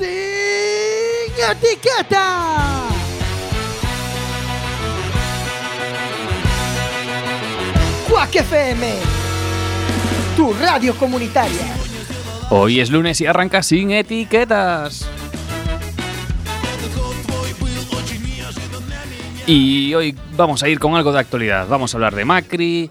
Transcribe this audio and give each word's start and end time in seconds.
sin 0.00 1.34
etiqueta. 1.50 2.88
Quack 8.08 8.36
FM, 8.36 8.94
tu 10.36 10.54
radio 10.54 10.94
comunitaria. 10.96 11.76
Hoy 12.48 12.80
es 12.80 12.90
lunes 12.90 13.20
y 13.20 13.26
arranca 13.26 13.62
sin 13.62 13.90
etiquetas. 13.90 15.06
Y 19.46 19.92
hoy 19.94 20.16
vamos 20.36 20.62
a 20.62 20.68
ir 20.68 20.78
con 20.78 20.94
algo 20.94 21.12
de 21.12 21.18
actualidad. 21.18 21.66
Vamos 21.68 21.92
a 21.92 21.98
hablar 21.98 22.14
de 22.14 22.24
Macri, 22.24 22.90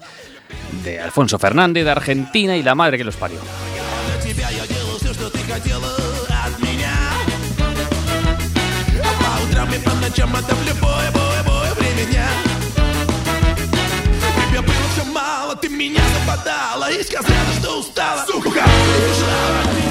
de 0.84 1.00
Alfonso 1.00 1.38
Fernández, 1.38 1.84
de 1.84 1.90
Argentina 1.90 2.56
y 2.56 2.62
la 2.62 2.74
madre 2.74 2.98
que 2.98 3.04
los 3.04 3.16
parió. 3.16 3.40
Тебе 14.48 14.60
было 14.60 14.86
все 14.92 15.04
мало, 15.04 15.54
ты 15.56 15.68
меня 15.68 16.02
западала 16.18 16.90
И 16.90 17.02
сказала, 17.02 17.52
что 17.60 17.78
устала. 17.78 18.24
Сука, 18.26 18.48
убежала 18.48 19.60
от 19.60 19.72
меня? 19.74 19.90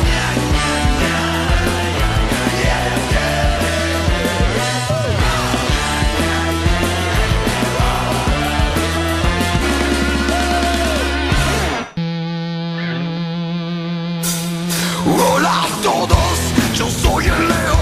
Hola 15.05 15.63
a 15.63 15.81
todos, 15.81 16.39
yo 16.75 16.89
soy 16.89 17.25
el 17.25 17.47
león 17.47 17.78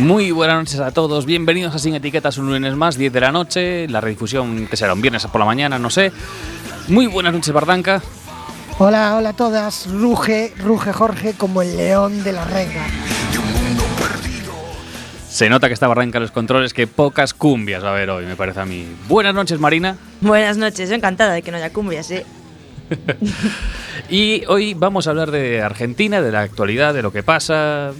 Muy 0.00 0.30
buenas 0.30 0.56
noches 0.56 0.80
a 0.80 0.92
todos, 0.92 1.26
bienvenidos 1.26 1.74
a 1.74 1.78
Sin 1.78 1.94
Etiquetas 1.94 2.38
un 2.38 2.46
lunes 2.46 2.74
más, 2.74 2.96
10 2.96 3.12
de 3.12 3.20
la 3.20 3.32
noche, 3.32 3.86
la 3.86 4.00
redifusión 4.00 4.66
que 4.66 4.74
será 4.74 4.94
un 4.94 5.02
viernes 5.02 5.26
por 5.26 5.38
la 5.38 5.44
mañana, 5.44 5.78
no 5.78 5.90
sé. 5.90 6.10
Muy 6.88 7.06
buenas 7.06 7.34
noches 7.34 7.52
Bardanca. 7.52 8.00
Hola, 8.78 9.16
hola 9.18 9.28
a 9.28 9.32
todas. 9.34 9.88
Ruge, 9.92 10.54
ruge 10.56 10.94
Jorge 10.94 11.34
como 11.34 11.60
el 11.60 11.76
león 11.76 12.24
de 12.24 12.32
la 12.32 12.46
reina. 12.46 12.86
Se 15.28 15.50
nota 15.50 15.68
que 15.68 15.74
está 15.74 15.86
Bardanca 15.86 16.16
en 16.16 16.22
los 16.22 16.30
controles, 16.30 16.72
que 16.72 16.86
pocas 16.86 17.34
cumbias 17.34 17.84
va 17.84 17.88
a 17.88 17.92
haber 17.92 18.08
hoy, 18.08 18.24
me 18.24 18.36
parece 18.36 18.60
a 18.60 18.64
mí. 18.64 18.86
Buenas 19.06 19.34
noches 19.34 19.60
Marina. 19.60 19.98
Buenas 20.22 20.56
noches, 20.56 20.88
yo 20.88 20.94
encantada 20.94 21.34
de 21.34 21.42
que 21.42 21.50
no 21.50 21.58
haya 21.58 21.74
cumbias, 21.74 22.10
¿eh? 22.10 22.24
Y 24.08 24.44
hoy 24.48 24.74
vamos 24.74 25.06
a 25.06 25.10
hablar 25.10 25.30
de 25.30 25.60
Argentina, 25.62 26.20
de 26.20 26.32
la 26.32 26.40
actualidad, 26.40 26.94
de 26.94 27.02
lo 27.02 27.12
que 27.12 27.22
pasa, 27.22 27.92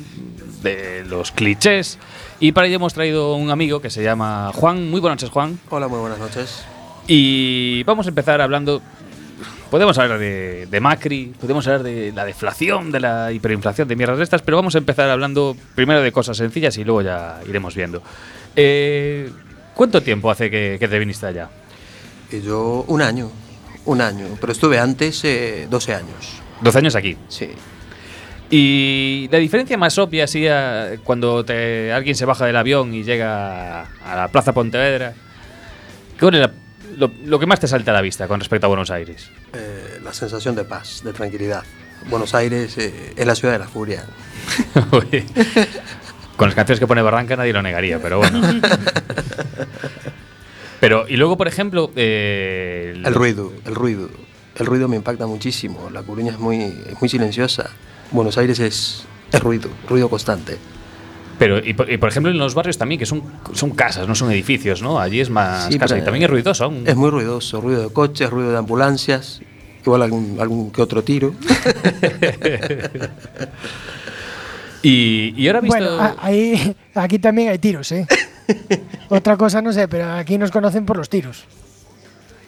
de 0.63 1.05
los 1.05 1.33
clichés. 1.33 1.99
Y 2.39 2.53
para 2.53 2.67
ello 2.67 2.77
hemos 2.77 2.95
traído 2.95 3.35
un 3.35 3.51
amigo 3.51 3.81
que 3.81 3.91
se 3.91 4.03
llama 4.03 4.51
Juan. 4.55 4.91
Muy 4.91 5.01
buenas 5.01 5.17
noches 5.17 5.31
Juan. 5.31 5.59
Hola, 5.71 5.89
muy 5.89 5.99
buenas 6.01 6.19
noches. 6.19 6.65
Y 7.07 7.83
vamos 7.85 8.07
a 8.07 8.11
empezar 8.11 8.41
hablando. 8.41 8.83
Podemos 9.71 9.97
hablar 9.99 10.19
de, 10.19 10.67
de 10.67 10.81
Macri, 10.81 11.33
podemos 11.41 11.67
hablar 11.69 11.85
de 11.85 12.13
la 12.13 12.25
deflación, 12.25 12.91
de 12.91 12.99
la 12.99 13.31
hiperinflación, 13.31 13.87
de 13.87 13.95
mierdas 13.95 14.19
de 14.19 14.25
estas, 14.25 14.43
pero 14.43 14.57
vamos 14.57 14.75
a 14.75 14.79
empezar 14.79 15.09
hablando 15.09 15.57
primero 15.77 16.03
de 16.03 16.11
cosas 16.11 16.37
sencillas 16.37 16.77
y 16.77 16.85
luego 16.85 17.03
ya 17.03 17.41
iremos 17.49 17.77
viendo. 17.77 18.03
Eh, 18.57 19.31
¿Cuánto 19.75 20.03
tiempo 20.03 20.29
hace 20.29 20.51
que, 20.51 20.77
que 20.81 20.89
te 20.89 20.99
viniste 20.99 21.27
allá? 21.27 21.49
Y 22.33 22.43
yo 22.43 22.85
un 22.89 23.01
año, 23.01 23.31
un 23.85 24.01
año, 24.01 24.27
pero 24.41 24.53
estuve 24.53 24.79
antes 24.79 25.25
eh, 25.25 25.69
12 25.71 25.95
años. 25.95 26.43
12 26.63 26.79
años 26.79 26.97
aquí. 26.97 27.17
Sí. 27.29 27.51
Y 28.53 29.29
la 29.31 29.39
diferencia 29.39 29.79
más 29.79 29.97
obvia, 29.99 30.25
así, 30.25 30.47
a- 30.49 30.93
cuando 31.05 31.45
te- 31.45 31.93
alguien 31.93 32.17
se 32.17 32.25
baja 32.25 32.47
del 32.47 32.57
avión 32.57 32.93
y 32.93 33.05
llega 33.05 33.83
a 33.83 34.17
la 34.17 34.29
Plaza 34.29 34.53
Pontevedra, 34.53 35.15
¿cuál 36.19 36.35
es 36.35 36.41
la- 36.41 36.51
lo, 36.97 37.11
lo 37.25 37.39
que 37.39 37.47
más 37.47 37.61
te 37.61 37.69
salta 37.69 37.93
a 37.93 37.95
la 37.95 38.01
vista 38.01 38.27
con 38.27 38.41
respecto 38.41 38.67
a 38.67 38.69
Buenos 38.69 38.91
Aires? 38.91 39.31
Eh, 39.53 40.01
la 40.03 40.13
sensación 40.13 40.57
de 40.57 40.65
paz, 40.65 41.03
de 41.05 41.13
tranquilidad. 41.13 41.63
Buenos 42.09 42.35
Aires 42.35 42.77
eh, 42.79 43.13
es 43.15 43.27
la 43.27 43.35
ciudad 43.37 43.53
de 43.55 43.59
la 43.61 43.69
furia. 43.69 44.05
Con 46.37 46.49
las 46.49 46.55
canciones 46.55 46.81
que 46.81 46.87
pone 46.87 47.03
Barranca 47.03 47.37
nadie 47.37 47.53
lo 47.53 47.61
negaría, 47.63 47.99
pero 48.01 48.19
bueno. 48.19 48.41
Pero, 50.81 51.05
y 51.07 51.17
luego, 51.19 51.37
por 51.37 51.47
ejemplo, 51.47 51.91
eh, 51.95 52.95
El 53.05 53.15
ruido, 53.15 53.53
el 53.67 53.75
ruido. 53.75 54.09
El 54.57 54.65
ruido 54.65 54.89
me 54.89 54.97
impacta 54.97 55.27
muchísimo. 55.27 55.91
La 55.93 56.03
Coruña 56.03 56.33
es 56.33 56.39
muy, 56.39 56.63
es 56.63 56.99
muy 56.99 57.09
silenciosa. 57.11 57.69
Buenos 58.11 58.37
Aires 58.39 58.59
es, 58.61 59.05
es 59.33 59.41
ruido, 59.41 59.71
ruido 59.89 60.09
constante. 60.09 60.59
Pero, 61.39 61.59
y 61.59 61.73
por, 61.73 61.91
y 61.91 61.97
por 61.97 62.09
ejemplo, 62.11 62.31
en 62.31 62.37
los 62.39 62.55
barrios 62.55 62.77
también, 62.77 62.99
que 62.99 63.07
son, 63.07 63.23
son 63.55 63.71
casas, 63.71 64.07
no 64.07 64.15
son 64.15 64.31
edificios, 64.31 64.83
¿no? 64.83 65.01
Allí 65.01 65.21
es 65.21 65.31
más 65.31 65.73
Sí, 65.73 65.79
casa 65.79 65.97
y 65.97 66.03
también 66.03 66.25
es 66.25 66.31
ruidoso. 66.31 66.65
aún. 66.65 66.83
Es 66.87 66.97
muy 66.97 67.09
ruidoso, 67.11 67.61
ruido 67.63 67.83
de 67.89 67.93
coches, 67.93 68.29
ruido 68.29 68.51
de 68.53 68.59
ambulancias, 68.59 69.41
igual 69.85 70.03
algún, 70.03 70.37
algún 70.39 70.71
que 70.71 70.83
otro 70.83 71.03
tiro. 71.03 71.35
Y, 74.83 75.35
y 75.37 75.47
ahora 75.47 75.61
visto... 75.61 75.77
Bueno, 75.77 75.91
a- 76.01 76.17
ahí, 76.21 76.75
aquí 76.95 77.19
también 77.19 77.51
hay 77.51 77.59
tiros, 77.59 77.93
¿eh? 77.93 78.07
Otra 79.11 79.37
cosa 79.37 79.61
no 79.61 79.73
sé, 79.75 79.89
pero 79.89 80.11
aquí 80.13 80.39
nos 80.39 80.51
conocen 80.51 80.87
por 80.87 80.97
los 80.97 81.11
tiros. 81.11 81.45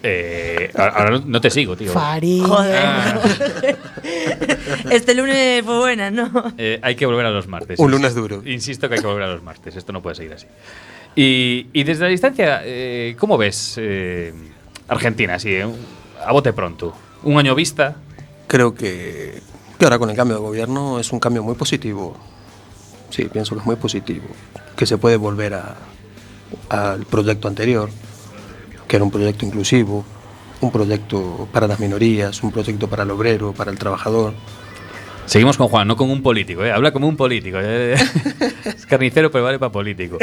Eh, 0.02 0.70
ahora 0.76 1.20
no- 1.24 1.40
te 1.40 1.50
sigo, 1.50 1.76
tío. 1.76 1.92
Fariña. 1.92 2.46
Joder. 2.48 2.78
Ah. 2.84 3.20
Este 4.90 5.14
lunes 5.14 5.64
fue 5.64 5.78
buena, 5.78 6.10
¿no? 6.10 6.30
Eh, 6.58 6.78
hay 6.82 6.94
que 6.96 7.06
volver 7.06 7.26
a 7.26 7.30
los 7.30 7.46
martes. 7.46 7.78
Un 7.78 7.90
lunes 7.90 8.14
duro. 8.14 8.42
Insisto 8.44 8.88
que 8.88 8.96
hay 8.96 9.00
que 9.00 9.06
volver 9.06 9.22
a 9.24 9.32
los 9.32 9.42
martes. 9.42 9.76
Esto 9.76 9.92
no 9.92 10.02
puede 10.02 10.16
seguir 10.16 10.32
así. 10.34 10.46
Y, 11.14 11.66
y 11.72 11.84
desde 11.84 12.02
la 12.04 12.08
distancia, 12.08 12.62
eh, 12.64 13.16
¿cómo 13.18 13.38
ves 13.38 13.74
eh, 13.78 14.32
Argentina? 14.88 15.34
Así, 15.34 15.54
eh, 15.54 15.66
a 16.24 16.32
bote 16.32 16.52
pronto. 16.52 16.94
Un 17.22 17.38
año 17.38 17.54
vista. 17.54 17.96
Creo 18.46 18.74
que, 18.74 19.40
que 19.78 19.84
ahora 19.84 19.98
con 19.98 20.10
el 20.10 20.16
cambio 20.16 20.36
de 20.36 20.42
gobierno 20.42 20.98
es 20.98 21.12
un 21.12 21.20
cambio 21.20 21.42
muy 21.42 21.54
positivo. 21.54 22.16
Sí, 23.10 23.24
pienso 23.32 23.54
que 23.54 23.60
es 23.60 23.66
muy 23.66 23.76
positivo. 23.76 24.26
Que 24.76 24.86
se 24.86 24.98
puede 24.98 25.16
volver 25.16 25.54
a- 25.54 25.76
al 26.68 27.06
proyecto 27.06 27.48
anterior, 27.48 27.88
que 28.92 28.96
era 28.96 29.06
un 29.06 29.10
proyecto 29.10 29.46
inclusivo, 29.46 30.04
un 30.60 30.70
proyecto 30.70 31.48
para 31.50 31.66
las 31.66 31.80
minorías, 31.80 32.42
un 32.42 32.52
proyecto 32.52 32.90
para 32.90 33.04
el 33.04 33.10
obrero, 33.10 33.54
para 33.54 33.70
el 33.70 33.78
trabajador. 33.78 34.34
Seguimos 35.24 35.56
con 35.56 35.68
Juan, 35.68 35.88
no 35.88 35.96
con 35.96 36.10
un 36.10 36.22
político. 36.22 36.62
¿eh? 36.62 36.72
Habla 36.72 36.92
como 36.92 37.08
un 37.08 37.16
político. 37.16 37.56
¿eh? 37.58 37.94
es 38.66 38.84
carnicero, 38.84 39.30
pero 39.30 39.44
vale 39.44 39.58
para 39.58 39.72
político. 39.72 40.18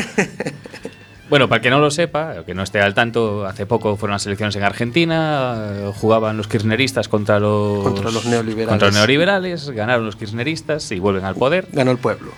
Bueno, 1.31 1.50
para 1.50 1.58
el 1.58 1.63
que 1.63 1.72
no 1.72 1.79
lo 1.79 1.90
sepa, 1.90 2.44
que 2.46 2.53
no 2.53 2.62
esté 2.62 2.79
al 2.79 2.94
tanto, 2.94 3.44
hace 3.47 3.66
poco 3.66 3.97
fueron 3.97 4.13
las 4.13 4.28
elecciones 4.28 4.56
en 4.56 4.62
Argentina, 4.62 5.91
jugaban 5.96 6.38
los 6.38 6.47
kirchneristas 6.47 7.08
contra 7.08 7.40
los, 7.40 7.84
Contra 7.84 8.12
los 8.12 8.25
neoliberales. 8.25 8.69
contra 8.69 8.90
los 8.90 8.96
neoliberales, 8.97 9.69
ganaron 9.72 10.06
los 10.06 10.16
kirchneristas 10.16 10.91
y 10.91 11.00
vuelven 11.00 11.25
al 11.25 11.34
poder. 11.34 11.68
Ganó 11.72 11.90
el 11.90 11.97
pueblo. 11.97 12.34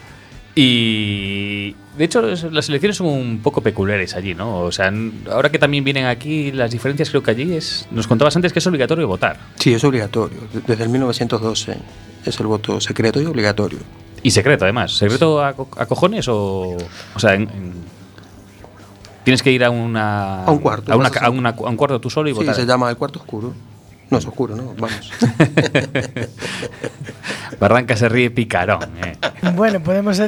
Y 0.56 1.76
de 2.02 2.06
hecho 2.06 2.20
las 2.24 2.68
elecciones 2.68 2.98
son 2.98 3.06
un 3.10 3.42
poco 3.44 3.62
peculiares 3.62 4.16
allí, 4.16 4.34
¿no? 4.34 4.62
O 4.62 4.72
sea, 4.72 4.92
ahora 5.32 5.52
que 5.52 5.60
también 5.60 5.84
vienen 5.84 6.08
aquí 6.08 6.52
las 6.52 6.72
diferencias, 6.72 7.12
creo 7.12 7.22
que 7.22 7.30
allí 7.30 7.54
es... 7.54 7.88
Nos 7.92 8.08
contabas 8.08 8.36
antes 8.36 8.52
que 8.52 8.58
es 8.58 8.66
obligatorio 8.66 9.08
votar. 9.08 9.38
Sí, 9.60 9.72
es 9.72 9.84
obligatorio. 9.84 10.40
Desde 10.66 10.84
el 10.84 10.90
1912 10.90 11.78
es 12.26 12.40
el 12.40 12.48
voto 12.48 12.82
secreto 12.82 13.22
y 13.22 13.26
obligatorio. 13.26 13.78
Y 14.24 14.32
secreto, 14.32 14.66
además. 14.66 14.94
¿Secreto 14.98 15.46
a, 15.46 15.54
co- 15.54 15.70
a 15.78 15.86
cojones 15.86 16.28
o...? 16.28 16.76
O 17.14 17.20
sea, 17.20 17.36
en- 17.36 17.44
en- 17.44 17.74
tienes 19.24 19.44
que 19.44 19.52
ir 19.52 19.64
a 19.64 19.70
una... 19.70 20.44
A 20.44 20.50
un 20.50 20.58
cuarto, 20.58 20.98
una 20.98 21.12
una- 21.30 21.50
a 21.50 21.70
un 21.70 21.78
cuarto 21.78 22.02
tú 22.02 22.10
solo 22.10 22.30
y 22.30 22.34
Sí, 22.34 22.40
votar. 22.40 22.56
se 22.56 22.66
llama 22.66 22.90
el 22.90 22.98
cuarto 22.98 23.20
oscuro. 23.20 23.54
No 24.12 24.18
es 24.18 24.26
oscuro, 24.26 24.56
¿no? 24.56 24.76
Vamos. 24.78 25.12
Barranca 27.60 27.96
se 27.96 28.10
ríe 28.10 28.30
picarón, 28.30 28.90
¿eh? 29.04 29.16
Bueno, 29.56 29.82
podemos 29.82 30.22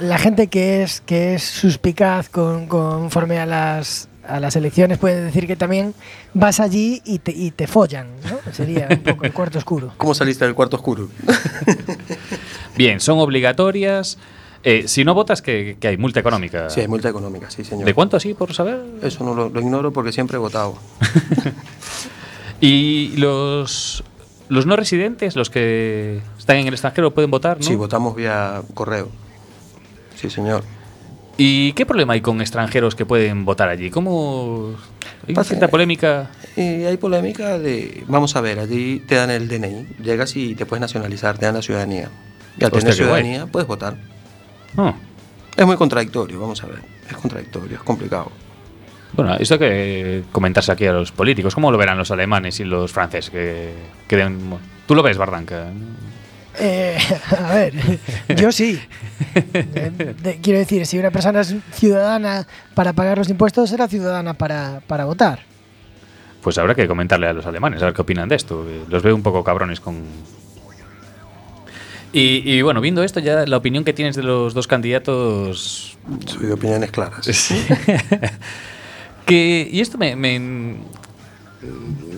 la 0.00 0.18
gente 0.18 0.48
que 0.48 0.82
es 0.82 1.00
que 1.00 1.34
es 1.34 1.42
suspicaz 1.42 2.28
con, 2.28 2.66
conforme 2.66 3.38
a 3.38 3.46
las 3.46 4.08
a 4.28 4.38
las 4.38 4.54
elecciones 4.54 4.98
puede 4.98 5.20
decir 5.20 5.46
que 5.46 5.56
también 5.56 5.94
vas 6.34 6.60
allí 6.60 7.02
y 7.04 7.18
te, 7.18 7.32
y 7.32 7.50
te 7.50 7.66
follan, 7.66 8.06
¿no? 8.30 8.52
Sería 8.52 8.86
un 8.88 8.98
poco 8.98 9.24
el 9.24 9.32
cuarto 9.32 9.58
oscuro. 9.58 9.92
¿Cómo 9.96 10.14
saliste 10.14 10.44
del 10.44 10.54
cuarto 10.54 10.76
oscuro? 10.76 11.08
Bien, 12.76 13.00
son 13.00 13.18
obligatorias. 13.18 14.18
Eh, 14.62 14.84
si 14.86 15.04
no 15.04 15.14
votas, 15.14 15.42
que, 15.42 15.76
hay 15.82 15.96
multa 15.96 16.20
económica. 16.20 16.70
Sí, 16.70 16.80
hay 16.80 16.88
multa 16.88 17.08
económica, 17.08 17.50
sí, 17.50 17.64
señor. 17.64 17.84
¿De 17.84 17.94
cuánto 17.94 18.16
así, 18.16 18.34
por 18.34 18.54
saber? 18.54 18.80
Eso 19.02 19.24
no 19.24 19.34
lo, 19.34 19.48
lo 19.48 19.60
ignoro 19.60 19.92
porque 19.92 20.12
siempre 20.12 20.36
he 20.36 20.40
votado. 20.40 20.78
Y 22.64 23.08
los, 23.16 24.04
los 24.48 24.66
no 24.66 24.76
residentes, 24.76 25.34
los 25.34 25.50
que 25.50 26.20
están 26.38 26.56
en 26.58 26.68
el 26.68 26.74
extranjero, 26.74 27.12
pueden 27.12 27.28
votar, 27.30 27.58
¿no? 27.58 27.64
Sí, 27.64 27.74
votamos 27.74 28.14
vía 28.14 28.62
correo. 28.72 29.08
Sí, 30.14 30.30
señor. 30.30 30.62
¿Y 31.36 31.72
qué 31.72 31.84
problema 31.84 32.12
hay 32.12 32.20
con 32.20 32.40
extranjeros 32.40 32.94
que 32.94 33.04
pueden 33.04 33.44
votar 33.44 33.68
allí? 33.68 33.90
¿Cómo 33.90 34.76
hay 35.26 35.34
Pasa- 35.34 35.48
cierta 35.48 35.66
polémica? 35.68 36.30
Y 36.56 36.84
hay 36.84 36.96
polémica 36.98 37.58
de, 37.58 38.04
vamos 38.06 38.36
a 38.36 38.40
ver, 38.40 38.60
allí 38.60 39.00
te 39.08 39.16
dan 39.16 39.30
el 39.30 39.48
DNI, 39.48 39.96
llegas 40.00 40.36
y 40.36 40.54
te 40.54 40.64
puedes 40.64 40.80
nacionalizar, 40.82 41.38
te 41.38 41.46
dan 41.46 41.56
la 41.56 41.62
ciudadanía. 41.62 42.10
Y 42.60 42.64
al 42.64 42.70
Hostia, 42.72 42.80
tener 42.90 42.94
qué 42.96 43.04
guay. 43.06 43.22
ciudadanía 43.22 43.46
puedes 43.50 43.66
votar. 43.66 43.96
Oh. 44.76 44.94
Es 45.56 45.66
muy 45.66 45.76
contradictorio, 45.76 46.38
vamos 46.38 46.62
a 46.62 46.66
ver. 46.66 46.80
Es 47.10 47.16
contradictorio, 47.16 47.76
es 47.78 47.82
complicado. 47.82 48.30
Bueno, 49.14 49.34
esto 49.36 49.54
hay 49.54 49.60
que 49.60 50.22
comentarse 50.32 50.72
aquí 50.72 50.86
a 50.86 50.92
los 50.92 51.12
políticos. 51.12 51.54
¿Cómo 51.54 51.70
lo 51.70 51.76
verán 51.78 51.98
los 51.98 52.10
alemanes 52.10 52.60
y 52.60 52.64
los 52.64 52.90
franceses? 52.92 53.30
Que, 53.30 53.72
que 54.08 54.16
den- 54.16 54.58
Tú 54.86 54.94
lo 54.94 55.02
ves, 55.02 55.18
Bardanca. 55.18 55.66
Eh, 56.58 56.96
a 57.38 57.54
ver, 57.54 57.74
yo 58.36 58.50
sí. 58.52 58.80
Eh, 59.34 60.14
de- 60.22 60.36
quiero 60.42 60.58
decir, 60.58 60.86
si 60.86 60.98
una 60.98 61.10
persona 61.10 61.40
es 61.42 61.54
ciudadana 61.72 62.46
para 62.74 62.92
pagar 62.94 63.18
los 63.18 63.28
impuestos, 63.28 63.68
será 63.70 63.86
ciudadana 63.88 64.34
para, 64.34 64.80
para 64.86 65.04
votar. 65.04 65.40
Pues 66.42 66.58
habrá 66.58 66.74
que 66.74 66.88
comentarle 66.88 67.26
a 67.28 67.32
los 67.32 67.46
alemanes, 67.46 67.82
a 67.82 67.86
ver 67.86 67.94
qué 67.94 68.02
opinan 68.02 68.28
de 68.28 68.34
esto. 68.36 68.66
Los 68.88 69.02
veo 69.02 69.14
un 69.14 69.22
poco 69.22 69.44
cabrones 69.44 69.78
con... 69.80 70.02
Y, 72.14 72.42
y 72.50 72.60
bueno, 72.62 72.80
viendo 72.80 73.02
esto, 73.04 73.20
ya 73.20 73.46
la 73.46 73.56
opinión 73.56 73.84
que 73.84 73.92
tienes 73.92 74.16
de 74.16 74.22
los 74.22 74.52
dos 74.52 74.66
candidatos... 74.66 75.96
Soy 76.26 76.46
de 76.46 76.52
opiniones 76.54 76.90
claras. 76.90 77.26
que, 79.24 79.68
y 79.70 79.80
esto 79.80 79.98
me, 79.98 80.16
me, 80.16 80.38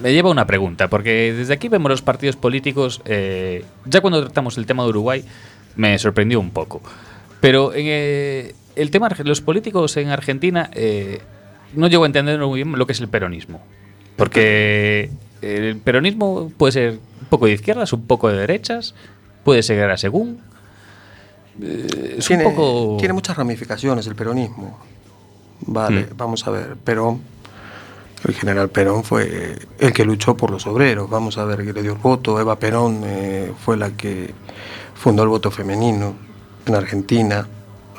me 0.02 0.12
lleva 0.12 0.28
a 0.28 0.32
una 0.32 0.46
pregunta, 0.46 0.88
porque 0.88 1.32
desde 1.32 1.54
aquí 1.54 1.68
vemos 1.68 1.90
los 1.90 2.02
partidos 2.02 2.36
políticos, 2.36 3.02
eh, 3.04 3.64
ya 3.86 4.00
cuando 4.00 4.22
tratamos 4.22 4.58
el 4.58 4.66
tema 4.66 4.82
de 4.84 4.90
Uruguay, 4.90 5.24
me 5.76 5.98
sorprendió 5.98 6.40
un 6.40 6.50
poco. 6.50 6.82
Pero 7.40 7.72
eh, 7.74 8.54
el 8.76 8.90
tema 8.90 9.08
los 9.24 9.40
políticos 9.40 9.96
en 9.96 10.08
Argentina, 10.08 10.70
eh, 10.74 11.20
no 11.74 11.88
llego 11.88 12.04
a 12.04 12.06
entender 12.06 12.38
muy 12.40 12.62
bien 12.62 12.78
lo 12.78 12.86
que 12.86 12.92
es 12.92 13.00
el 13.00 13.08
peronismo. 13.08 13.60
Porque 14.16 15.10
el 15.42 15.76
peronismo 15.76 16.50
puede 16.56 16.72
ser 16.72 16.90
un 16.92 17.26
poco 17.28 17.46
de 17.46 17.52
izquierdas, 17.52 17.92
un 17.92 18.06
poco 18.06 18.28
de 18.28 18.38
derechas, 18.38 18.94
puede 19.42 19.62
ser 19.62 19.90
a 19.90 19.96
según. 19.96 20.40
Eh, 21.60 22.16
es 22.18 22.26
tiene, 22.26 22.46
un 22.46 22.54
poco... 22.54 22.96
tiene 22.98 23.14
muchas 23.14 23.36
ramificaciones 23.36 24.06
el 24.06 24.14
peronismo. 24.14 24.78
Vale, 25.66 26.02
Mm. 26.02 26.16
vamos 26.16 26.46
a 26.46 26.50
ver. 26.50 26.76
Perón, 26.76 27.20
el 28.26 28.34
general 28.34 28.68
Perón 28.70 29.04
fue 29.04 29.58
el 29.78 29.92
que 29.92 30.04
luchó 30.04 30.36
por 30.36 30.50
los 30.50 30.66
obreros. 30.66 31.08
Vamos 31.10 31.38
a 31.38 31.44
ver, 31.44 31.64
que 31.64 31.72
le 31.72 31.82
dio 31.82 31.92
el 31.92 31.98
voto. 31.98 32.40
Eva 32.40 32.58
Perón 32.58 33.02
eh, 33.04 33.52
fue 33.64 33.76
la 33.76 33.90
que 33.90 34.32
fundó 34.94 35.22
el 35.22 35.28
voto 35.28 35.50
femenino 35.50 36.14
en 36.66 36.74
Argentina. 36.74 37.46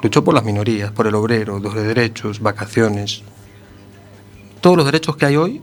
Luchó 0.02 0.24
por 0.24 0.34
las 0.34 0.44
minorías, 0.44 0.92
por 0.92 1.08
el 1.08 1.16
obrero, 1.16 1.60
los 1.60 1.74
de 1.74 1.84
derechos, 1.84 2.40
vacaciones. 2.40 3.24
Todos 4.62 4.78
los 4.78 4.86
derechos 4.86 5.16
que 5.16 5.26
hay 5.26 5.36
hoy 5.36 5.62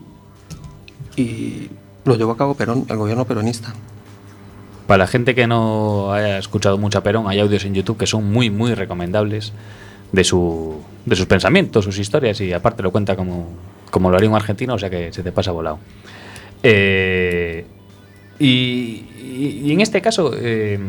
y 1.15 1.69
los 2.05 2.17
llevó 2.17 2.31
a 2.31 2.37
cabo 2.37 2.53
Perón, 2.55 2.85
el 2.89 2.97
gobierno 2.97 3.25
peronista. 3.25 3.73
Para 4.87 4.99
la 4.99 5.07
gente 5.07 5.33
que 5.35 5.47
no 5.47 6.11
haya 6.11 6.37
escuchado 6.37 6.77
mucho 6.77 6.97
a 6.97 7.03
Perón, 7.03 7.27
hay 7.29 7.39
audios 7.39 7.63
en 7.65 7.73
YouTube 7.73 7.97
que 7.97 8.07
son 8.07 8.29
muy, 8.31 8.49
muy 8.49 8.73
recomendables 8.73 9.53
de, 10.11 10.23
su, 10.23 10.81
de 11.05 11.15
sus 11.15 11.25
pensamientos, 11.25 11.85
sus 11.85 11.97
historias, 11.99 12.39
y 12.41 12.53
aparte 12.53 12.81
lo 12.83 12.91
cuenta 12.91 13.15
como, 13.15 13.49
como 13.91 14.09
lo 14.09 14.15
haría 14.17 14.29
un 14.29 14.35
argentino, 14.35 14.75
o 14.75 14.79
sea 14.79 14.89
que 14.89 15.11
se 15.11 15.23
te 15.23 15.31
pasa 15.31 15.51
volado. 15.51 15.79
Eh, 16.61 17.65
y, 18.39 18.45
y- 19.21 19.61
y 19.65 19.71
en 19.71 19.81
este 19.81 20.01
caso, 20.01 20.31
eh, 20.37 20.79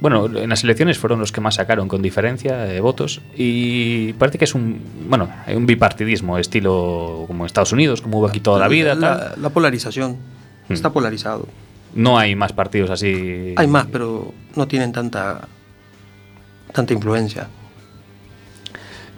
bueno, 0.00 0.26
en 0.26 0.48
las 0.48 0.62
elecciones 0.64 0.96
fueron 0.98 1.18
los 1.20 1.32
que 1.32 1.40
más 1.40 1.56
sacaron 1.56 1.88
con 1.88 2.00
diferencia 2.02 2.56
de 2.56 2.80
votos, 2.80 3.20
y 3.36 4.12
parece 4.14 4.38
que 4.38 4.44
es 4.44 4.54
un, 4.54 4.80
bueno, 5.08 5.28
hay 5.46 5.54
un 5.56 5.66
bipartidismo, 5.66 6.38
estilo 6.38 7.24
como 7.26 7.44
Estados 7.46 7.72
Unidos, 7.72 8.00
como 8.00 8.18
hubo 8.18 8.26
aquí 8.28 8.40
toda 8.40 8.58
la 8.60 8.68
vida. 8.68 8.92
tal. 8.92 9.00
La, 9.00 9.34
la 9.36 9.48
polarización. 9.50 10.16
Mm. 10.68 10.72
Está 10.72 10.90
polarizado. 10.92 11.46
No 11.94 12.18
hay 12.18 12.34
más 12.36 12.52
partidos 12.52 12.90
así. 12.90 13.54
Hay 13.56 13.66
más, 13.66 13.86
pero 13.90 14.32
no 14.56 14.68
tienen 14.68 14.92
tanta 14.92 15.48
tanta 16.72 16.92
influencia. 16.92 17.48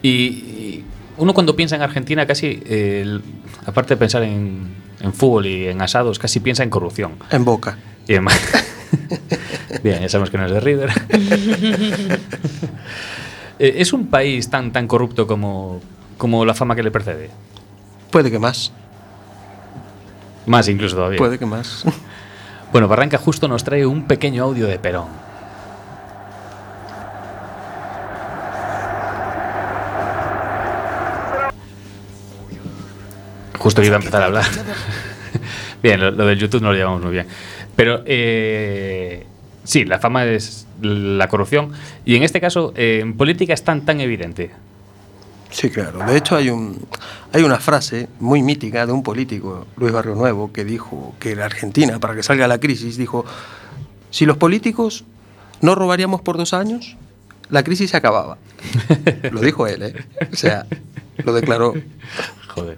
Y, 0.03 0.83
uno 1.17 1.33
cuando 1.33 1.55
piensa 1.55 1.75
en 1.75 1.81
Argentina 1.83 2.25
casi, 2.25 2.61
eh, 2.65 3.19
aparte 3.65 3.93
de 3.93 3.97
pensar 3.97 4.23
en, 4.23 4.69
en 5.01 5.13
fútbol 5.13 5.45
y 5.45 5.67
en 5.67 5.81
asados, 5.81 6.17
casi 6.17 6.39
piensa 6.39 6.63
en 6.63 6.69
corrupción. 6.69 7.13
En 7.29 7.45
boca. 7.45 7.77
Y 8.07 8.15
en- 8.15 8.25
Bien, 9.83 10.01
ya 10.01 10.09
sabemos 10.09 10.29
que 10.29 10.37
no 10.37 10.45
es 10.45 10.51
de 10.51 10.59
River. 10.59 10.89
Eh, 13.59 13.75
¿Es 13.79 13.93
un 13.93 14.07
país 14.07 14.49
tan, 14.49 14.71
tan 14.73 14.87
corrupto 14.87 15.27
como, 15.27 15.81
como 16.17 16.45
la 16.45 16.55
fama 16.55 16.75
que 16.75 16.81
le 16.81 16.89
precede? 16.89 17.29
Puede 18.09 18.31
que 18.31 18.39
más. 18.39 18.71
Más 20.47 20.67
incluso 20.67 20.95
todavía. 20.95 21.19
Puede 21.19 21.37
que 21.37 21.45
más. 21.45 21.83
Bueno, 22.71 22.87
Barranca 22.87 23.19
justo 23.19 23.47
nos 23.47 23.63
trae 23.63 23.85
un 23.85 24.07
pequeño 24.07 24.45
audio 24.45 24.65
de 24.65 24.79
Perón. 24.79 25.09
Justo 33.61 33.83
iba 33.83 33.95
a 33.95 33.99
empezar 33.99 34.23
a 34.23 34.25
hablar. 34.25 34.45
bien, 35.83 35.99
lo, 35.99 36.09
lo 36.09 36.25
del 36.25 36.39
YouTube 36.39 36.63
no 36.63 36.71
lo 36.71 36.77
llevamos 36.77 37.03
muy 37.03 37.11
bien. 37.11 37.27
Pero 37.75 38.01
eh, 38.07 39.23
sí, 39.63 39.85
la 39.85 39.99
fama 39.99 40.25
es 40.25 40.65
la 40.81 41.27
corrupción. 41.27 41.71
Y 42.03 42.15
en 42.15 42.23
este 42.23 42.41
caso, 42.41 42.73
eh, 42.75 42.99
en 43.03 43.15
política 43.15 43.53
es 43.53 43.63
tan, 43.63 43.85
tan 43.85 44.01
evidente. 44.01 44.49
Sí, 45.51 45.69
claro. 45.69 45.99
De 46.07 46.17
hecho, 46.17 46.35
hay, 46.37 46.49
un, 46.49 46.87
hay 47.33 47.43
una 47.43 47.59
frase 47.59 48.09
muy 48.19 48.41
mítica 48.41 48.87
de 48.87 48.93
un 48.93 49.03
político, 49.03 49.67
Luis 49.77 49.91
Barrio 49.91 50.15
Nuevo, 50.15 50.51
que 50.51 50.65
dijo 50.65 51.13
que 51.19 51.35
la 51.35 51.45
Argentina, 51.45 51.99
para 51.99 52.15
que 52.15 52.23
salga 52.23 52.47
la 52.47 52.59
crisis, 52.59 52.97
dijo, 52.97 53.25
si 54.09 54.25
los 54.25 54.37
políticos 54.37 55.03
no 55.61 55.75
robaríamos 55.75 56.21
por 56.21 56.37
dos 56.37 56.55
años, 56.55 56.97
la 57.49 57.63
crisis 57.63 57.91
se 57.91 57.97
acababa. 57.97 58.39
lo 59.31 59.41
dijo 59.41 59.67
él, 59.67 59.83
¿eh? 59.83 59.93
O 60.33 60.35
sea, 60.35 60.65
lo 61.23 61.33
declaró. 61.33 61.75
Joder. 62.55 62.77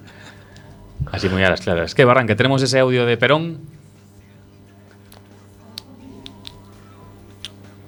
Así 1.11 1.29
muy 1.29 1.43
a 1.43 1.49
las 1.49 1.61
claras. 1.61 1.93
Que 1.95 2.05
Barranca, 2.05 2.35
tenemos 2.35 2.61
ese 2.63 2.79
audio 2.79 3.05
de 3.05 3.17
Perón. 3.17 3.59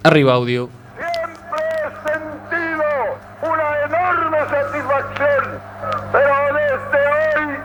Arriba 0.03 0.33
audio. 0.33 0.69
Siempre 0.97 1.63
he 1.81 1.89
sentido 2.11 2.85
una 3.41 3.69
enorme 3.85 4.37
satisfacción, 4.49 5.43
pero 6.11 6.35
desde 6.53 7.01
hoy 7.15 7.57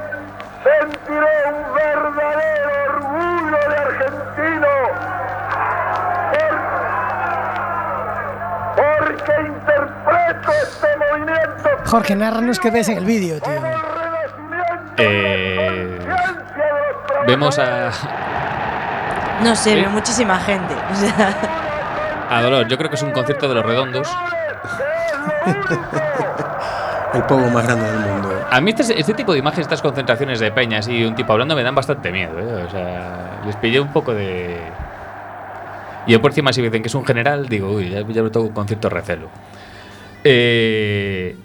sentiré 0.64 1.36
un 1.48 1.58
verdadero 1.74 2.70
orgullo 2.88 3.58
de 3.68 3.76
argentino. 3.76 4.72
Por- 6.32 6.60
porque 8.76 9.34
interpreto 9.46 10.50
este 10.62 10.88
movimiento 10.96 11.68
Jorge, 11.90 12.14
narranos 12.16 12.58
qué 12.58 12.70
ves 12.70 12.88
en 12.88 12.98
el 12.98 13.04
vídeo, 13.04 13.38
tío. 13.40 13.52
Eh, 14.96 15.39
Vemos 17.30 17.58
a, 17.58 17.90
No 19.44 19.56
sé, 19.56 19.72
¿Eh? 19.72 19.76
veo 19.76 19.90
muchísima 19.90 20.38
gente. 20.40 20.74
O 20.74 20.94
sea, 20.94 21.34
a 22.30 22.42
Dolor. 22.42 22.68
Yo 22.68 22.76
creo 22.76 22.90
que 22.90 22.96
es 22.96 23.02
un 23.02 23.12
concierto 23.12 23.48
de 23.48 23.54
los 23.54 23.64
redondos. 23.64 24.08
El 27.14 27.22
pogo 27.24 27.48
más 27.50 27.64
grande 27.64 27.90
del 27.90 27.98
mundo. 28.00 28.46
A 28.50 28.60
mí 28.60 28.70
este, 28.76 29.00
este 29.00 29.14
tipo 29.14 29.32
de 29.32 29.40
imágenes, 29.40 29.66
estas 29.66 29.82
concentraciones 29.82 30.38
de 30.38 30.52
peñas 30.52 30.86
y 30.86 31.04
un 31.04 31.16
tipo 31.16 31.32
hablando 31.32 31.56
me 31.56 31.62
dan 31.62 31.74
bastante 31.74 32.12
miedo. 32.12 32.38
¿eh? 32.38 32.64
O 32.66 32.70
sea, 32.70 33.40
les 33.44 33.56
pillé 33.56 33.80
un 33.80 33.92
poco 33.92 34.14
de... 34.14 34.58
Y 36.06 36.12
yo 36.12 36.22
por 36.22 36.30
encima 36.30 36.52
si 36.52 36.60
me 36.60 36.68
dicen 36.68 36.82
que 36.82 36.88
es 36.88 36.94
un 36.94 37.04
general, 37.04 37.48
digo, 37.48 37.70
uy, 37.70 37.90
ya, 37.90 38.06
ya 38.06 38.22
me 38.22 38.30
tengo 38.30 38.52
con 38.54 38.66
cierto 38.68 38.88
recelo. 38.88 39.28
Eh, 40.22 41.36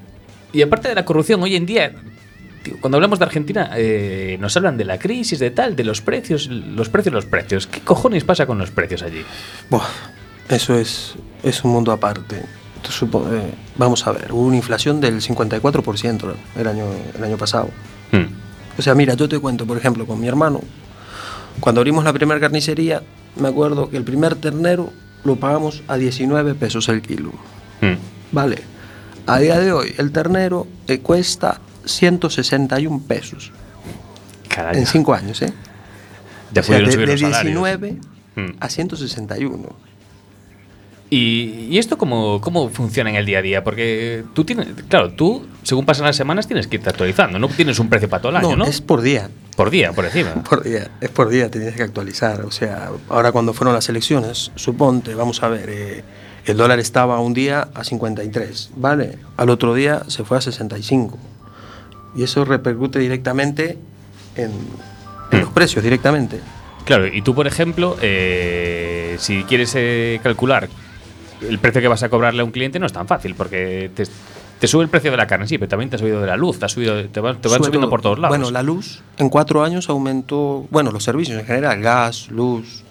y 0.53 0.61
aparte 0.61 0.89
de 0.89 0.95
la 0.95 1.03
corrupción, 1.03 1.41
hoy 1.41 1.55
en 1.55 1.65
día, 1.65 1.91
tío, 2.65 2.75
cuando 2.81 2.97
hablamos 2.97 3.19
de 3.19 3.25
Argentina, 3.25 3.69
eh, 3.77 4.37
nos 4.41 4.57
hablan 4.57 4.75
de 4.77 4.83
la 4.85 4.97
crisis, 4.99 5.39
de 5.39 5.51
tal, 5.51 5.75
de 5.75 5.83
los 5.85 6.01
precios, 6.01 6.47
los 6.47 6.89
precios, 6.89 7.13
los 7.13 7.25
precios. 7.25 7.67
¿Qué 7.67 7.79
cojones 7.81 8.23
pasa 8.25 8.45
con 8.45 8.57
los 8.57 8.71
precios 8.71 9.01
allí? 9.03 9.23
Buah, 9.69 9.85
eso 10.49 10.75
es, 10.75 11.15
es 11.43 11.63
un 11.63 11.71
mundo 11.71 11.91
aparte. 11.91 12.41
Supo- 12.89 13.25
eh, 13.31 13.51
vamos 13.77 14.05
a 14.05 14.11
ver, 14.11 14.31
hubo 14.31 14.41
una 14.45 14.57
inflación 14.57 14.99
del 15.01 15.21
54% 15.21 16.33
el 16.57 16.67
año, 16.67 16.85
el 17.17 17.23
año 17.23 17.37
pasado. 17.37 17.69
Hmm. 18.11 18.25
O 18.77 18.81
sea, 18.81 18.93
mira, 18.93 19.13
yo 19.13 19.27
te 19.29 19.39
cuento, 19.39 19.65
por 19.65 19.77
ejemplo, 19.77 20.05
con 20.05 20.19
mi 20.19 20.27
hermano, 20.27 20.61
cuando 21.59 21.81
abrimos 21.81 22.03
la 22.03 22.13
primera 22.13 22.39
carnicería, 22.39 23.01
me 23.37 23.47
acuerdo 23.47 23.89
que 23.89 23.97
el 23.97 24.03
primer 24.03 24.35
ternero 24.35 24.91
lo 25.23 25.35
pagamos 25.37 25.81
a 25.87 25.95
19 25.97 26.55
pesos 26.55 26.89
el 26.89 27.01
kilo. 27.01 27.31
Hmm. 27.81 27.95
Vale, 28.31 28.61
a 29.27 29.39
día 29.39 29.59
de 29.59 29.71
hoy 29.71 29.93
el 29.97 30.11
ternero 30.11 30.67
eh, 30.87 30.99
cuesta 30.99 31.59
161 31.85 33.01
pesos 33.07 33.51
en 34.73 34.85
5 34.85 35.13
años, 35.13 35.41
¿eh? 35.41 35.53
ya 36.51 36.61
O 36.61 36.63
sea, 36.63 36.77
pudieron 36.77 36.85
de, 36.85 36.91
subir 36.93 37.07
de 37.07 37.11
los 37.13 37.21
salarios. 37.21 37.63
19 37.63 37.99
Hmm. 38.35 38.51
a 38.59 38.69
161. 38.69 39.69
¿Y, 41.09 41.67
y 41.69 41.77
esto 41.77 41.97
cómo, 41.97 42.41
cómo 42.41 42.69
funciona 42.69 43.09
en 43.09 43.15
el 43.15 43.25
día 43.25 43.39
a 43.39 43.41
día? 43.41 43.63
Porque 43.63 44.23
tú 44.33 44.43
tienes, 44.43 44.67
claro, 44.89 45.11
tú, 45.11 45.45
según 45.63 45.85
pasan 45.85 46.05
las 46.05 46.17
semanas, 46.17 46.47
tienes 46.47 46.67
que 46.67 46.77
irte 46.77 46.89
actualizando. 46.89 47.39
No 47.39 47.47
tienes 47.47 47.79
un 47.79 47.89
precio 47.89 48.09
para 48.09 48.21
todo 48.21 48.31
el 48.31 48.37
año, 48.37 48.55
¿no? 48.57 48.65
es 48.65 48.81
por 48.81 49.01
día. 49.01 49.29
Por 49.55 49.69
día, 49.69 49.93
por 49.93 50.05
encima. 50.05 50.33
Por 50.49 50.63
día, 50.63 50.91
es 50.99 51.09
por 51.09 51.29
día, 51.29 51.49
te 51.49 51.59
tienes 51.59 51.77
que 51.77 51.83
actualizar. 51.83 52.41
O 52.41 52.51
sea, 52.51 52.91
ahora 53.07 53.31
cuando 53.31 53.53
fueron 53.53 53.73
las 53.73 53.87
elecciones, 53.87 54.51
suponte, 54.55 55.15
vamos 55.15 55.41
a 55.43 55.47
ver, 55.47 55.69
eh, 55.69 56.03
el 56.45 56.57
dólar 56.57 56.79
estaba 56.79 57.21
un 57.21 57.33
día 57.33 57.69
a 57.73 57.85
53, 57.85 58.71
¿vale? 58.75 59.17
Al 59.37 59.49
otro 59.49 59.73
día 59.73 60.03
se 60.07 60.25
fue 60.25 60.39
a 60.39 60.41
65. 60.41 61.17
Y 62.15 62.23
eso 62.23 62.45
repercute 62.45 62.99
directamente 62.99 63.77
en, 64.35 64.51
en 65.31 65.41
los 65.41 65.49
precios, 65.49 65.83
directamente. 65.83 66.39
Claro, 66.85 67.07
y 67.07 67.21
tú, 67.21 67.33
por 67.33 67.47
ejemplo, 67.47 67.97
eh, 68.01 69.15
si 69.19 69.43
quieres 69.43 69.73
eh, 69.75 70.19
calcular 70.23 70.69
el 71.41 71.59
precio 71.59 71.81
que 71.81 71.87
vas 71.87 72.03
a 72.03 72.09
cobrarle 72.09 72.41
a 72.41 72.45
un 72.45 72.51
cliente, 72.51 72.79
no 72.79 72.85
es 72.85 72.93
tan 72.93 73.07
fácil, 73.07 73.33
porque 73.35 73.89
te, 73.93 74.05
te 74.59 74.67
sube 74.67 74.83
el 74.83 74.89
precio 74.89 75.11
de 75.11 75.17
la 75.17 75.27
carne, 75.27 75.47
sí, 75.47 75.57
pero 75.57 75.67
también 75.67 75.89
te 75.89 75.95
ha 75.95 75.99
subido 75.99 76.21
de 76.21 76.27
la 76.27 76.37
luz, 76.37 76.59
te, 76.59 76.65
ha 76.65 76.69
subido, 76.69 77.03
te, 77.09 77.19
van, 77.19 77.41
te 77.41 77.49
van 77.49 77.57
Sube 77.57 77.65
subiendo 77.65 77.87
todo. 77.87 77.89
por 77.89 78.01
todos 78.01 78.19
lados. 78.19 78.37
Bueno, 78.37 78.51
la 78.51 78.63
luz 78.63 79.01
en 79.17 79.29
cuatro 79.29 79.63
años 79.63 79.89
aumentó, 79.89 80.65
bueno, 80.69 80.91
los 80.91 81.03
servicios 81.03 81.39
en 81.39 81.45
general, 81.45 81.81
gas, 81.81 82.29
luz, 82.29 82.83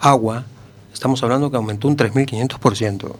agua, 0.00 0.44
estamos 0.92 1.22
hablando 1.22 1.50
que 1.50 1.56
aumentó 1.56 1.88
un 1.88 1.96
3.500%. 1.96 3.12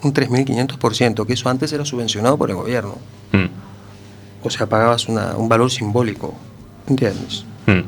Un 0.00 0.14
3.500%, 0.14 1.26
que 1.26 1.32
eso 1.32 1.48
antes 1.48 1.72
era 1.72 1.84
subvencionado 1.84 2.38
por 2.38 2.50
el 2.50 2.56
gobierno. 2.56 2.94
Mm, 3.32 3.46
O 4.42 4.50
sea, 4.50 4.66
pagabas 4.66 5.08
una- 5.08 5.36
un 5.36 5.48
valor 5.48 5.70
simbólico, 5.70 6.34
¿entiendes? 6.86 7.44
mm. 7.66 7.80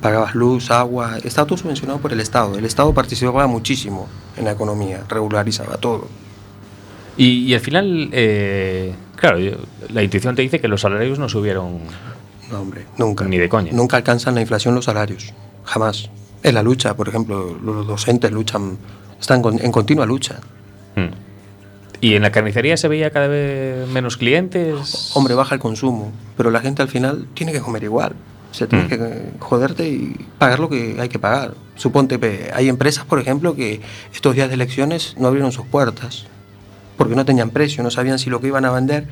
Pagabas 0.00 0.34
luz, 0.34 0.70
agua, 0.70 1.18
estaba 1.22 1.46
todo 1.46 1.58
subvencionado 1.58 1.98
por 2.00 2.12
el 2.12 2.20
Estado. 2.20 2.56
El 2.56 2.64
Estado 2.64 2.94
participaba 2.94 3.46
muchísimo 3.46 4.08
en 4.38 4.46
la 4.46 4.52
economía, 4.52 5.04
regularizaba 5.08 5.76
todo. 5.76 6.08
Y, 7.18 7.44
y 7.44 7.52
al 7.54 7.60
final, 7.60 8.08
eh, 8.12 8.94
claro, 9.16 9.38
la 9.90 10.02
intuición 10.02 10.34
te 10.34 10.40
dice 10.40 10.58
que 10.58 10.68
los 10.68 10.80
salarios 10.80 11.18
no 11.18 11.28
subieron. 11.28 11.80
No, 12.50 12.60
hombre, 12.60 12.86
nunca. 12.96 13.26
Ni 13.26 13.36
de 13.36 13.48
coña. 13.50 13.72
Nunca 13.72 13.98
alcanzan 13.98 14.34
la 14.34 14.40
inflación 14.40 14.74
los 14.74 14.86
salarios, 14.86 15.34
jamás. 15.64 16.08
En 16.42 16.54
la 16.54 16.62
lucha, 16.62 16.96
por 16.96 17.06
ejemplo, 17.08 17.54
los 17.62 17.86
docentes 17.86 18.32
luchan, 18.32 18.78
están 19.20 19.42
en 19.60 19.70
continua 19.70 20.06
lucha. 20.06 20.40
Mm. 22.00 22.04
¿Y 22.06 22.14
en 22.14 22.22
la 22.22 22.30
carnicería 22.32 22.76
se 22.76 22.88
veía 22.88 23.10
cada 23.10 23.28
vez 23.28 23.88
menos 23.88 24.16
clientes? 24.16 25.10
Hombre, 25.14 25.34
baja 25.34 25.54
el 25.54 25.60
consumo, 25.60 26.12
pero 26.36 26.50
la 26.50 26.60
gente 26.60 26.82
al 26.82 26.88
final 26.88 27.26
tiene 27.34 27.52
que 27.52 27.60
comer 27.60 27.84
igual. 27.84 28.14
O 28.50 28.54
sea, 28.54 28.66
tienes 28.66 28.86
Mm. 28.86 28.90
que 28.90 29.22
joderte 29.38 29.88
y 29.88 30.16
pagar 30.38 30.58
lo 30.58 30.68
que 30.68 30.96
hay 30.98 31.08
que 31.08 31.18
pagar. 31.18 31.54
Suponte, 31.76 32.50
hay 32.52 32.68
empresas, 32.68 33.04
por 33.04 33.20
ejemplo, 33.20 33.54
que 33.54 33.80
estos 34.12 34.34
días 34.34 34.48
de 34.48 34.54
elecciones 34.54 35.14
no 35.18 35.28
abrieron 35.28 35.52
sus 35.52 35.66
puertas 35.66 36.24
porque 36.96 37.14
no 37.14 37.24
tenían 37.24 37.50
precio, 37.50 37.82
no 37.82 37.90
sabían 37.90 38.18
si 38.18 38.28
lo 38.28 38.40
que 38.40 38.48
iban 38.48 38.64
a 38.64 38.70
vender 38.70 39.06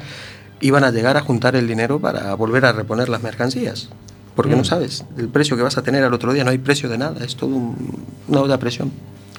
iban 0.61 0.83
a 0.83 0.91
llegar 0.91 1.17
a 1.17 1.21
juntar 1.21 1.55
el 1.55 1.69
dinero 1.69 2.01
para 2.01 2.35
volver 2.35 2.65
a 2.65 2.73
reponer 2.73 3.09
las 3.09 3.23
mercancías. 3.23 3.89
Porque 4.35 4.55
Mm. 4.55 4.59
no 4.59 4.65
sabes 4.65 5.05
el 5.17 5.29
precio 5.29 5.57
que 5.57 5.63
vas 5.63 5.79
a 5.79 5.83
tener 5.83 6.03
al 6.03 6.13
otro 6.13 6.33
día, 6.33 6.43
no 6.43 6.51
hay 6.51 6.59
precio 6.59 6.89
de 6.89 6.99
nada, 6.99 7.25
es 7.25 7.37
todo 7.37 7.55
un- 7.55 8.05
una 8.27 8.41
olla 8.41 8.55
a 8.55 8.59
presión. 8.59 8.91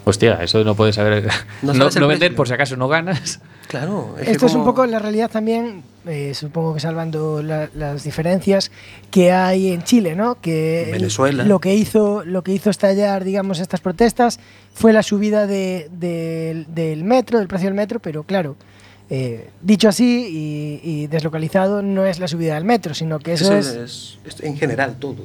Hostia, 0.05 0.39
eso 0.43 0.63
no 0.63 0.75
puedes 0.75 0.95
saber. 0.95 1.27
No 1.61 1.73
No, 1.73 2.07
vender 2.07 2.35
por 2.35 2.47
si 2.47 2.53
acaso 2.53 2.75
no 2.75 2.87
ganas. 2.87 3.39
Claro, 3.67 4.15
es 4.17 4.25
que 4.25 4.31
Esto 4.31 4.47
es 4.47 4.55
un 4.55 4.63
poco 4.65 4.83
la 4.87 4.97
realidad 4.97 5.29
también, 5.29 5.83
eh, 6.07 6.33
supongo 6.33 6.73
que 6.73 6.79
salvando 6.79 7.43
la- 7.43 7.69
las 7.75 8.03
diferencias 8.03 8.71
que 9.11 9.31
hay 9.31 9.71
en 9.71 9.83
Chile, 9.83 10.15
¿no? 10.15 10.41
Que 10.41 10.85
el- 10.85 10.91
Venezuela. 10.93 11.43
lo 11.43 11.59
que 11.59 11.75
hizo 11.75 12.23
lo 12.25 12.41
que 12.43 12.51
hizo 12.51 12.71
estallar, 12.71 13.23
digamos, 13.23 13.59
estas 13.59 13.79
protestas 13.81 14.39
fue 14.73 14.91
la 14.91 15.03
subida 15.03 15.45
de- 15.45 15.87
del- 15.91 16.65
del 16.73 17.03
metro, 17.03 17.37
del 17.37 17.47
precio 17.47 17.67
del 17.67 17.75
metro, 17.75 17.99
pero 17.99 18.23
claro, 18.23 18.55
eh, 19.11 19.49
dicho 19.61 19.87
así 19.89 20.81
y, 20.83 20.89
y 21.03 21.07
deslocalizado 21.07 21.83
no 21.83 22.05
es 22.05 22.17
la 22.19 22.27
subida 22.27 22.55
del 22.55 22.63
metro, 22.65 22.95
sino 22.95 23.19
que 23.19 23.33
eso, 23.33 23.53
Eso 23.55 23.83
es. 23.83 24.17
es, 24.25 24.33
es 24.39 24.43
en 24.43 24.57
general 24.57 24.95
todo. 24.97 25.23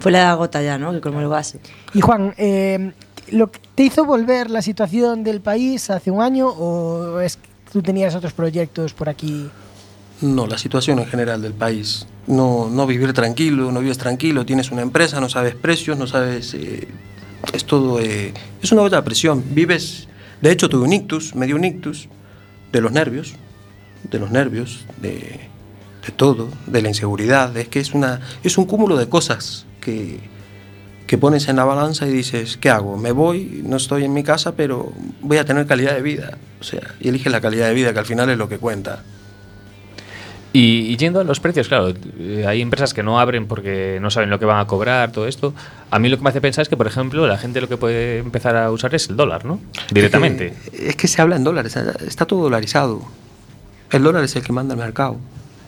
Fue 0.00 0.10
la 0.12 0.32
gota 0.34 0.62
ya, 0.62 0.78
¿no? 0.78 0.92
Que 0.92 1.02
como 1.02 1.20
el 1.20 1.28
base. 1.28 1.60
Y 1.92 2.00
Juan, 2.00 2.32
eh, 2.38 2.92
¿lo 3.30 3.50
que 3.50 3.60
te 3.74 3.84
hizo 3.84 4.04
volver 4.04 4.50
la 4.50 4.62
situación 4.62 5.24
del 5.24 5.40
país 5.40 5.90
hace 5.90 6.10
un 6.10 6.22
año 6.22 6.48
o 6.48 7.20
es 7.20 7.36
que 7.36 7.48
tú 7.72 7.82
tenías 7.82 8.14
otros 8.14 8.32
proyectos 8.32 8.92
por 8.92 9.08
aquí? 9.08 9.48
No, 10.20 10.46
la 10.46 10.58
situación 10.58 10.98
en 11.00 11.06
general 11.06 11.42
del 11.42 11.54
país. 11.54 12.06
No, 12.26 12.68
no 12.70 12.86
vivir 12.86 13.12
tranquilo, 13.12 13.72
no 13.72 13.80
vives 13.80 13.98
tranquilo, 13.98 14.46
tienes 14.46 14.70
una 14.70 14.82
empresa, 14.82 15.20
no 15.20 15.28
sabes 15.28 15.54
precios, 15.54 15.98
no 15.98 16.06
sabes... 16.06 16.54
eh, 16.54 16.86
es 17.52 17.64
todo... 17.64 17.98
eh, 17.98 18.32
es 18.62 18.70
una 18.72 18.82
olla 18.82 19.02
presión. 19.02 19.42
Vives... 19.50 20.08
De 20.40 20.50
hecho, 20.50 20.68
tuve 20.68 20.84
un 20.84 20.92
ictus, 20.92 21.34
me 21.34 21.46
dio 21.46 21.56
ictus 21.58 22.08
de 22.72 22.80
los 22.80 22.92
nervios, 22.92 23.34
de 24.10 24.18
los 24.18 24.30
nervios, 24.30 24.84
de, 25.00 25.40
de 26.04 26.12
todo, 26.16 26.48
de 26.66 26.82
la 26.82 26.88
inseguridad. 26.88 27.56
Es 27.56 27.68
que 27.68 27.80
es, 27.80 27.94
una, 27.94 28.20
es 28.42 28.58
un 28.58 28.66
cúmulo 28.66 28.96
de 28.96 29.08
cosas 29.08 29.66
que, 29.80 30.20
que 31.06 31.18
pones 31.18 31.48
en 31.48 31.56
la 31.56 31.64
balanza 31.64 32.06
y 32.06 32.12
dices, 32.12 32.56
¿qué 32.56 32.70
hago? 32.70 32.96
Me 32.96 33.12
voy, 33.12 33.62
no 33.64 33.76
estoy 33.76 34.04
en 34.04 34.14
mi 34.14 34.22
casa, 34.22 34.54
pero 34.56 34.92
voy 35.20 35.38
a 35.38 35.44
tener 35.44 35.66
calidad 35.66 35.94
de 35.94 36.02
vida. 36.02 36.38
O 36.60 36.64
sea, 36.64 36.80
y 37.00 37.08
elige 37.08 37.30
la 37.30 37.40
calidad 37.40 37.68
de 37.68 37.74
vida, 37.74 37.92
que 37.92 37.98
al 37.98 38.06
final 38.06 38.30
es 38.30 38.38
lo 38.38 38.48
que 38.48 38.58
cuenta. 38.58 39.02
Y, 40.54 40.96
yendo 40.98 41.20
a 41.20 41.24
los 41.24 41.40
precios, 41.40 41.68
claro, 41.68 41.94
eh, 42.18 42.44
hay 42.46 42.60
empresas 42.60 42.92
que 42.92 43.02
no 43.02 43.18
abren 43.18 43.46
porque 43.46 43.98
no 44.02 44.10
saben 44.10 44.28
lo 44.28 44.38
que 44.38 44.44
van 44.44 44.60
a 44.60 44.66
cobrar, 44.66 45.10
todo 45.10 45.26
esto. 45.26 45.54
A 45.90 45.98
mí 45.98 46.10
lo 46.10 46.18
que 46.18 46.22
me 46.22 46.28
hace 46.28 46.42
pensar 46.42 46.62
es 46.62 46.68
que, 46.68 46.76
por 46.76 46.86
ejemplo, 46.86 47.26
la 47.26 47.38
gente 47.38 47.60
lo 47.62 47.68
que 47.68 47.78
puede 47.78 48.18
empezar 48.18 48.56
a 48.56 48.70
usar 48.70 48.94
es 48.94 49.08
el 49.08 49.16
dólar, 49.16 49.46
¿no? 49.46 49.60
Directamente. 49.90 50.48
Es 50.48 50.70
que, 50.70 50.88
es 50.88 50.96
que 50.96 51.08
se 51.08 51.22
habla 51.22 51.36
en 51.36 51.44
dólares, 51.44 51.74
está 52.06 52.26
todo 52.26 52.42
dolarizado. 52.42 53.02
El 53.90 54.02
dólar 54.02 54.24
es 54.24 54.36
el 54.36 54.42
que 54.42 54.52
manda 54.52 54.74
el 54.74 54.80
mercado. 54.80 55.16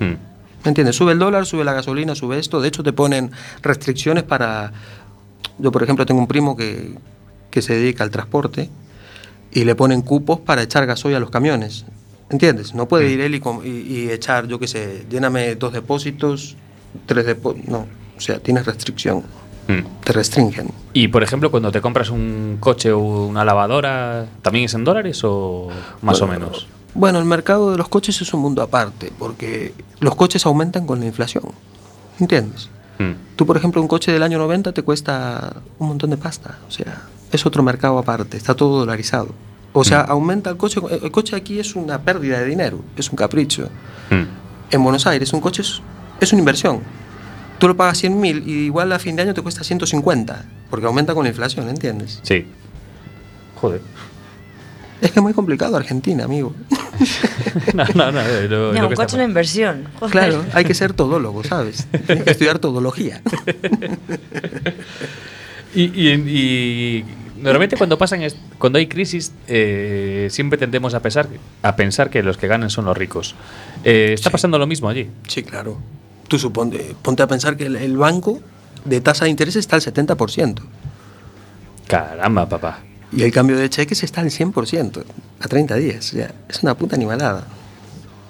Mm. 0.00 0.34
¿Me 0.64 0.68
entiendes? 0.68 0.96
Sube 0.96 1.12
el 1.12 1.18
dólar, 1.18 1.44
sube 1.44 1.64
la 1.64 1.74
gasolina, 1.74 2.14
sube 2.14 2.38
esto. 2.38 2.60
De 2.60 2.68
hecho, 2.68 2.82
te 2.82 2.92
ponen 2.92 3.30
restricciones 3.62 4.24
para... 4.24 4.72
Yo, 5.58 5.70
por 5.72 5.82
ejemplo, 5.82 6.04
tengo 6.06 6.20
un 6.20 6.26
primo 6.26 6.56
que, 6.56 6.94
que 7.50 7.62
se 7.62 7.74
dedica 7.74 8.04
al 8.04 8.10
transporte 8.10 8.70
y 9.52 9.64
le 9.64 9.74
ponen 9.74 10.02
cupos 10.02 10.40
para 10.40 10.62
echar 10.62 10.84
gasoil 10.86 11.14
a 11.16 11.20
los 11.20 11.30
camiones. 11.30 11.84
¿Entiendes? 12.30 12.74
No 12.74 12.88
puede 12.88 13.10
ir 13.10 13.20
él 13.20 13.34
y, 13.34 13.42
y- 13.68 13.68
y 14.04 14.10
echar, 14.10 14.46
yo 14.48 14.58
qué 14.58 14.66
sé, 14.66 15.06
lléname 15.10 15.54
dos 15.54 15.72
depósitos, 15.72 16.56
tres 17.06 17.26
depósitos. 17.26 17.68
No, 17.68 17.86
o 18.16 18.20
sea, 18.20 18.38
tienes 18.40 18.66
restricción. 18.66 19.22
Mm. 19.68 20.02
Te 20.04 20.12
restringen. 20.12 20.68
Y, 20.92 21.08
por 21.08 21.22
ejemplo, 21.22 21.50
cuando 21.50 21.70
te 21.72 21.80
compras 21.80 22.10
un 22.10 22.56
coche 22.60 22.92
o 22.92 22.98
una 23.26 23.44
lavadora, 23.44 24.26
¿también 24.42 24.66
es 24.66 24.74
en 24.74 24.84
dólares 24.84 25.20
o 25.24 25.68
más 26.02 26.20
o 26.20 26.26
menos? 26.26 26.66
Bueno, 26.94 27.18
el 27.18 27.24
mercado 27.24 27.70
de 27.72 27.78
los 27.78 27.88
coches 27.88 28.20
es 28.20 28.32
un 28.34 28.40
mundo 28.40 28.62
aparte, 28.62 29.10
porque 29.18 29.72
los 30.00 30.14
coches 30.16 30.44
aumentan 30.46 30.86
con 30.86 31.00
la 31.00 31.06
inflación. 31.06 31.44
¿Entiendes? 32.20 32.68
Mm. 32.98 33.36
Tú, 33.36 33.46
por 33.46 33.56
ejemplo, 33.56 33.80
un 33.80 33.88
coche 33.88 34.12
del 34.12 34.22
año 34.22 34.38
90 34.38 34.72
te 34.72 34.82
cuesta 34.82 35.54
un 35.78 35.88
montón 35.88 36.10
de 36.10 36.16
pasta. 36.16 36.58
O 36.68 36.70
sea, 36.70 37.02
es 37.32 37.44
otro 37.46 37.62
mercado 37.62 37.98
aparte, 37.98 38.36
está 38.36 38.54
todo 38.54 38.80
dolarizado. 38.80 39.34
O 39.72 39.82
sea, 39.82 40.02
aumenta 40.02 40.50
el 40.50 40.56
coche. 40.56 40.80
El 41.02 41.10
coche 41.10 41.34
aquí 41.34 41.58
es 41.58 41.74
una 41.74 42.00
pérdida 42.00 42.38
de 42.38 42.46
dinero, 42.46 42.80
es 42.96 43.10
un 43.10 43.16
capricho. 43.16 43.68
Mm. 44.10 44.22
En 44.70 44.82
Buenos 44.82 45.06
Aires, 45.06 45.32
un 45.32 45.40
coche 45.40 45.62
es, 45.62 45.82
es 46.20 46.32
una 46.32 46.40
inversión. 46.40 46.80
Tú 47.58 47.68
lo 47.68 47.76
pagas 47.76 47.98
100 47.98 48.20
mil 48.20 48.48
y 48.48 48.66
igual 48.66 48.92
a 48.92 48.98
fin 48.98 49.16
de 49.16 49.22
año 49.22 49.34
te 49.34 49.42
cuesta 49.42 49.64
150, 49.64 50.44
porque 50.70 50.86
aumenta 50.86 51.14
con 51.14 51.24
la 51.24 51.30
inflación, 51.30 51.68
¿entiendes? 51.68 52.20
Sí. 52.22 52.46
Joder. 53.56 53.80
Es 55.04 55.12
que 55.12 55.18
es 55.20 55.22
muy 55.22 55.34
complicado 55.34 55.76
Argentina, 55.76 56.24
amigo. 56.24 56.54
no, 57.74 57.84
no, 57.94 58.10
no. 58.12 58.20
eh, 58.20 58.48
lo- 58.48 58.88
que 58.88 58.94
está 58.94 59.14
una 59.14 59.24
inversión. 59.24 59.84
Joder. 60.00 60.10
Claro, 60.12 60.44
hay 60.54 60.64
que 60.64 60.74
ser 60.74 60.94
todólogo, 60.94 61.44
¿sabes? 61.44 61.86
Hay 62.08 62.20
que 62.22 62.30
estudiar 62.30 62.58
todología. 62.58 63.20
Y, 65.76 65.82
y- 65.86 66.12
y 66.12 67.04
normalmente 67.42 67.76
cuando 67.76 67.98
pasan 67.98 68.20
cuando 68.58 68.78
hay 68.78 68.86
crisis 68.86 69.32
eh, 69.48 70.28
siempre 70.30 70.56
tendemos 70.56 70.94
a 70.94 71.00
pensar 71.00 71.26
a 71.62 71.74
pensar 71.74 72.10
que 72.10 72.22
los 72.22 72.36
que 72.36 72.46
ganan 72.46 72.70
son 72.70 72.84
los 72.84 72.96
ricos. 72.96 73.34
Eh, 73.82 74.12
está 74.14 74.30
Sí. 74.30 74.32
pasando 74.32 74.56
lo 74.58 74.68
mismo 74.68 74.88
allí. 74.88 75.10
Sí, 75.26 75.42
claro. 75.42 75.76
Tú 76.28 76.38
suponte, 76.38 76.94
ponte 77.02 77.24
a 77.24 77.26
pensar 77.26 77.56
que 77.56 77.66
el, 77.66 77.74
el 77.74 77.96
banco 77.96 78.38
de 78.84 79.00
tasa 79.00 79.24
de 79.24 79.30
interés 79.32 79.56
está 79.56 79.74
al 79.76 79.82
70% 79.82 80.60
Caramba, 81.88 82.48
papá. 82.48 82.78
Y 83.16 83.22
el 83.22 83.32
cambio 83.32 83.56
de 83.56 83.68
cheques 83.70 84.02
está 84.02 84.20
al 84.20 84.30
100% 84.30 85.04
a 85.40 85.48
30 85.48 85.74
días. 85.76 86.14
Es 86.48 86.62
una 86.62 86.74
puta 86.76 86.96
animalada. 86.96 87.44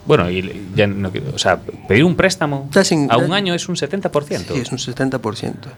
Bueno, 0.07 0.31
y 0.31 0.69
ya 0.75 0.87
no 0.87 1.11
quiero- 1.11 1.33
o 1.35 1.39
sea, 1.39 1.59
pedir 1.89 2.05
un 2.05 2.15
préstamo 2.15 2.69
sin- 2.83 3.11
a 3.11 3.17
un 3.17 3.33
año 3.33 3.55
es 3.55 3.69
un 3.69 3.77
70%. 3.77 4.55
Sí, 4.55 4.61
es 4.61 4.71
un 4.73 4.79
70%. 4.79 5.69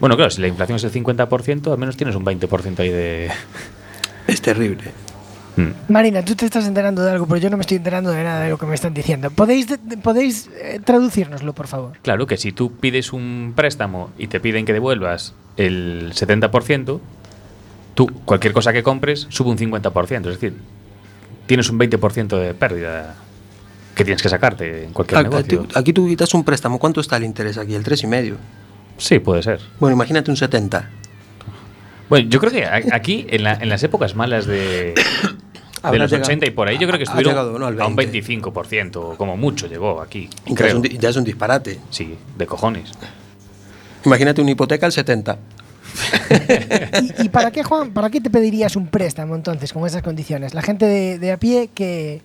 Bueno, 0.00 0.16
claro, 0.16 0.30
si 0.30 0.40
la 0.40 0.48
inflación 0.48 0.76
es 0.76 0.84
el 0.84 0.90
50%, 0.90 1.72
al 1.72 1.78
menos 1.78 1.96
tienes 1.96 2.16
un 2.16 2.24
20% 2.24 2.82
ahí 2.82 2.90
de 2.90 3.30
Es 4.26 4.42
terrible. 4.42 4.84
Mm. 5.56 5.92
Marina, 5.92 6.24
tú 6.24 6.34
te 6.34 6.44
estás 6.46 6.66
enterando 6.66 7.02
de 7.02 7.10
algo, 7.10 7.26
pero 7.26 7.38
yo 7.38 7.50
no 7.50 7.56
me 7.56 7.60
estoy 7.60 7.76
enterando 7.76 8.10
de 8.10 8.22
nada 8.24 8.40
de 8.44 8.50
lo 8.50 8.58
que 8.58 8.64
me 8.66 8.74
están 8.74 8.94
diciendo. 8.94 9.30
¿Podéis, 9.30 9.68
de- 9.68 9.76
de- 9.76 9.98
podéis 9.98 10.48
eh, 10.60 10.80
traducírnoslo, 10.82 11.52
por 11.52 11.66
favor? 11.68 11.92
Claro 12.02 12.26
que 12.26 12.36
si 12.38 12.52
tú 12.52 12.72
pides 12.72 13.12
un 13.12 13.52
préstamo 13.54 14.10
y 14.18 14.28
te 14.28 14.40
piden 14.40 14.64
que 14.64 14.72
devuelvas 14.72 15.34
el 15.58 16.12
70%, 16.14 17.00
tú 17.94 18.06
cualquier 18.24 18.52
cosa 18.52 18.72
que 18.72 18.82
compres 18.82 19.26
sube 19.30 19.50
un 19.50 19.58
50%, 19.58 20.16
es 20.18 20.40
decir, 20.40 20.54
tienes 21.46 21.68
un 21.70 21.78
20% 21.78 22.38
de 22.38 22.54
pérdida 22.54 23.14
que 23.94 24.04
tienes 24.04 24.22
que 24.22 24.28
sacarte 24.28 24.84
en 24.84 24.92
cualquier 24.92 25.18
A- 25.18 25.20
a 25.20 25.22
negocio. 25.24 25.66
Aquí 25.74 25.92
tú 25.92 26.06
quitas 26.08 26.32
un 26.34 26.44
préstamo, 26.44 26.78
¿cuánto 26.78 27.00
está 27.00 27.16
el 27.18 27.24
interés 27.24 27.58
aquí? 27.58 27.74
El 27.74 27.84
3,5. 27.84 28.36
Sí, 28.98 29.18
puede 29.18 29.42
ser. 29.42 29.60
Bueno, 29.80 29.94
imagínate 29.96 30.30
un 30.30 30.36
70. 30.36 30.88
Bueno, 32.08 32.28
yo 32.28 32.40
creo 32.40 32.52
que 32.52 32.64
aquí, 32.66 33.26
en, 33.28 33.42
la- 33.44 33.54
en 33.54 33.68
las 33.68 33.82
épocas 33.82 34.14
malas 34.14 34.46
de, 34.46 34.94
de 35.90 35.98
los 35.98 36.10
llegado- 36.10 36.24
80 36.24 36.46
y 36.46 36.50
por 36.50 36.68
ahí, 36.68 36.78
yo 36.78 36.86
creo 36.86 36.98
que 36.98 37.02
ha 37.02 37.04
estuvieron 37.04 37.32
llegado, 37.32 37.58
¿no? 37.58 37.66
al 37.66 37.80
a 37.80 37.86
un 37.86 37.96
20. 37.96 38.22
25%, 38.22 39.16
como 39.16 39.36
mucho 39.36 39.66
llegó 39.66 40.00
aquí. 40.00 40.28
Ya 40.46 40.52
es, 40.52 40.56
Creo. 40.56 40.76
un, 40.78 40.82
ya 40.84 41.08
es 41.10 41.16
un 41.16 41.24
disparate. 41.24 41.80
Sí, 41.90 42.16
de 42.36 42.46
cojones. 42.46 42.92
Imagínate 44.04 44.40
una 44.42 44.50
hipoteca 44.50 44.86
al 44.86 44.92
70. 44.92 45.38
¿Y, 47.20 47.24
y 47.24 47.28
para 47.28 47.50
qué, 47.50 47.62
Juan, 47.62 47.92
para 47.92 48.10
qué 48.10 48.20
te 48.20 48.30
pedirías 48.30 48.76
un 48.76 48.86
préstamo 48.88 49.34
entonces 49.34 49.72
con 49.72 49.86
esas 49.86 50.02
condiciones? 50.02 50.54
La 50.54 50.62
gente 50.62 50.86
de, 50.86 51.18
de 51.18 51.32
a 51.32 51.36
pie 51.38 51.70
que 51.74 52.22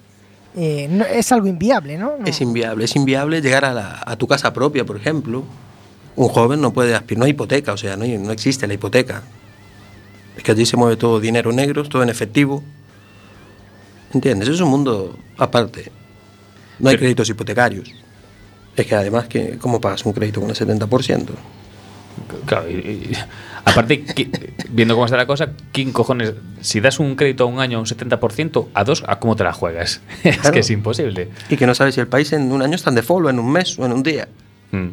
eh, 0.55 0.87
no- 0.89 1.05
es 1.05 1.31
algo 1.31 1.47
inviable, 1.47 1.97
¿no? 1.97 2.13
No. 2.19 2.25
Es 2.25 2.41
inviable. 2.41 2.85
Es 2.85 2.95
inviable 2.95 3.41
llegar 3.41 3.65
a, 3.65 3.73
la- 3.73 4.01
a 4.05 4.15
tu 4.15 4.27
casa 4.27 4.53
propia, 4.53 4.85
por 4.85 4.97
ejemplo. 4.97 5.43
Un 6.15 6.29
joven 6.29 6.61
no 6.61 6.73
puede 6.73 6.95
aspirar, 6.95 7.19
no 7.19 7.25
hay 7.25 7.31
hipoteca, 7.31 7.73
o 7.73 7.77
sea, 7.77 7.95
no, 7.97 8.03
hay- 8.03 8.17
no 8.17 8.31
existe 8.31 8.65
la 8.67 8.73
hipoteca. 8.73 9.21
Es 10.35 10.43
que 10.43 10.51
allí 10.51 10.65
se 10.65 10.77
mueve 10.77 10.95
todo 10.97 11.19
dinero 11.19 11.51
negro, 11.51 11.83
todo 11.83 12.03
en 12.03 12.09
efectivo. 12.09 12.63
¿Entiendes? 14.13 14.49
Es 14.49 14.61
un 14.61 14.69
mundo 14.69 15.17
aparte. 15.37 15.91
No 16.79 16.89
hay 16.89 16.95
Pero- 16.95 16.99
créditos 17.01 17.29
hipotecarios. 17.29 17.91
Es 18.75 18.85
que 18.85 18.95
además, 18.95 19.27
que 19.27 19.57
¿cómo 19.57 19.81
pagas 19.81 20.05
un 20.05 20.13
crédito 20.13 20.39
con 20.39 20.49
el 20.51 20.55
70%? 20.55 21.25
Claro, 22.45 22.69
y- 22.69 22.73
y- 22.73 23.11
aparte, 23.67 24.03
viendo 24.69 24.95
cómo 24.95 25.05
está 25.05 25.17
la 25.17 25.27
cosa, 25.27 25.49
¿quién 25.71 25.91
cojones? 25.91 26.33
Si 26.61 26.79
das 26.79 26.99
un 26.99 27.15
crédito 27.15 27.43
a 27.43 27.47
un 27.47 27.59
año 27.59 27.77
a 27.77 27.81
un 27.81 27.85
70%, 27.85 28.67
a 28.73 28.83
dos, 28.83 29.03
¿a 29.07 29.19
cómo 29.19 29.35
te 29.35 29.43
la 29.43 29.53
juegas? 29.53 30.01
es 30.23 30.51
que 30.51 30.59
es 30.59 30.69
imposible. 30.69 31.29
Y 31.49 31.57
que 31.57 31.67
no 31.67 31.75
sabes 31.75 31.95
si 31.95 32.01
el 32.01 32.07
país 32.07 32.31
en 32.33 32.51
un 32.51 32.61
año 32.61 32.75
está 32.75 32.89
en 32.89 32.95
default, 32.95 33.27
o 33.27 33.29
en 33.29 33.39
un 33.39 33.51
mes, 33.51 33.77
o 33.77 33.85
en 33.85 33.91
un 33.91 34.03
día. 34.03 34.27
Mm. 34.71 34.87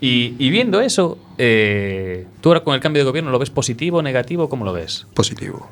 Y, 0.00 0.34
y 0.38 0.50
viendo 0.50 0.80
eso, 0.80 1.18
eh, 1.38 2.26
¿tú 2.40 2.50
ahora 2.50 2.60
con 2.60 2.74
el 2.74 2.80
cambio 2.80 3.02
de 3.02 3.06
gobierno 3.06 3.30
lo 3.30 3.38
ves 3.38 3.50
positivo, 3.50 4.02
negativo? 4.02 4.48
¿Cómo 4.48 4.64
lo 4.64 4.72
ves? 4.72 5.06
Positivo. 5.14 5.68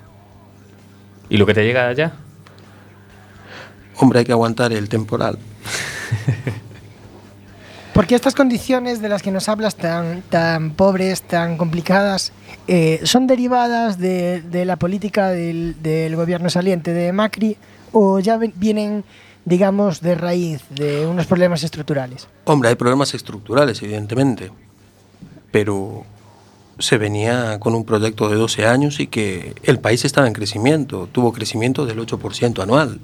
¿Y 1.29 1.37
lo 1.37 1.47
que 1.47 1.55
te 1.55 1.65
llega 1.65 1.89
allá? 1.89 2.15
Hombre, 3.97 4.21
hay 4.21 4.25
que 4.25 4.33
aguantar 4.33 4.73
el 4.73 4.89
temporal. 4.89 5.39
Porque 7.95 8.15
estas 8.15 8.35
condiciones 8.35 9.03
de 9.03 9.09
las 9.11 9.23
que 9.23 9.31
nos 9.31 9.49
hablas 9.51 9.77
tan, 9.77 10.23
tan 10.23 10.71
pobres, 10.71 11.23
tan 11.23 11.59
complicadas, 11.59 12.33
eh, 12.67 13.01
¿son 13.05 13.27
derivadas 13.27 13.99
de, 13.99 14.41
de 14.41 14.65
la 14.65 14.77
política 14.77 15.29
del, 15.29 15.77
del 15.83 16.17
gobierno 16.17 16.49
saliente 16.49 16.93
de 16.95 17.13
Macri 17.13 17.59
o 17.93 18.19
ya 18.19 18.39
vienen, 18.39 19.05
digamos, 19.45 20.01
de 20.01 20.15
raíz 20.15 20.63
de 20.71 21.07
unos 21.07 21.27
problemas 21.27 21.63
estructurales? 21.65 22.29
Hombre, 22.45 22.71
hay 22.71 22.77
problemas 22.77 23.13
estructurales, 23.13 23.83
evidentemente, 23.83 24.51
pero 25.51 26.07
se 26.79 26.97
venía 26.97 27.61
con 27.61 27.75
un 27.75 27.85
proyecto 27.85 28.31
de 28.31 28.37
12 28.37 28.67
años 28.67 29.01
y 29.01 29.07
que 29.07 29.55
el 29.65 29.79
país 29.79 30.05
estaba 30.07 30.27
en 30.27 30.33
crecimiento, 30.33 31.09
tuvo 31.13 31.33
crecimiento 31.33 31.85
del 31.85 31.99
8% 31.99 32.63
anual 32.63 33.01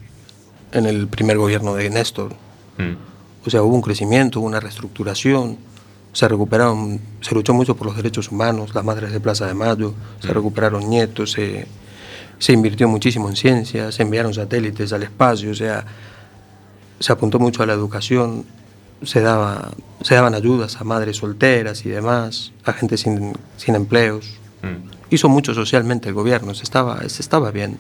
en 0.73 0.87
el 0.87 1.09
primer 1.09 1.37
gobierno 1.37 1.75
de 1.75 1.91
Néstor. 1.91 2.33
Mm. 2.79 3.18
O 3.45 3.51
sea, 3.51 3.63
hubo 3.63 3.75
un 3.75 3.83
crecimiento, 3.83 4.41
hubo 4.41 4.47
una 4.47 4.61
reestructuración, 4.61 5.59
se 6.13 6.27
recuperaron, 6.29 7.01
se 7.21 7.35
luchó 7.35 7.55
mucho 7.55 7.77
por 7.77 7.87
los 7.87 7.97
derechos 7.97 8.31
humanos, 8.31 8.75
las 8.75 8.85
madres 8.85 9.13
de 9.13 9.21
Plaza 9.21 9.47
de 9.47 9.55
Mayo, 9.55 9.95
se 10.21 10.33
recuperaron 10.33 10.89
nietos, 10.89 11.33
se, 11.33 11.67
se 12.39 12.53
invirtió 12.53 12.89
muchísimo 12.89 13.29
en 13.29 13.37
ciencia, 13.37 13.93
se 13.93 14.03
enviaron 14.03 14.35
satélites 14.35 14.93
al 14.93 15.03
espacio, 15.03 15.51
o 15.51 15.55
sea, 15.55 15.85
se 16.99 17.13
apuntó 17.13 17.39
mucho 17.39 17.63
a 17.63 17.67
la 17.67 17.73
educación, 17.73 18.45
se, 19.03 19.21
daba, 19.21 19.71
se 20.03 20.15
daban 20.15 20.35
ayudas 20.35 20.81
a 20.81 20.85
madres 20.85 21.19
solteras 21.19 21.85
y 21.87 21.91
demás, 21.91 22.53
a 22.65 22.73
gente 22.73 22.97
sin, 22.97 23.35
sin 23.57 23.75
empleos. 23.75 24.39
Mm. 24.63 24.91
Hizo 25.11 25.29
mucho 25.29 25.55
socialmente 25.55 26.09
el 26.09 26.15
gobierno, 26.15 26.55
se 26.55 26.65
estaba, 26.65 27.09
se 27.09 27.23
estaba 27.23 27.51
bien. 27.51 27.79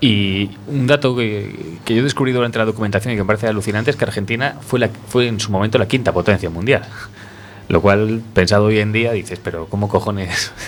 Y 0.00 0.50
un 0.66 0.86
dato 0.86 1.16
que, 1.16 1.78
que 1.84 1.94
yo 1.94 2.02
descubrí 2.02 2.32
durante 2.32 2.58
la 2.58 2.64
documentación 2.64 3.14
y 3.14 3.16
que 3.16 3.22
me 3.22 3.26
parece 3.26 3.46
alucinante 3.46 3.90
es 3.90 3.96
que 3.96 4.04
Argentina 4.04 4.56
fue, 4.60 4.78
la, 4.78 4.88
fue 5.08 5.28
en 5.28 5.40
su 5.40 5.50
momento 5.50 5.78
la 5.78 5.88
quinta 5.88 6.12
potencia 6.12 6.50
mundial. 6.50 6.84
Lo 7.68 7.80
cual, 7.80 8.22
pensado 8.34 8.66
hoy 8.66 8.78
en 8.78 8.92
día, 8.92 9.12
dices, 9.12 9.40
pero 9.42 9.66
¿cómo 9.66 9.88
cojones? 9.88 10.52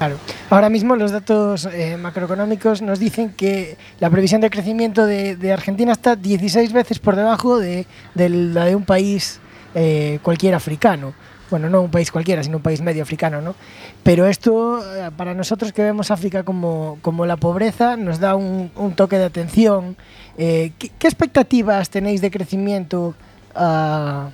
Claro. 0.00 0.16
Ahora 0.48 0.70
mismo 0.70 0.96
los 0.96 1.10
datos 1.10 1.68
eh, 1.70 1.98
macroeconómicos 1.98 2.80
nos 2.80 2.98
dicen 2.98 3.34
que 3.34 3.76
la 3.98 4.08
previsión 4.08 4.40
de 4.40 4.48
crecimiento 4.48 5.04
de, 5.04 5.52
Argentina 5.52 5.92
está 5.92 6.16
16 6.16 6.72
veces 6.72 6.98
por 6.98 7.16
debajo 7.16 7.58
de, 7.58 7.86
de 8.14 8.30
la 8.30 8.64
de 8.64 8.76
un 8.76 8.86
país 8.86 9.40
eh, 9.74 10.18
cualquier 10.22 10.54
africano. 10.54 11.12
Bueno, 11.50 11.68
no 11.68 11.82
un 11.82 11.90
país 11.90 12.12
cualquiera, 12.12 12.42
sino 12.42 12.58
un 12.58 12.62
país 12.62 12.80
medio 12.80 13.02
africano, 13.02 13.40
¿no? 13.40 13.54
Pero 14.02 14.26
esto, 14.26 14.80
eh, 14.94 15.10
para 15.16 15.34
nosotros 15.34 15.72
que 15.72 15.82
vemos 15.82 16.10
África 16.10 16.44
como, 16.44 16.98
como 17.02 17.26
la 17.26 17.36
pobreza, 17.36 17.96
nos 17.96 18.20
da 18.20 18.36
un, 18.36 18.70
toque 18.94 19.18
de 19.18 19.24
atención. 19.24 19.96
Eh, 20.38 20.72
¿qué, 20.78 21.08
expectativas 21.08 21.90
tenéis 21.90 22.20
de 22.20 22.30
crecimiento 22.30 23.14
ah, 23.54 24.30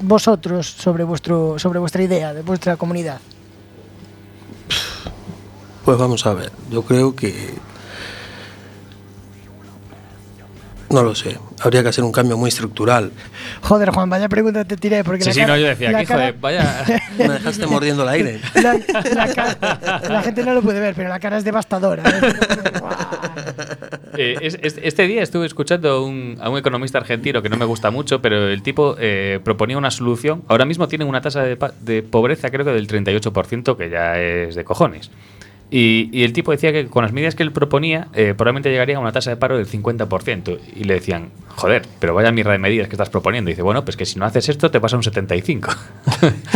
vosotros 0.00 0.66
sobre, 0.66 1.04
vuestro, 1.04 1.58
sobre 1.58 1.78
vuestra 1.78 2.02
idea, 2.02 2.32
de 2.32 2.42
vuestra 2.42 2.76
comunidad? 2.76 3.20
Pues 5.84 5.98
vamos 5.98 6.24
a 6.24 6.32
ver, 6.32 6.50
yo 6.70 6.82
creo 6.82 7.14
que... 7.14 7.54
No 10.94 11.02
lo 11.02 11.12
sé, 11.16 11.36
habría 11.60 11.82
que 11.82 11.88
hacer 11.88 12.04
un 12.04 12.12
cambio 12.12 12.36
muy 12.36 12.48
estructural. 12.50 13.10
Joder, 13.62 13.90
Juan, 13.90 14.08
vaya 14.08 14.28
pregunta 14.28 14.64
te 14.64 14.76
tiré. 14.76 15.02
Porque 15.02 15.22
Sí, 15.24 15.30
la 15.30 15.34
sí, 15.34 15.40
cara- 15.40 15.52
no, 15.54 15.58
yo 15.60 15.66
decía, 15.66 15.90
la 15.90 15.98
que 15.98 16.06
cara- 16.06 16.34
vaya... 16.40 16.84
Me 17.18 17.28
dejaste 17.30 17.66
mordiendo 17.66 18.04
el 18.04 18.08
aire. 18.10 18.40
La, 18.62 18.74
la 19.12 19.34
cara- 19.34 20.00
la 20.08 20.22
gente 20.22 20.44
no 20.44 20.54
lo 20.54 20.62
puede 20.62 20.78
ver, 20.78 20.94
pero 20.94 21.08
la 21.08 21.18
cara 21.18 21.36
es 21.36 21.42
devastadora. 21.44 22.04
¿eh? 22.08 22.34
Eh, 24.16 24.36
es- 24.42 24.58
es- 24.62 24.78
este 24.82 25.06
día 25.08 25.22
estuve 25.22 25.46
escuchando 25.46 25.90
a 25.90 26.04
un, 26.04 26.38
a 26.40 26.48
un 26.48 26.58
economista 26.58 26.98
argentino 26.98 27.42
que 27.42 27.48
no 27.48 27.56
me 27.56 27.64
gusta 27.64 27.90
mucho, 27.90 28.22
pero 28.22 28.48
el 28.48 28.62
tipo 28.62 28.94
eh, 29.00 29.40
proponía 29.42 29.76
una 29.76 29.90
solución. 29.90 30.44
Ahora 30.46 30.64
mismo 30.64 30.86
tienen 30.86 31.08
una 31.08 31.20
tasa 31.20 31.42
de, 31.42 31.58
de 31.80 32.02
pobreza, 32.04 32.50
creo 32.50 32.64
que 32.64 32.70
del 32.70 32.86
38%, 32.86 33.76
que 33.76 33.90
ya 33.90 34.16
es 34.18 34.54
de 34.54 34.62
cojones. 34.64 35.10
Y, 35.70 36.08
y 36.12 36.22
el 36.24 36.32
tipo 36.32 36.52
decía 36.52 36.72
que 36.72 36.86
con 36.86 37.02
las 37.02 37.12
medidas 37.12 37.34
que 37.34 37.42
él 37.42 37.50
proponía, 37.50 38.06
eh, 38.14 38.34
probablemente 38.36 38.70
llegaría 38.70 38.96
a 38.96 39.00
una 39.00 39.10
tasa 39.12 39.30
de 39.30 39.36
paro 39.36 39.56
del 39.56 39.66
50%. 39.66 40.58
Y 40.76 40.84
le 40.84 40.94
decían, 40.94 41.30
joder, 41.56 41.82
pero 41.98 42.14
vaya 42.14 42.30
mierda 42.30 42.52
de 42.52 42.58
medidas 42.58 42.86
que 42.88 42.94
estás 42.94 43.10
proponiendo. 43.10 43.50
Y 43.50 43.54
dice, 43.54 43.62
bueno, 43.62 43.84
pues 43.84 43.96
que 43.96 44.04
si 44.06 44.18
no 44.18 44.24
haces 44.24 44.48
esto, 44.48 44.70
te 44.70 44.80
pasa 44.80 44.96
un 44.96 45.02
75%. 45.02 45.76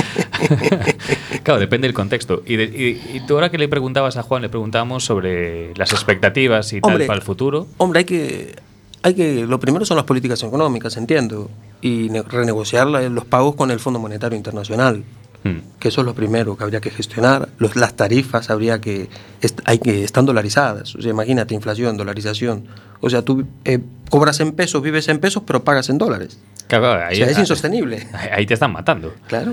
claro, 1.42 1.60
depende 1.60 1.86
del 1.88 1.94
contexto. 1.94 2.42
Y, 2.46 2.56
de- 2.56 2.64
y- 2.64 3.16
y 3.16 3.20
tú 3.26 3.34
ahora 3.34 3.50
que 3.50 3.58
le 3.58 3.68
preguntabas 3.68 4.16
a 4.16 4.22
Juan, 4.22 4.42
le 4.42 4.48
preguntábamos 4.48 5.04
sobre 5.04 5.74
las 5.74 5.92
expectativas 5.92 6.72
y 6.72 6.80
tal 6.80 6.92
Hombre, 6.92 7.06
para 7.06 7.18
el 7.18 7.24
futuro. 7.24 7.66
Hombre, 7.78 8.00
hay 8.00 8.04
que, 8.04 8.54
hay 9.02 9.14
que. 9.14 9.46
Lo 9.46 9.58
primero 9.60 9.84
son 9.84 9.96
las 9.96 10.06
políticas 10.06 10.42
económicas, 10.42 10.96
entiendo. 10.96 11.50
Y 11.80 12.08
ne- 12.10 12.22
renegociar 12.22 12.86
los 12.86 13.24
pagos 13.24 13.54
con 13.54 13.70
el 13.70 13.80
Fondo 13.80 13.98
Monetario 13.98 14.36
Internacional. 14.36 15.02
Mm. 15.44 15.58
Que 15.78 15.88
eso 15.88 16.00
es 16.00 16.04
lo 16.04 16.14
primero 16.14 16.56
que 16.56 16.64
habría 16.64 16.80
que 16.80 16.90
gestionar. 16.90 17.48
Los, 17.58 17.76
las 17.76 17.94
tarifas 17.94 18.50
habría 18.50 18.80
que. 18.80 19.08
est- 19.40 19.60
hay 19.64 19.78
que 19.78 20.02
están 20.04 20.26
dolarizadas. 20.26 20.94
O 20.96 21.00
sea, 21.02 21.10
imagínate, 21.10 21.54
inflación, 21.54 21.96
dolarización. 21.96 22.64
O 23.00 23.08
sea, 23.08 23.22
tú 23.22 23.46
eh, 23.64 23.78
cobras 24.10 24.40
en 24.40 24.52
pesos, 24.52 24.82
vives 24.82 25.08
en 25.08 25.20
pesos, 25.20 25.42
pero 25.46 25.62
pagas 25.62 25.88
en 25.90 25.98
dólares. 25.98 26.38
Claro, 26.66 26.92
ahí, 27.04 27.14
o 27.14 27.24
sea, 27.24 27.30
es 27.30 27.38
insostenible. 27.38 28.08
Ahí 28.32 28.44
te 28.46 28.54
están 28.54 28.72
matando. 28.72 29.14
Claro. 29.28 29.52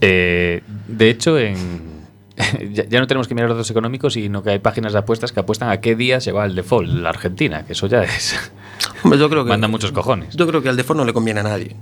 Eh, 0.00 0.62
de 0.86 1.10
hecho, 1.10 1.38
en, 1.38 1.56
ya, 2.72 2.84
ya 2.84 3.00
no 3.00 3.06
tenemos 3.06 3.26
que 3.26 3.34
mirar 3.34 3.48
los 3.48 3.56
datos 3.58 3.70
económicos, 3.70 4.12
sino 4.12 4.42
que 4.42 4.50
hay 4.50 4.58
páginas 4.58 4.92
de 4.92 4.98
apuestas 5.00 5.32
que 5.32 5.40
apuestan 5.40 5.70
a 5.70 5.80
qué 5.80 5.96
día 5.96 6.20
se 6.20 6.30
va 6.32 6.44
el 6.44 6.54
default, 6.54 6.88
la 6.90 7.08
Argentina, 7.08 7.64
que 7.64 7.72
eso 7.72 7.86
ya 7.86 8.02
es. 8.04 8.36
Hombre, 9.02 9.18
yo 9.18 9.28
creo 9.30 9.44
que. 9.44 9.48
Manda 9.56 9.68
muchos 9.68 9.90
cojones. 9.92 10.36
Yo 10.36 10.46
creo 10.46 10.62
que 10.62 10.68
al 10.68 10.76
default 10.76 10.98
no 10.98 11.04
le 11.04 11.12
conviene 11.12 11.40
a 11.40 11.44
nadie. 11.44 11.74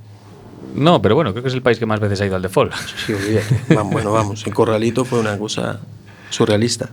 No, 0.77 1.01
pero 1.01 1.15
bueno, 1.15 1.33
creo 1.33 1.43
que 1.43 1.49
es 1.49 1.55
el 1.55 1.63
país 1.63 1.79
que 1.79 1.87
más 1.87 2.01
veces 2.01 2.21
ha 2.21 2.27
ido 2.27 2.37
al 2.37 2.43
default. 2.43 2.73
Sí, 3.07 3.13
olvídate. 3.13 3.75
Vamos, 3.75 3.93
bueno, 3.93 4.13
vamos. 4.13 4.47
El 4.47 4.55
corralito 4.55 5.05
fue 5.05 5.21
una 5.21 5.39
cosa 5.39 5.81
surrealista. 6.31 6.91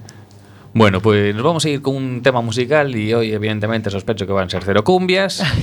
Bueno, 0.75 1.01
pues 1.01 1.35
nos 1.35 1.43
vamos 1.43 1.63
a 1.65 1.69
ir 1.69 1.83
con 1.83 1.95
un 1.95 2.23
tema 2.23 2.41
musical 2.41 2.95
y 2.95 3.13
hoy, 3.13 3.31
evidentemente, 3.31 3.91
sospecho 3.91 4.25
que 4.25 4.33
van 4.33 4.47
a 4.47 4.49
ser 4.49 4.63
cero 4.63 4.83
cumbias. 4.83 5.43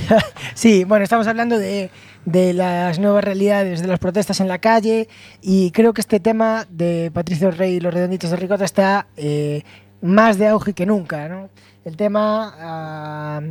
Sí, 0.53 0.83
bueno, 0.83 1.03
estamos 1.03 1.27
hablando 1.27 1.57
de, 1.57 1.89
de 2.25 2.53
las 2.53 2.99
nuevas 2.99 3.23
realidades 3.23 3.81
de 3.81 3.87
las 3.87 3.99
protestas 3.99 4.41
en 4.41 4.47
la 4.47 4.59
calle 4.59 5.07
y 5.41 5.71
creo 5.71 5.93
que 5.93 6.01
este 6.01 6.19
tema 6.19 6.67
de 6.69 7.09
Patricio 7.13 7.51
Rey 7.51 7.75
y 7.75 7.79
los 7.79 7.93
redonditos 7.93 8.29
de 8.29 8.35
Ricota 8.35 8.65
está 8.65 9.07
eh, 9.15 9.63
más 10.01 10.37
de 10.37 10.49
auge 10.49 10.73
que 10.73 10.85
nunca. 10.85 11.29
¿no? 11.29 11.49
El 11.85 11.95
tema 11.95 12.53
ah, 12.59 13.41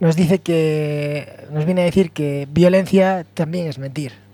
nos 0.00 0.16
dice 0.16 0.38
que, 0.38 1.46
nos 1.52 1.64
viene 1.64 1.82
a 1.82 1.84
decir 1.84 2.10
que 2.10 2.46
violencia 2.50 3.26
también 3.34 3.66
es 3.66 3.78
mentir. 3.78 4.27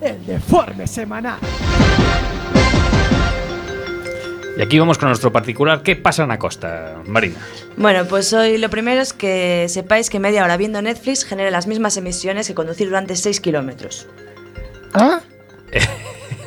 El 0.00 0.26
deforme 0.26 0.86
semanal. 0.86 1.38
Y 4.56 4.62
aquí 4.62 4.78
vamos 4.78 4.98
con 4.98 5.08
nuestro 5.08 5.32
particular. 5.32 5.82
¿Qué 5.84 5.94
pasa 5.94 6.24
en 6.24 6.30
la 6.30 6.38
costa, 6.38 6.96
Marina? 7.06 7.36
Bueno, 7.76 8.06
pues 8.06 8.32
hoy 8.32 8.58
lo 8.58 8.68
primero 8.68 9.00
es 9.00 9.12
que 9.12 9.66
sepáis 9.68 10.10
que 10.10 10.18
media 10.18 10.42
hora 10.42 10.56
viendo 10.56 10.82
Netflix 10.82 11.24
genera 11.24 11.52
las 11.52 11.68
mismas 11.68 11.96
emisiones 11.96 12.48
que 12.48 12.54
conducir 12.54 12.88
durante 12.88 13.14
6 13.14 13.40
kilómetros. 13.40 14.08
¿Ah? 14.94 15.20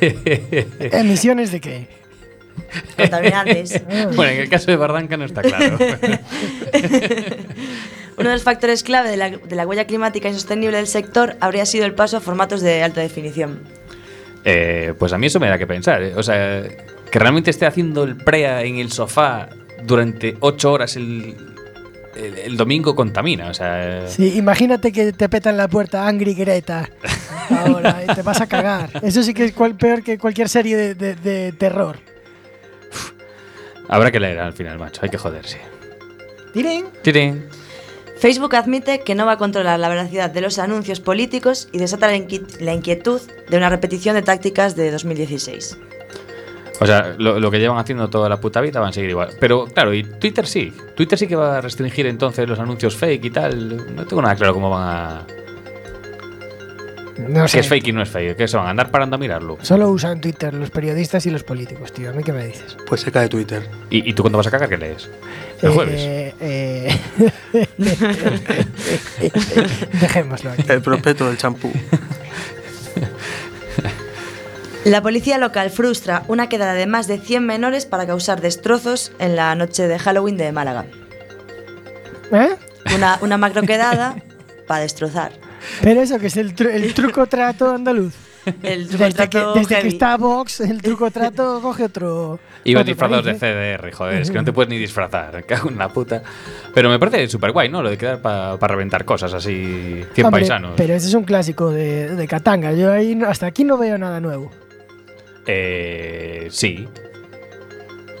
¿Emisiones 0.00 1.52
de 1.52 1.60
qué? 1.60 1.88
Contaminantes. 2.98 3.82
bueno, 4.14 4.32
en 4.32 4.40
el 4.40 4.48
caso 4.50 4.66
de 4.70 4.76
Bardanca 4.76 5.16
no 5.16 5.24
está 5.24 5.40
claro. 5.40 5.78
Uno 8.18 8.28
de 8.28 8.34
los 8.34 8.42
factores 8.42 8.82
clave 8.82 9.10
de 9.10 9.16
la, 9.16 9.30
de 9.30 9.56
la 9.56 9.66
huella 9.66 9.86
climática 9.86 10.28
insostenible 10.28 10.76
del 10.76 10.86
sector 10.86 11.36
habría 11.40 11.64
sido 11.66 11.86
el 11.86 11.94
paso 11.94 12.16
a 12.18 12.20
formatos 12.20 12.60
de 12.60 12.82
alta 12.82 13.00
definición. 13.00 13.60
Eh, 14.44 14.92
pues 14.98 15.12
a 15.12 15.18
mí 15.18 15.26
eso 15.28 15.40
me 15.40 15.48
da 15.48 15.56
que 15.58 15.66
pensar. 15.66 16.02
eh. 16.02 16.12
O 16.16 16.22
sea, 16.22 16.62
que 17.10 17.18
realmente 17.18 17.50
esté 17.50 17.64
haciendo 17.66 18.04
el 18.04 18.16
prea 18.16 18.62
en 18.62 18.76
el 18.76 18.90
sofá 18.92 19.48
durante 19.84 20.36
ocho 20.40 20.72
horas 20.72 20.96
el, 20.96 21.36
el, 22.16 22.38
el 22.38 22.56
domingo 22.56 22.94
contamina. 22.94 23.48
O 23.48 23.54
sea, 23.54 24.06
Sí, 24.08 24.36
imagínate 24.36 24.92
que 24.92 25.12
te 25.12 25.28
petan 25.28 25.56
la 25.56 25.68
puerta 25.68 26.06
Angry 26.06 26.34
Greta 26.34 26.88
ahora 27.50 28.02
y 28.08 28.14
te 28.14 28.22
vas 28.22 28.40
a 28.40 28.46
cagar. 28.46 28.90
Eso 29.02 29.22
sí 29.22 29.32
que 29.32 29.44
es 29.46 29.52
cual- 29.52 29.76
peor 29.76 30.02
que 30.02 30.18
cualquier 30.18 30.48
serie 30.48 30.76
de, 30.76 30.94
de- 30.94 31.14
de 31.14 31.52
terror. 31.52 31.98
habrá 33.88 34.10
que 34.10 34.20
leer 34.20 34.38
al 34.38 34.52
final, 34.52 34.78
macho. 34.78 35.00
Hay 35.02 35.08
que 35.10 35.18
joderse. 35.18 35.60
Tirín. 36.52 36.86
Tirín. 37.02 37.46
Facebook 38.22 38.54
admite 38.54 39.00
que 39.00 39.16
no 39.16 39.26
va 39.26 39.32
a 39.32 39.36
controlar 39.36 39.80
la 39.80 39.88
veracidad 39.88 40.30
de 40.30 40.40
los 40.40 40.60
anuncios 40.60 41.00
políticos 41.00 41.68
y 41.72 41.78
desata 41.78 42.06
la, 42.06 42.16
inqui- 42.16 42.60
la 42.60 42.72
inquietud 42.72 43.20
de 43.50 43.56
una 43.56 43.68
repetición 43.68 44.14
de 44.14 44.22
tácticas 44.22 44.76
de 44.76 44.92
2016. 44.92 45.76
O 46.80 46.86
sea, 46.86 47.16
lo, 47.18 47.40
lo 47.40 47.50
que 47.50 47.58
llevan 47.58 47.78
haciendo 47.78 48.08
toda 48.10 48.28
la 48.28 48.38
puta 48.40 48.60
vida 48.60 48.78
van 48.78 48.90
a 48.90 48.92
seguir 48.92 49.10
igual. 49.10 49.30
Pero 49.40 49.64
claro, 49.66 49.92
y 49.92 50.04
Twitter 50.04 50.46
sí. 50.46 50.72
Twitter 50.94 51.18
sí 51.18 51.26
que 51.26 51.34
va 51.34 51.58
a 51.58 51.60
restringir 51.60 52.06
entonces 52.06 52.48
los 52.48 52.60
anuncios 52.60 52.94
fake 52.96 53.24
y 53.24 53.30
tal. 53.30 53.96
No 53.96 54.06
tengo 54.06 54.22
nada 54.22 54.36
claro 54.36 54.54
cómo 54.54 54.70
van 54.70 54.82
a. 54.88 55.26
No 57.18 57.42
¿Qué 57.42 57.48
sé. 57.48 57.58
es 57.60 57.68
fake 57.68 57.88
y 57.88 57.92
no 57.92 58.02
es 58.02 58.08
fake? 58.08 58.36
¿Qué 58.36 58.46
se 58.48 58.56
van 58.56 58.66
a 58.66 58.70
andar 58.70 58.90
parando 58.90 59.16
a 59.16 59.18
mirarlo? 59.18 59.58
Solo 59.62 59.90
usan 59.90 60.20
Twitter 60.20 60.54
los 60.54 60.70
periodistas 60.70 61.26
y 61.26 61.30
los 61.30 61.44
políticos, 61.44 61.92
tío. 61.92 62.10
¿A 62.10 62.12
mí 62.12 62.22
qué 62.24 62.32
me 62.32 62.46
dices? 62.46 62.76
Pues 62.86 63.00
se 63.02 63.12
cae 63.12 63.28
Twitter. 63.28 63.68
¿Y, 63.90 64.08
y 64.08 64.12
tú 64.14 64.22
cuándo 64.22 64.38
vas 64.38 64.46
a 64.46 64.50
cagar 64.50 64.68
qué 64.68 64.78
lees? 64.78 65.10
¿El 65.62 65.70
jueves? 65.70 66.00
Eh, 66.00 66.34
eh, 66.40 66.98
Dejémoslo 70.00 70.50
aquí. 70.50 70.64
El 70.68 70.82
prospecto 70.82 71.26
del 71.28 71.38
champú. 71.38 71.70
La 74.84 75.00
policía 75.00 75.38
local 75.38 75.70
frustra 75.70 76.24
una 76.26 76.48
quedada 76.48 76.74
de 76.74 76.86
más 76.86 77.06
de 77.06 77.18
100 77.20 77.46
menores 77.46 77.86
para 77.86 78.06
causar 78.06 78.40
destrozos 78.40 79.12
en 79.20 79.36
la 79.36 79.54
noche 79.54 79.86
de 79.86 79.98
Halloween 79.98 80.36
de 80.36 80.50
Málaga. 80.50 80.86
¿Eh? 82.32 82.56
Una, 82.96 83.18
una 83.20 83.38
macro 83.38 83.62
quedada 83.62 84.16
para 84.66 84.80
destrozar. 84.82 85.30
Pero 85.82 86.02
eso 86.02 86.18
que 86.18 86.26
es 86.26 86.36
el, 86.36 86.56
tru- 86.56 86.70
el 86.72 86.92
truco 86.94 87.26
trato 87.26 87.70
andaluz. 87.70 88.12
El 88.64 88.88
Desde, 88.88 89.06
que, 89.06 89.12
trato 89.28 89.54
desde 89.54 89.80
que 89.82 89.88
está 89.88 90.16
Vox, 90.16 90.58
el 90.60 90.82
truco 90.82 91.12
trato 91.12 91.60
coge 91.62 91.84
otro. 91.84 92.40
Iba 92.64 92.84
disfrazados 92.84 93.24
de. 93.24 93.34
CDR, 93.34 93.90
joder, 93.92 94.22
es 94.22 94.30
que 94.30 94.38
no 94.38 94.44
te 94.44 94.52
puedes 94.52 94.68
ni 94.70 94.78
disfrazar, 94.78 95.44
cago 95.46 95.68
en 95.70 95.78
la 95.78 95.88
puta. 95.88 96.22
Pero 96.74 96.88
me 96.88 96.98
parece 96.98 97.28
súper 97.28 97.52
guay, 97.52 97.68
¿no? 97.68 97.82
Lo 97.82 97.90
de 97.90 97.98
quedar 97.98 98.20
para 98.20 98.56
reventar 98.56 99.04
cosas 99.04 99.34
así, 99.34 100.04
100 100.14 100.26
Hombre, 100.26 100.40
paisanos. 100.40 100.72
Pero 100.76 100.94
ese 100.94 101.08
es 101.08 101.14
un 101.14 101.24
clásico 101.24 101.70
de, 101.70 102.14
de 102.14 102.28
Katanga. 102.28 102.72
Yo 102.72 102.92
ahí 102.92 103.18
hasta 103.26 103.46
aquí 103.46 103.64
no 103.64 103.78
veo 103.78 103.98
nada 103.98 104.20
nuevo. 104.20 104.50
Eh, 105.46 106.48
sí. 106.50 106.86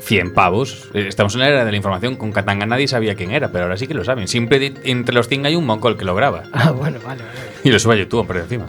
100 0.00 0.34
pavos. 0.34 0.90
Eh, 0.94 1.06
Estamos 1.08 1.34
en 1.34 1.40
la 1.40 1.48
era 1.48 1.64
de 1.64 1.70
la 1.70 1.76
información. 1.76 2.16
Con 2.16 2.32
Katanga 2.32 2.66
nadie 2.66 2.88
sabía 2.88 3.14
quién 3.14 3.30
era, 3.30 3.52
pero 3.52 3.64
ahora 3.64 3.76
sí 3.76 3.86
que 3.86 3.94
lo 3.94 4.04
saben. 4.04 4.26
Siempre 4.26 4.72
entre 4.84 5.14
los 5.14 5.28
100 5.28 5.46
hay 5.46 5.54
un 5.54 5.64
mongol 5.64 5.96
que 5.96 6.04
lo 6.04 6.14
graba. 6.14 6.42
Ah, 6.52 6.70
bueno, 6.72 6.98
vale, 7.04 7.22
vale. 7.22 7.34
Y 7.64 7.70
lo 7.70 7.78
sube 7.78 7.94
a 7.94 7.98
YouTube 7.98 8.26
por 8.26 8.36
encima. 8.36 8.66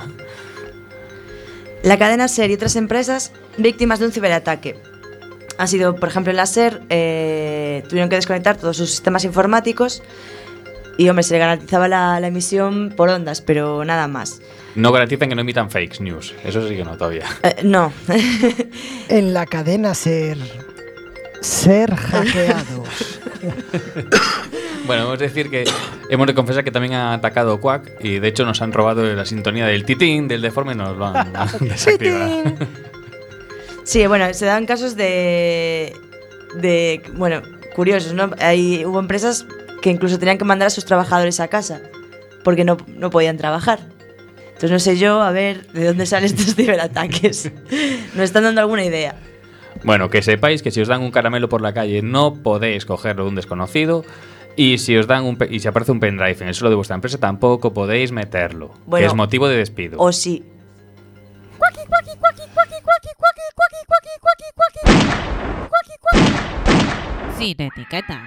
La 1.83 1.97
cadena 1.97 2.27
SER 2.27 2.49
y 2.49 2.53
otras 2.53 2.75
empresas 2.75 3.33
víctimas 3.57 3.99
de 3.99 4.05
un 4.05 4.11
ciberataque. 4.11 4.92
Ha 5.57 5.67
sido, 5.67 5.95
por 5.95 6.09
ejemplo, 6.09 6.31
en 6.31 6.37
la 6.37 6.45
SER 6.45 6.81
eh, 6.89 7.83
tuvieron 7.87 8.09
que 8.09 8.15
desconectar 8.15 8.57
todos 8.57 8.77
sus 8.77 8.89
sistemas 8.89 9.23
informáticos 9.23 10.01
y, 10.97 11.09
hombre, 11.09 11.23
se 11.23 11.33
le 11.33 11.39
garantizaba 11.39 11.87
la, 11.87 12.19
la 12.19 12.27
emisión 12.27 12.93
por 12.95 13.09
ondas, 13.09 13.41
pero 13.41 13.83
nada 13.85 14.07
más. 14.07 14.41
No 14.75 14.91
garantizan 14.91 15.29
que 15.29 15.35
no 15.35 15.41
emitan 15.41 15.69
fake 15.69 15.99
news. 15.99 16.33
Eso 16.43 16.67
sí 16.67 16.75
que 16.75 16.83
no 16.83 16.97
todavía. 16.97 17.25
Eh, 17.43 17.57
no. 17.63 17.93
En 19.09 19.33
la 19.33 19.45
cadena 19.45 19.93
ser. 19.93 20.37
Ser 21.41 21.95
hackeados. 21.95 23.19
Bueno, 24.85 25.03
hemos 25.03 25.19
de 25.19 25.27
decir 25.27 25.49
que 25.49 25.63
hemos 26.09 26.27
de 26.27 26.33
confesar 26.33 26.65
que 26.65 26.71
también 26.71 26.93
han 26.95 27.13
atacado 27.13 27.61
Quack 27.61 28.03
y 28.03 28.19
de 28.19 28.27
hecho 28.27 28.45
nos 28.45 28.61
han 28.61 28.73
robado 28.73 29.01
la 29.13 29.25
sintonía 29.25 29.65
del 29.65 29.85
titín, 29.85 30.27
del 30.27 30.41
deforme, 30.41 30.75
nos 30.75 30.97
lo 30.97 31.05
han 31.05 31.31
desactivado. 31.61 32.43
Sí, 33.93 34.07
bueno, 34.07 34.33
se 34.33 34.47
dan 34.47 34.65
casos 34.65 34.95
de. 34.95 35.93
de. 36.55 37.03
bueno, 37.13 37.43
curiosos, 37.75 38.13
¿no? 38.13 38.31
Hay, 38.39 38.83
hubo 38.85 38.99
empresas 38.99 39.45
que 39.83 39.91
incluso 39.91 40.17
tenían 40.17 40.39
que 40.39 40.45
mandar 40.45 40.65
a 40.65 40.69
sus 40.71 40.83
trabajadores 40.83 41.39
a 41.39 41.47
casa 41.47 41.79
porque 42.43 42.63
no, 42.63 42.77
no 42.87 43.11
podían 43.11 43.37
trabajar. 43.37 43.81
Entonces 44.47 44.71
no 44.71 44.79
sé 44.79 44.97
yo, 44.97 45.21
a 45.21 45.29
ver, 45.29 45.67
de 45.73 45.85
dónde 45.85 46.07
salen 46.07 46.25
estos 46.25 46.55
ciberataques. 46.55 47.51
Nos 48.15 48.23
están 48.23 48.41
dando 48.41 48.61
alguna 48.61 48.83
idea. 48.83 49.15
Bueno, 49.83 50.09
que 50.09 50.23
sepáis 50.23 50.63
que 50.63 50.71
si 50.71 50.81
os 50.81 50.87
dan 50.87 51.03
un 51.03 51.11
caramelo 51.11 51.47
por 51.47 51.61
la 51.61 51.75
calle 51.75 52.01
no 52.01 52.33
podéis 52.33 52.87
cogerlo 52.87 53.25
de 53.25 53.29
un 53.29 53.35
desconocido. 53.35 54.03
Y 54.55 54.79
si 54.79 54.97
os 54.97 55.05
dan 55.05 55.23
un 55.23 55.37
y 55.51 55.59
si 55.59 55.67
aparece 55.67 55.91
un 55.91 55.99
pendrive 55.99 56.37
en 56.39 56.47
el 56.47 56.55
suelo 56.55 56.71
de 56.71 56.77
vuestra 56.77 56.95
empresa, 56.95 57.19
tampoco 57.19 57.75
podéis 57.75 58.11
meterlo. 58.11 58.71
Bueno, 58.87 59.03
que 59.03 59.07
es 59.07 59.13
motivo 59.13 59.47
de 59.47 59.57
despido. 59.57 59.99
O 59.99 60.11
sí. 60.11 60.43
Sin 61.75 62.19
idetik 67.43 67.93
eta. 67.93 68.19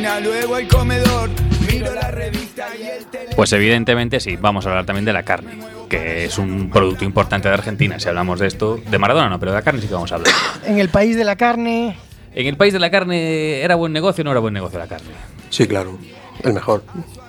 Cocina, 0.00 0.20
luego 0.20 0.54
al 0.54 0.68
comedor, 0.68 1.30
miro 1.70 1.94
la 1.94 2.10
revista 2.10 2.68
y 2.78 2.82
el 2.82 3.04
teléfono. 3.06 3.36
Pues 3.36 3.52
evidentemente 3.52 4.20
sí, 4.20 4.36
vamos 4.36 4.66
a 4.66 4.70
hablar 4.70 4.86
también 4.86 5.04
de 5.04 5.12
la 5.12 5.22
carne, 5.22 5.58
que 5.88 6.24
es 6.24 6.38
un 6.38 6.70
producto 6.70 7.04
importante 7.04 7.48
de 7.48 7.54
Argentina. 7.54 7.98
Si 8.00 8.08
hablamos 8.08 8.40
de 8.40 8.46
esto, 8.46 8.78
de 8.90 8.98
Maradona 8.98 9.28
no, 9.28 9.38
pero 9.38 9.52
de 9.52 9.58
la 9.58 9.62
carne 9.62 9.80
sí 9.80 9.88
que 9.88 9.94
vamos 9.94 10.12
a 10.12 10.16
hablar. 10.16 10.32
En 10.66 10.78
el 10.78 10.88
país 10.88 11.16
de 11.16 11.24
la 11.24 11.36
carne, 11.36 11.96
En 12.34 12.46
el 12.46 12.56
país 12.56 12.72
de 12.72 12.78
la 12.78 12.90
carne, 12.90 13.60
¿era 13.60 13.74
buen 13.74 13.92
negocio 13.92 14.22
o 14.22 14.24
no 14.24 14.30
era 14.30 14.40
buen 14.40 14.54
negocio 14.54 14.78
la 14.78 14.86
carne? 14.86 15.10
Sí, 15.50 15.66
claro. 15.66 15.98
El 16.42 16.54
mejor. 16.54 16.84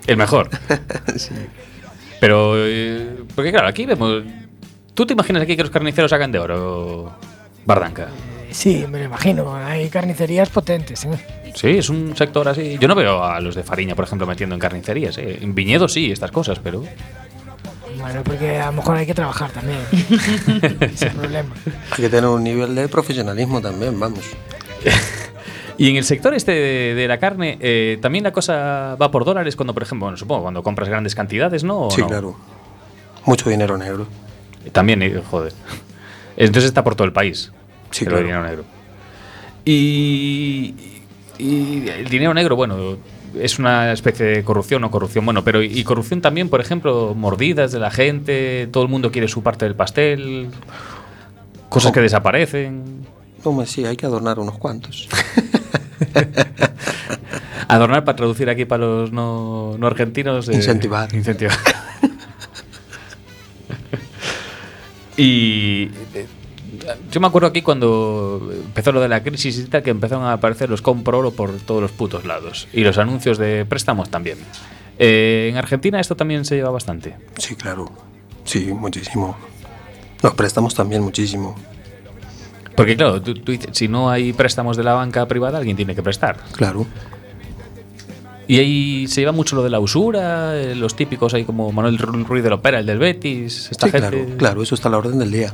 El 0.07 0.17
mejor. 0.17 0.49
Sí. 1.17 1.33
Pero, 2.19 2.53
eh, 2.55 3.17
porque 3.35 3.51
claro, 3.51 3.67
aquí 3.67 3.85
vemos... 3.85 4.23
¿Tú 4.93 5.05
te 5.07 5.13
imaginas 5.13 5.41
aquí 5.41 5.55
que 5.55 5.63
los 5.63 5.71
carniceros 5.71 6.13
hagan 6.13 6.31
de 6.31 6.37
oro, 6.39 7.11
Bardanca? 7.65 8.09
sí, 8.51 8.85
me 8.89 8.99
lo 8.99 9.05
imagino. 9.05 9.55
Hay 9.55 9.89
carnicerías 9.89 10.49
potentes. 10.49 11.05
¿eh? 11.05 11.40
Sí, 11.55 11.69
es 11.69 11.89
un 11.89 12.15
sector 12.15 12.47
así. 12.47 12.77
Yo 12.79 12.87
no 12.87 12.95
veo 12.95 13.23
a 13.23 13.39
los 13.41 13.55
de 13.55 13.63
Fariña, 13.63 13.95
por 13.95 14.05
ejemplo, 14.05 14.25
metiendo 14.27 14.55
en 14.55 14.59
carnicerías. 14.59 15.17
¿eh? 15.17 15.39
En 15.41 15.53
viñedos 15.53 15.93
sí, 15.93 16.11
estas 16.11 16.31
cosas, 16.31 16.59
pero... 16.59 16.83
Bueno, 17.99 18.23
porque 18.23 18.57
a 18.57 18.67
lo 18.67 18.73
mejor 18.73 18.97
hay 18.97 19.05
que 19.05 19.13
trabajar 19.13 19.51
también. 19.51 19.79
Ese 20.79 20.85
es 20.85 21.01
el 21.03 21.11
problema. 21.11 21.53
Hay 21.91 21.97
que 22.03 22.09
tener 22.09 22.25
un 22.29 22.43
nivel 22.43 22.73
de 22.73 22.87
profesionalismo 22.87 23.61
también, 23.61 23.99
vamos. 23.99 24.23
Y 25.77 25.89
en 25.89 25.95
el 25.95 26.03
sector 26.03 26.35
este 26.35 26.51
de, 26.51 26.93
de 26.93 27.07
la 27.07 27.17
carne, 27.17 27.57
eh, 27.59 27.97
también 28.03 28.23
la 28.23 28.31
cosa 28.31 28.95
va 29.01 29.09
por 29.09 29.25
dólares 29.25 29.55
cuando, 29.55 29.73
por 29.73 29.81
ejemplo, 29.81 30.05
bueno, 30.05 30.17
supongo, 30.17 30.43
cuando 30.43 30.61
compras 30.61 30.87
grandes 30.89 31.15
cantidades, 31.15 31.63
¿no? 31.63 31.87
¿O 31.87 31.89
Sí, 31.89 32.01
no? 32.01 32.07
claro. 32.07 32.35
Mucho 33.25 33.49
dinero 33.49 33.77
negro. 33.79 34.05
También, 34.73 35.01
eh, 35.01 35.19
joder. 35.31 35.53
Entonces 36.37 36.65
está 36.65 36.83
por 36.83 36.93
todo 36.93 37.05
el 37.05 37.13
país. 37.13 37.51
Sí, 37.89 38.03
el 38.03 38.09
claro. 38.09 38.23
dinero 38.23 38.43
negro. 38.43 38.63
Y, 39.65 40.75
y 41.41 41.87
el 41.89 42.07
dinero 42.07 42.33
negro, 42.33 42.55
bueno, 42.55 42.97
es 43.39 43.59
una 43.59 43.91
especie 43.91 44.25
de 44.25 44.43
corrupción 44.43 44.83
o 44.83 44.91
corrupción, 44.91 45.25
bueno, 45.25 45.43
pero 45.43 45.63
y 45.63 45.83
corrupción 45.83 46.21
también, 46.21 46.49
por 46.49 46.61
ejemplo, 46.61 47.13
mordidas 47.15 47.71
de 47.71 47.79
la 47.79 47.89
gente, 47.89 48.67
todo 48.71 48.83
el 48.83 48.89
mundo 48.89 49.11
quiere 49.11 49.27
su 49.27 49.41
parte 49.41 49.65
del 49.65 49.75
pastel, 49.75 50.49
cosas 51.69 51.91
que 51.91 52.01
desaparecen. 52.01 53.05
Hombre, 53.43 53.65
sí, 53.65 53.85
hay 53.85 53.97
que 53.97 54.05
adornar 54.05 54.39
unos 54.39 54.57
cuantos. 54.57 55.09
Adornar 57.67 58.03
para 58.03 58.17
traducir 58.17 58.49
aquí 58.49 58.65
para 58.65 58.85
los 58.85 59.11
no, 59.13 59.77
no 59.77 59.87
argentinos. 59.87 60.49
eh, 60.49 60.55
Incentivar. 60.55 61.13
Incentivar. 61.15 61.55
y 65.17 65.83
eh, 66.13 66.27
yo 67.11 67.19
me 67.21 67.27
acuerdo 67.27 67.47
aquí 67.47 67.61
cuando 67.61 68.51
empezó 68.53 68.91
lo 68.91 69.01
de 69.01 69.07
la 69.09 69.21
crisis 69.23 69.57
y 69.59 69.63
tal, 69.65 69.83
que 69.83 69.89
empezaron 69.89 70.23
a 70.25 70.33
aparecer 70.33 70.69
los 70.69 70.81
compro 70.81 71.19
oro 71.19 71.31
por 71.31 71.51
todos 71.59 71.81
los 71.81 71.91
putos 71.91 72.25
lados. 72.25 72.67
Y 72.73 72.81
los 72.83 72.97
anuncios 72.97 73.37
de 73.37 73.65
préstamos 73.65 74.09
también. 74.09 74.37
Eh, 74.99 75.47
en 75.51 75.57
Argentina 75.57 75.99
esto 75.99 76.15
también 76.15 76.45
se 76.45 76.55
lleva 76.55 76.69
bastante. 76.69 77.15
Sí, 77.37 77.55
claro. 77.55 77.91
Sí, 78.43 78.65
muchísimo. 78.73 79.35
Los 80.21 80.33
préstamos 80.33 80.75
también 80.75 81.01
muchísimo. 81.01 81.55
Porque 82.75 82.95
claro, 82.95 83.21
tú, 83.21 83.33
tú 83.35 83.51
dices, 83.51 83.69
si 83.73 83.87
no 83.87 84.09
hay 84.09 84.33
préstamos 84.33 84.77
de 84.77 84.83
la 84.83 84.93
banca 84.93 85.27
privada, 85.27 85.57
alguien 85.57 85.75
tiene 85.75 85.93
que 85.95 86.01
prestar. 86.03 86.37
Claro. 86.55 86.85
Y 88.47 88.59
ahí 88.59 89.07
se 89.07 89.21
lleva 89.21 89.31
mucho 89.31 89.55
lo 89.55 89.63
de 89.63 89.69
la 89.69 89.79
usura, 89.79 90.57
eh, 90.59 90.75
los 90.75 90.95
típicos 90.95 91.33
ahí 91.33 91.45
como 91.45 91.71
Manuel 91.71 91.97
Ru- 91.97 92.25
Ruiz 92.25 92.43
de 92.43 92.49
la 92.49 92.55
Opera, 92.55 92.79
el 92.79 92.85
del 92.85 92.97
Betis, 92.99 93.69
esta 93.71 93.85
Sí, 93.87 93.91
gente. 93.93 94.09
claro, 94.09 94.37
claro, 94.37 94.63
eso 94.63 94.75
está 94.75 94.89
a 94.89 94.91
la 94.91 94.97
orden 94.97 95.19
del 95.19 95.31
día. 95.31 95.53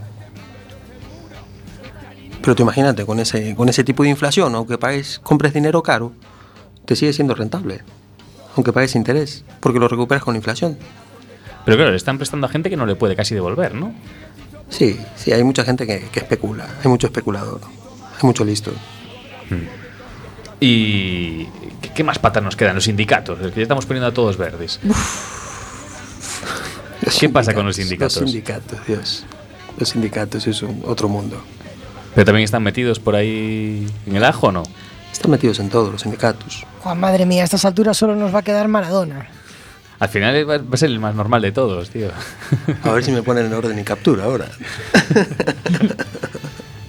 Pero 2.47 2.55
tú 2.55 2.63
imagínate, 2.63 3.05
con 3.05 3.19
ese, 3.19 3.55
con 3.55 3.67
ese 3.67 3.83
tipo 3.83 4.03
de 4.03 4.09
inflación, 4.09 4.55
aunque 4.55 4.77
pagues, 4.77 5.19
compres 5.19 5.53
dinero 5.53 5.83
caro, 5.83 6.13
te 6.85 6.95
sigue 6.95 7.11
siendo 7.11 7.35
rentable. 7.35 7.81
Aunque 8.55 8.71
pagues 8.71 8.95
interés, 8.95 9.43
porque 9.59 9.79
lo 9.79 9.89
recuperas 9.89 10.23
con 10.23 10.33
inflación. 10.33 10.77
Pero 11.65 11.75
claro, 11.75 11.91
le 11.91 11.97
están 11.97 12.17
prestando 12.17 12.47
a 12.47 12.49
gente 12.49 12.69
que 12.69 12.77
no 12.77 12.85
le 12.85 12.95
puede 12.95 13.17
casi 13.17 13.35
devolver, 13.35 13.73
¿no? 13.73 13.93
Sí, 14.69 14.97
sí, 15.17 15.33
hay 15.33 15.43
mucha 15.43 15.65
gente 15.65 15.85
que, 15.85 16.07
que 16.09 16.21
especula, 16.21 16.69
hay 16.81 16.89
mucho 16.89 17.07
especulador, 17.07 17.59
hay 18.15 18.23
mucho 18.23 18.45
listo. 18.45 18.71
Y 20.61 21.47
¿qué, 21.81 21.89
qué 21.93 22.03
más 22.05 22.17
patas 22.17 22.43
nos 22.43 22.55
quedan? 22.55 22.75
Los 22.75 22.85
sindicatos, 22.85 23.41
es 23.41 23.51
que 23.51 23.57
ya 23.57 23.63
estamos 23.63 23.85
poniendo 23.85 24.07
a 24.07 24.13
todos 24.13 24.37
verdes. 24.37 24.79
¿Qué 27.19 27.27
pasa 27.27 27.53
con 27.53 27.65
los 27.65 27.75
sindicatos? 27.75 28.21
Los 28.21 28.31
sindicatos, 28.31 28.87
Dios. 28.87 29.25
Los 29.77 29.89
sindicatos 29.89 30.47
es 30.47 30.63
un 30.63 30.81
otro 30.85 31.09
mundo. 31.09 31.43
Pero 32.17 32.25
también 32.25 32.45
están 32.45 32.63
metidos 32.63 32.99
por 32.99 33.15
ahí 33.15 33.87
en 34.07 34.15
el 34.15 34.23
ajo, 34.23 34.47
¿o 34.47 34.51
¿no? 34.51 34.63
Están 35.13 35.29
metidos 35.29 35.59
en 35.59 35.69
todos 35.69 35.91
los 35.91 36.01
sindicatos. 36.01 36.65
Juan, 36.79 36.99
madre 36.99 37.27
mía, 37.27 37.43
a 37.43 37.45
estas 37.45 37.63
alturas 37.63 37.95
solo 37.95 38.15
nos 38.15 38.33
va 38.33 38.39
a 38.39 38.41
quedar 38.41 38.67
Maradona. 38.67 39.27
Al 39.99 40.09
final 40.09 40.49
va 40.49 40.55
a 40.55 40.77
ser 40.77 40.89
el 40.89 40.99
más 40.99 41.13
normal 41.13 41.43
de 41.43 41.51
todos, 41.51 41.91
tío. 41.91 42.09
A 42.81 42.91
ver 42.91 43.03
si 43.03 43.11
me 43.11 43.21
ponen 43.21 43.45
en 43.45 43.53
orden 43.53 43.77
y 43.77 43.83
captura 43.83 44.23
ahora. 44.23 44.47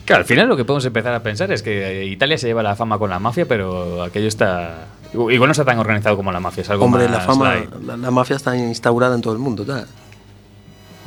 Claro, 0.07 0.23
al 0.23 0.27
final 0.27 0.49
lo 0.49 0.57
que 0.57 0.64
podemos 0.64 0.87
empezar 0.87 1.12
a 1.12 1.23
pensar 1.23 1.53
es 1.53 1.62
que 1.62 2.01
eh, 2.01 2.07
Italia 2.07 2.38
se 2.38 2.47
lleva 2.47 2.62
la 2.62 2.75
fama 2.75 2.99
con 2.99 3.11
la 3.11 3.19
mafia, 3.19 3.47
pero 3.47 4.03
aquello 4.03 4.29
está... 4.29 4.87
Igual 5.12 5.49
no 5.49 5.51
está 5.51 5.67
tan 5.67 5.79
organizado 5.79 6.17
como 6.17 6.33
la 6.33 6.41
mafia, 6.41 6.62
es 6.62 6.71
algo 6.71 6.87
Hombre, 6.87 7.05
más 7.05 7.12
la 7.12 7.21
fama, 7.21 7.55
la, 7.85 7.99
la 7.99 8.11
mafia 8.11 8.37
está 8.37 8.57
instaurada 8.57 9.14
en 9.14 9.21
todo 9.21 9.35
el 9.35 9.38
mundo, 9.38 9.67
¿tá? 9.67 9.85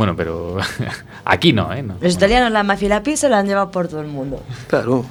Bueno, 0.01 0.15
pero 0.15 0.57
aquí 1.25 1.53
no, 1.53 1.71
¿eh? 1.71 1.83
No. 1.83 1.95
Los 2.01 2.15
italianos 2.15 2.51
la 2.51 2.63
mafia 2.63 2.87
y 2.87 2.89
la 2.89 3.03
pizza 3.03 3.29
la 3.29 3.37
han 3.37 3.45
llevado 3.45 3.69
por 3.69 3.87
todo 3.87 4.01
el 4.01 4.07
mundo. 4.07 4.41
Claro. 4.65 5.05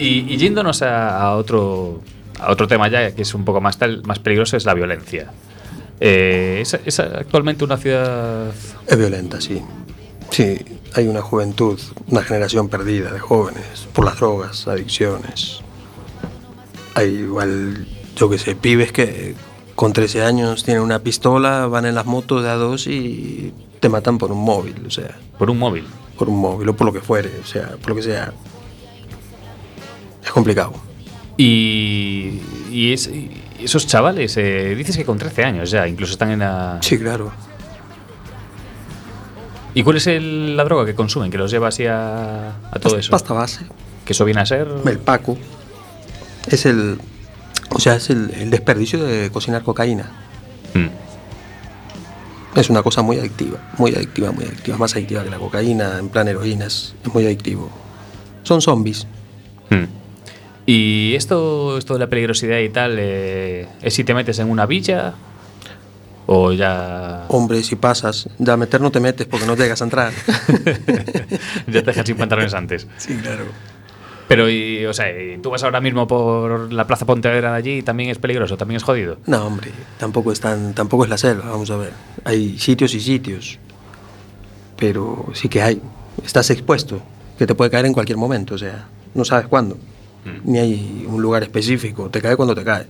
Y, 0.00 0.34
y 0.34 0.36
yéndonos 0.36 0.82
a, 0.82 1.16
a 1.20 1.36
otro, 1.36 2.02
a 2.40 2.50
otro 2.50 2.66
tema 2.66 2.88
ya, 2.88 3.14
que 3.14 3.22
es 3.22 3.34
un 3.34 3.44
poco 3.44 3.60
más, 3.60 3.78
tal, 3.78 4.02
más 4.02 4.18
peligroso, 4.18 4.56
es 4.56 4.64
la 4.64 4.74
violencia. 4.74 5.30
Eh, 6.00 6.58
¿es, 6.60 6.74
es 6.74 6.98
actualmente 6.98 7.62
una 7.62 7.76
ciudad... 7.76 8.50
Es 8.84 8.98
violenta, 8.98 9.40
sí. 9.40 9.62
Sí, 10.30 10.58
hay 10.94 11.06
una 11.06 11.22
juventud, 11.22 11.78
una 12.08 12.24
generación 12.24 12.68
perdida 12.68 13.12
de 13.12 13.20
jóvenes 13.20 13.86
por 13.92 14.06
las 14.06 14.16
drogas, 14.16 14.66
adicciones. 14.66 15.60
Hay 16.94 17.10
igual, 17.10 17.86
yo 18.16 18.28
que 18.28 18.38
sé, 18.38 18.56
pibes 18.56 18.90
que 18.90 19.36
con 19.76 19.92
13 19.92 20.22
años 20.24 20.64
tienen 20.64 20.82
una 20.82 20.98
pistola, 20.98 21.66
van 21.68 21.86
en 21.86 21.94
las 21.94 22.06
motos 22.06 22.42
de 22.42 22.48
A2 22.50 22.90
y 22.90 23.52
te 23.78 23.88
matan 23.88 24.18
por 24.18 24.32
un 24.32 24.38
móvil, 24.42 24.74
o 24.86 24.90
sea, 24.90 25.16
por 25.38 25.48
un 25.50 25.58
móvil? 25.58 25.84
por 26.18 26.30
un 26.30 26.38
móvil 26.40 26.66
o 26.70 26.74
por 26.74 26.86
lo 26.86 26.92
que 26.94 27.00
fuere, 27.02 27.30
o 27.42 27.46
sea, 27.46 27.76
por 27.76 27.90
lo 27.90 27.96
que 27.96 28.02
sea. 28.02 28.32
Es 30.24 30.30
complicado. 30.30 30.72
Y, 31.36 32.40
y 32.72 32.92
es- 32.94 33.06
y 33.08 33.30
esos 33.62 33.86
chavales, 33.86 34.34
eh, 34.38 34.74
dices 34.74 34.96
que 34.96 35.04
con 35.04 35.18
13 35.18 35.44
años 35.44 35.70
ya, 35.70 35.86
incluso 35.86 36.12
están 36.12 36.30
en 36.30 36.38
la... 36.38 36.78
Sí, 36.80 36.98
claro. 36.98 37.32
¿Y 39.74 39.82
cuál 39.82 39.98
es 39.98 40.06
el- 40.06 40.56
la 40.56 40.64
droga 40.64 40.86
que 40.86 40.94
consumen, 40.94 41.30
que 41.30 41.36
los 41.36 41.50
lleva 41.50 41.68
así 41.68 41.84
a, 41.86 42.56
a 42.70 42.78
todo 42.80 42.96
eso? 42.96 43.10
Pasta 43.10 43.34
base. 43.34 43.66
Que 44.06 44.14
eso 44.14 44.24
viene 44.24 44.40
a 44.40 44.46
ser... 44.46 44.66
El 44.86 44.98
Paco. 44.98 45.36
Es 46.46 46.64
el. 46.64 46.98
O 47.70 47.80
sea, 47.80 47.96
es 47.96 48.10
el, 48.10 48.30
el 48.30 48.50
desperdicio 48.50 49.02
de 49.02 49.30
cocinar 49.30 49.62
cocaína. 49.62 50.10
Mm. 50.74 51.06
Es 52.58 52.70
una 52.70 52.82
cosa 52.82 53.02
muy 53.02 53.18
adictiva, 53.18 53.58
muy 53.76 53.94
adictiva, 53.94 54.32
muy 54.32 54.44
adictiva. 54.44 54.78
Más 54.78 54.94
adictiva 54.94 55.22
que 55.22 55.30
la 55.30 55.38
cocaína, 55.38 55.98
en 55.98 56.08
plan 56.08 56.26
heroína, 56.26 56.66
es, 56.66 56.94
es 57.04 57.12
muy 57.12 57.26
adictivo. 57.26 57.70
Son 58.44 58.62
zombies. 58.62 59.06
Mm. 59.68 59.84
Y 60.64 61.14
esto, 61.14 61.76
esto 61.78 61.94
de 61.94 62.00
la 62.00 62.08
peligrosidad 62.08 62.58
y 62.58 62.70
tal, 62.70 62.96
eh, 62.98 63.68
¿es 63.82 63.94
si 63.94 64.04
te 64.04 64.14
metes 64.14 64.38
en 64.38 64.50
una 64.50 64.66
villa? 64.66 65.14
¿O 66.26 66.52
ya, 66.52 67.26
Hombre, 67.28 67.62
si 67.62 67.76
pasas, 67.76 68.28
de 68.36 68.50
a 68.50 68.56
meter 68.56 68.80
no 68.80 68.90
te 68.90 68.98
metes 68.98 69.28
porque 69.28 69.46
no 69.46 69.54
llegas 69.54 69.80
a 69.80 69.84
entrar. 69.84 70.12
ya 71.68 71.82
te 71.82 71.82
dejas 71.82 72.04
sin 72.04 72.16
pantalones 72.16 72.52
antes? 72.54 72.88
sí, 72.96 73.14
claro. 73.22 73.44
Pero, 74.28 74.50
y, 74.50 74.84
o 74.86 74.92
sea, 74.92 75.08
y 75.10 75.38
tú 75.38 75.50
vas 75.50 75.62
ahora 75.62 75.80
mismo 75.80 76.06
por 76.08 76.72
la 76.72 76.86
Plaza 76.86 77.06
Pontevedra 77.06 77.52
de 77.52 77.56
allí 77.58 77.72
y 77.78 77.82
también 77.82 78.10
es 78.10 78.18
peligroso, 78.18 78.56
también 78.56 78.76
es 78.76 78.82
jodido. 78.82 79.18
No, 79.26 79.46
hombre, 79.46 79.70
tampoco 79.98 80.32
es, 80.32 80.40
tan, 80.40 80.74
tampoco 80.74 81.04
es 81.04 81.10
la 81.10 81.16
selva, 81.18 81.48
vamos 81.50 81.70
a 81.70 81.76
ver. 81.76 81.92
Hay 82.24 82.58
sitios 82.58 82.92
y 82.94 83.00
sitios. 83.00 83.58
Pero 84.76 85.26
sí 85.32 85.48
que 85.48 85.62
hay. 85.62 85.80
Estás 86.24 86.50
expuesto, 86.50 87.00
que 87.38 87.46
te 87.46 87.54
puede 87.54 87.70
caer 87.70 87.86
en 87.86 87.92
cualquier 87.92 88.18
momento, 88.18 88.54
o 88.54 88.58
sea, 88.58 88.86
no 89.14 89.24
sabes 89.24 89.46
cuándo. 89.46 89.78
Ni 90.44 90.58
hay 90.58 91.06
un 91.08 91.22
lugar 91.22 91.44
específico, 91.44 92.10
te 92.10 92.20
cae 92.20 92.34
cuando 92.34 92.52
te 92.54 92.64
cae. 92.64 92.82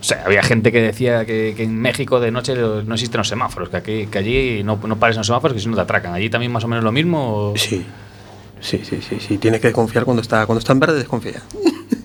O 0.00 0.04
sea, 0.04 0.22
había 0.26 0.42
gente 0.44 0.70
que 0.70 0.80
decía 0.80 1.24
que, 1.24 1.54
que 1.56 1.64
en 1.64 1.80
México 1.80 2.20
de 2.20 2.30
noche 2.30 2.54
no 2.54 2.94
existen 2.94 3.18
los 3.18 3.26
semáforos, 3.26 3.68
que, 3.68 3.76
aquí, 3.78 4.06
que 4.06 4.18
allí 4.18 4.62
no, 4.62 4.78
no 4.86 4.96
pares 4.96 5.16
en 5.16 5.20
los 5.20 5.26
semáforos, 5.26 5.54
que 5.54 5.60
si 5.60 5.68
no 5.68 5.74
te 5.74 5.80
atracan. 5.80 6.12
¿Allí 6.14 6.30
también 6.30 6.52
más 6.52 6.62
o 6.62 6.68
menos 6.68 6.84
lo 6.84 6.92
mismo? 6.92 7.50
o- 7.50 7.56
Sí, 7.56 7.84
sí, 8.60 8.82
sí, 8.84 9.00
sí, 9.00 9.18
sí. 9.20 9.38
Tienes 9.38 9.60
que 9.60 9.68
desconfiar 9.68 10.04
cuando 10.04 10.22
está, 10.22 10.46
cuando 10.46 10.58
está 10.58 10.72
en 10.72 10.80
verde, 10.80 10.98
desconfía. 10.98 11.42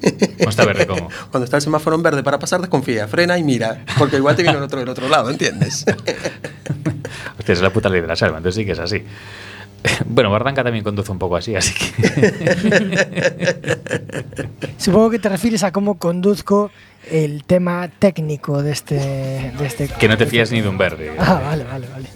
¿Cómo 0.40 0.50
está 0.50 0.66
verde 0.66 0.88
cómo? 0.88 1.10
Cuando 1.32 1.46
está 1.46 1.58
el 1.58 1.62
semáforo 1.62 1.96
en 1.96 2.04
verde 2.04 2.24
para 2.24 2.40
pasar, 2.40 2.62
desconfía. 2.62 3.08
Frena 3.08 3.38
y 3.38 3.44
mira, 3.44 3.84
porque 3.98 4.16
igual 4.18 4.36
te 4.36 4.44
viene 4.44 4.58
el 4.58 4.64
otro 4.64 4.80
del 4.80 4.90
otro 4.90 5.10
lado, 5.10 5.30
¿entiendes? 5.30 5.86
Hostia, 7.38 7.54
es 7.54 7.62
la 7.62 7.72
puta 7.72 7.90
ley 7.90 8.02
de 8.02 8.08
la 8.08 8.16
selva, 8.16 8.38
entonces 8.38 8.60
sí 8.60 8.66
que 8.66 8.72
es 8.72 8.80
así. 8.80 9.04
Bueno, 10.06 10.30
Bardanca 10.30 10.64
también 10.64 10.84
conduce 10.84 11.12
un 11.12 11.20
poco 11.20 11.36
así, 11.38 11.56
así 11.56 11.74
que... 11.74 11.92
Supongo 14.78 15.10
que 15.10 15.20
te 15.20 15.30
refieres 15.30 15.64
a 15.64 15.72
cómo 15.72 15.98
conduzco 15.98 16.72
el 17.10 17.44
tema 17.46 17.90
técnico 18.00 18.62
de 18.62 18.72
este. 18.72 18.96
De 18.96 19.66
este 19.66 19.88
que 19.88 20.08
no 20.08 20.18
te 20.18 20.26
fías 20.26 20.52
ni 20.52 20.62
de 20.62 20.68
un 20.68 20.78
verde. 20.78 21.14
Ah, 21.18 21.42
vale, 21.46 21.64
vale, 21.64 21.88
vale. 21.88 22.10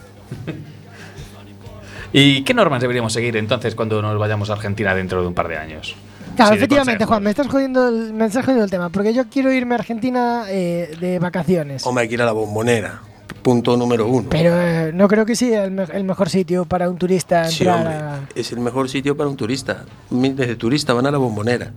¿Y 2.14 2.44
qué 2.44 2.54
normas 2.54 2.80
deberíamos 2.82 3.12
seguir 3.12 3.36
entonces 3.38 3.74
cuando 3.76 4.02
nos 4.02 4.18
vayamos 4.20 4.50
a 4.50 4.54
Argentina 4.54 4.94
dentro 4.94 5.22
de 5.22 5.28
un 5.28 5.34
par 5.34 5.48
de 5.48 5.58
años? 5.58 5.96
Claro, 6.36 6.52
Sí, 6.52 6.58
efectivamente. 6.58 7.06
Juan, 7.06 7.24
me 7.24 7.30
estás 7.32 7.48
jodiendo 7.48 7.88
el, 7.90 8.14
me 8.14 8.26
estás 8.26 8.44
jodiendo 8.46 8.64
el 8.66 8.72
tema, 8.72 8.90
porque 8.90 9.14
yo 9.14 9.24
quiero 9.30 9.52
irme 9.52 9.76
a 9.76 9.80
Argentina 9.80 10.46
eh, 10.50 10.96
de 11.00 11.20
vacaciones. 11.20 11.86
Hombre, 11.86 12.04
hay 12.04 12.08
que 12.08 12.16
ir 12.16 12.22
a 12.22 12.26
la 12.26 12.32
bombonera. 12.32 13.02
Punto 13.42 13.76
número 13.76 14.08
uno. 14.08 14.30
Pero 14.30 14.52
eh, 14.60 14.92
no 14.94 15.08
creo 15.08 15.26
que 15.26 15.36
sea 15.36 15.66
el, 15.66 15.72
me- 15.72 15.84
el 15.84 16.04
mejor 16.06 16.30
sitio 16.30 16.66
para 16.66 16.90
un 16.90 16.98
turista 16.98 17.44
Sí, 17.46 17.64
entrar 17.64 17.78
hombre, 17.80 17.94
a... 17.96 18.20
es 18.36 18.52
el 18.54 18.60
mejor 18.60 18.90
sitio 18.90 19.18
para 19.18 19.30
un 19.30 19.36
turista. 19.36 19.84
Miles 20.12 20.48
de 20.48 20.56
turistas 20.56 20.96
van 20.96 21.06
a 21.08 21.12
la 21.12 21.18
bombonera. 21.18 21.72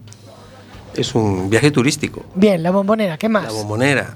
Es 0.94 1.14
un 1.14 1.50
viaje 1.50 1.70
turístico. 1.70 2.24
Bien, 2.34 2.62
la 2.62 2.70
bombonera, 2.70 3.18
¿qué 3.18 3.26
La 3.26 3.32
más? 3.40 3.52
bombonera. 3.52 4.14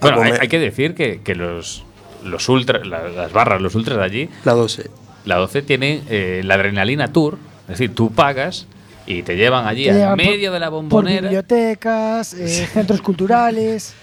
A 0.00 0.10
Bueno, 0.10 0.22
hay, 0.40 0.48
que 0.48 0.58
decir 0.58 0.94
que, 0.94 1.22
que 1.22 1.34
los, 1.34 1.84
los 2.22 2.48
ultras, 2.48 2.86
la- 2.86 3.08
las 3.08 3.32
barras, 3.32 3.60
los 3.62 3.74
ultras 3.74 3.96
de 3.98 4.04
allí, 4.04 4.28
La 4.44 4.52
12. 4.52 4.90
La 5.24 5.36
12 5.36 5.62
tiene 5.62 6.02
eh, 6.08 6.42
la 6.44 6.54
adrenalina 6.54 7.08
tour, 7.12 7.38
es 7.62 7.68
decir, 7.78 7.94
tú 7.94 8.10
pagas 8.12 8.66
y 9.06 9.22
te 9.22 9.36
llevan 9.36 9.66
allí 9.66 9.84
Te 9.84 10.02
al 10.02 10.10
por- 10.10 10.16
medio 10.16 10.52
de 10.52 10.60
la 10.60 10.66
Por 10.70 10.82
bombonera, 10.82 11.22
bibliotecas, 11.22 12.34
eh, 12.34 12.66
centros 12.66 13.00
culturales. 13.00 13.94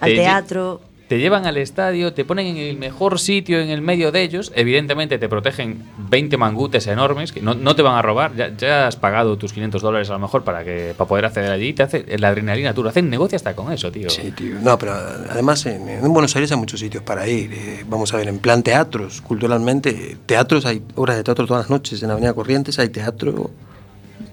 Al 0.00 0.14
teatro. 0.14 0.80
Te 1.08 1.18
llevan 1.18 1.46
al 1.46 1.56
estadio, 1.56 2.12
te 2.12 2.24
ponen 2.24 2.46
en 2.46 2.56
el 2.58 2.76
mejor 2.76 3.18
sitio 3.18 3.60
en 3.60 3.70
el 3.70 3.80
medio 3.80 4.12
de 4.12 4.22
ellos, 4.22 4.52
evidentemente 4.54 5.18
te 5.18 5.28
protegen 5.28 5.82
20 6.10 6.36
mangutes 6.36 6.86
enormes 6.86 7.32
que 7.32 7.40
no, 7.40 7.54
no 7.54 7.74
te 7.74 7.82
van 7.82 7.94
a 7.94 8.02
robar, 8.02 8.32
ya, 8.56 8.86
has 8.86 8.96
pagado 8.96 9.38
tus 9.38 9.52
500 9.52 9.80
dólares 9.80 10.10
a 10.10 10.12
lo 10.12 10.18
mejor 10.18 10.44
para 10.44 10.64
que 10.64 10.94
para 10.96 11.08
poder 11.08 11.24
acceder 11.24 11.50
allí, 11.50 11.72
te 11.72 11.82
hace 11.82 12.18
la 12.18 12.28
adrenalina 12.28 12.74
tour, 12.74 12.88
hacen 12.88 13.08
negocio 13.08 13.36
hasta 13.36 13.56
con 13.56 13.72
eso, 13.72 13.90
tío. 13.90 14.10
Sí, 14.10 14.30
tío. 14.32 14.56
No, 14.60 14.78
pero 14.78 14.92
además 14.92 15.64
en, 15.66 15.88
en 15.88 16.12
Buenos 16.12 16.36
Aires 16.36 16.52
hay 16.52 16.58
muchos 16.58 16.80
sitios 16.80 17.02
para 17.02 17.26
ir. 17.26 17.52
eh, 17.52 17.84
vamos 17.88 18.12
a 18.12 18.18
ver, 18.18 18.28
en 18.28 18.38
plan 18.38 18.62
teatros, 18.62 19.22
culturalmente. 19.22 20.16
Teatros, 20.26 20.66
hay 20.66 20.82
obras 20.94 21.16
de 21.16 21.24
teatro 21.24 21.46
todas 21.46 21.64
las 21.64 21.70
noches. 21.70 22.02
En 22.02 22.10
Avenida 22.10 22.34
Corrientes 22.34 22.78
hay 22.78 22.90
teatro, 22.90 23.50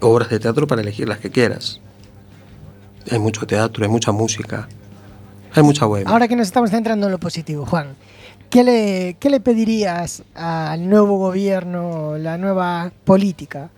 obras 0.01 0.29
de 0.29 0.39
teatro 0.39 0.67
para 0.67 0.81
elegir 0.81 1.07
las 1.07 1.19
que 1.19 1.31
quieras. 1.31 1.79
Hay 3.09 3.19
mucho 3.19 3.45
teatro, 3.45 3.83
hay 3.83 3.89
mucha 3.89 4.11
música. 4.11 4.67
Hay 5.55 5.63
mucha 5.63 5.85
web. 5.87 6.05
Ahora 6.07 6.27
que 6.27 6.35
nos 6.35 6.47
estamos 6.47 6.69
centrando 6.69 7.05
en 7.07 7.11
lo 7.11 7.19
positivo, 7.19 7.65
Juan, 7.65 7.95
¿qué 8.49 8.63
le, 8.63 9.17
qué 9.19 9.29
le 9.29 9.39
pedirías 9.39 10.23
al 10.35 10.87
nuevo 10.89 11.17
gobierno, 11.17 12.17
la 12.17 12.37
nueva 12.37 12.91
política? 13.05 13.69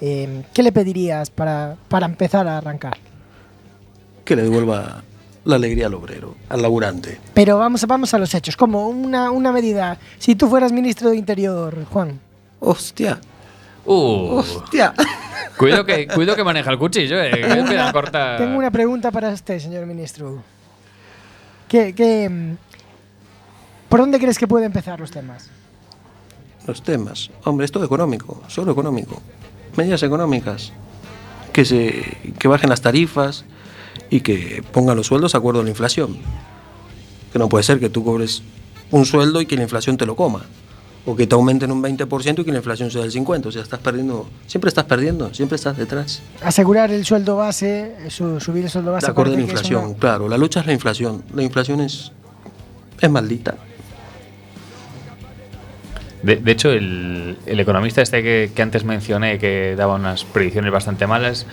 Eh, 0.00 0.42
¿Qué 0.52 0.62
le 0.62 0.70
pedirías 0.72 1.30
para, 1.30 1.76
para 1.88 2.06
empezar 2.06 2.46
a 2.46 2.58
arrancar? 2.58 2.98
Que 4.24 4.36
le 4.36 4.42
devuelva 4.42 5.02
la 5.44 5.56
alegría 5.56 5.86
al 5.86 5.94
obrero, 5.94 6.34
al 6.48 6.62
laburante. 6.62 7.20
Pero 7.34 7.58
vamos, 7.58 7.82
a- 7.84 7.86
vamos 7.86 8.12
a 8.14 8.18
los 8.18 8.34
hechos, 8.34 8.56
como 8.56 8.88
una, 8.88 9.30
una 9.30 9.52
medida. 9.52 9.98
Si 10.18 10.34
tú 10.34 10.48
fueras 10.48 10.72
ministro 10.72 11.10
de 11.10 11.16
Interior, 11.16 11.84
Juan, 11.90 12.20
Hostia, 12.60 13.18
Uh, 13.86 14.36
hostia. 14.38 14.94
cuido 15.58 15.84
que 15.84 16.06
cuido 16.08 16.34
que 16.34 16.42
maneja 16.42 16.70
el 16.70 16.78
cuchillo, 16.78 17.20
eh, 17.20 17.32
tengo 18.38 18.56
una 18.56 18.70
pregunta 18.70 19.10
para 19.10 19.28
usted, 19.28 19.58
señor 19.58 19.84
ministro. 19.84 20.42
¿Qué, 21.74 21.92
qué, 21.92 22.30
mm, 22.30 22.56
¿Por 23.88 23.98
dónde 23.98 24.20
crees 24.20 24.38
que 24.38 24.46
puede 24.46 24.64
empezar 24.64 25.00
los 25.00 25.10
temas? 25.10 25.50
Los 26.68 26.84
temas. 26.84 27.32
Hombre, 27.42 27.64
es 27.64 27.72
todo 27.72 27.84
económico, 27.84 28.40
solo 28.46 28.70
económico. 28.70 29.20
Medidas 29.76 30.04
económicas. 30.04 30.72
Que, 31.52 31.64
se, 31.64 32.16
que 32.38 32.46
bajen 32.46 32.70
las 32.70 32.80
tarifas 32.80 33.44
y 34.08 34.20
que 34.20 34.62
pongan 34.70 34.96
los 34.96 35.08
sueldos 35.08 35.32
de 35.32 35.38
acuerdo 35.38 35.62
a 35.62 35.64
la 35.64 35.70
inflación. 35.70 36.16
Que 37.32 37.40
no 37.40 37.48
puede 37.48 37.64
ser 37.64 37.80
que 37.80 37.90
tú 37.90 38.04
cobres 38.04 38.44
un 38.92 39.04
sueldo 39.04 39.40
y 39.40 39.46
que 39.46 39.56
la 39.56 39.64
inflación 39.64 39.96
te 39.96 40.06
lo 40.06 40.14
coma. 40.14 40.46
O 41.06 41.14
que 41.14 41.26
te 41.26 41.34
aumenten 41.34 41.70
un 41.70 41.82
20% 41.82 42.40
y 42.40 42.44
que 42.44 42.50
la 42.50 42.58
inflación 42.58 42.90
sea 42.90 43.02
del 43.02 43.12
50%. 43.12 43.46
O 43.46 43.52
sea, 43.52 43.62
estás 43.62 43.78
perdiendo, 43.80 44.26
siempre 44.46 44.68
estás 44.68 44.84
perdiendo, 44.84 45.34
siempre 45.34 45.56
estás 45.56 45.76
detrás. 45.76 46.22
Asegurar 46.42 46.90
el 46.90 47.04
sueldo 47.04 47.36
base, 47.36 47.94
su- 48.08 48.40
subir 48.40 48.64
el 48.64 48.70
sueldo 48.70 48.92
base. 48.92 49.06
De 49.06 49.12
acuerdo 49.12 49.34
a 49.34 49.36
la 49.36 49.42
inflación, 49.42 49.84
una- 49.84 49.94
claro. 49.98 50.28
La 50.28 50.38
lucha 50.38 50.60
es 50.60 50.66
la 50.66 50.72
inflación. 50.72 51.22
La 51.34 51.42
inflación 51.42 51.80
es, 51.82 52.10
es 53.00 53.10
maldita. 53.10 53.56
De, 56.22 56.36
de 56.36 56.52
hecho, 56.52 56.70
el, 56.70 57.36
el 57.44 57.60
economista 57.60 58.00
este 58.00 58.22
que, 58.22 58.50
que 58.54 58.62
antes 58.62 58.82
mencioné, 58.84 59.38
que 59.38 59.74
daba 59.76 59.96
unas 59.96 60.24
predicciones 60.24 60.72
bastante 60.72 61.06
malas, 61.06 61.44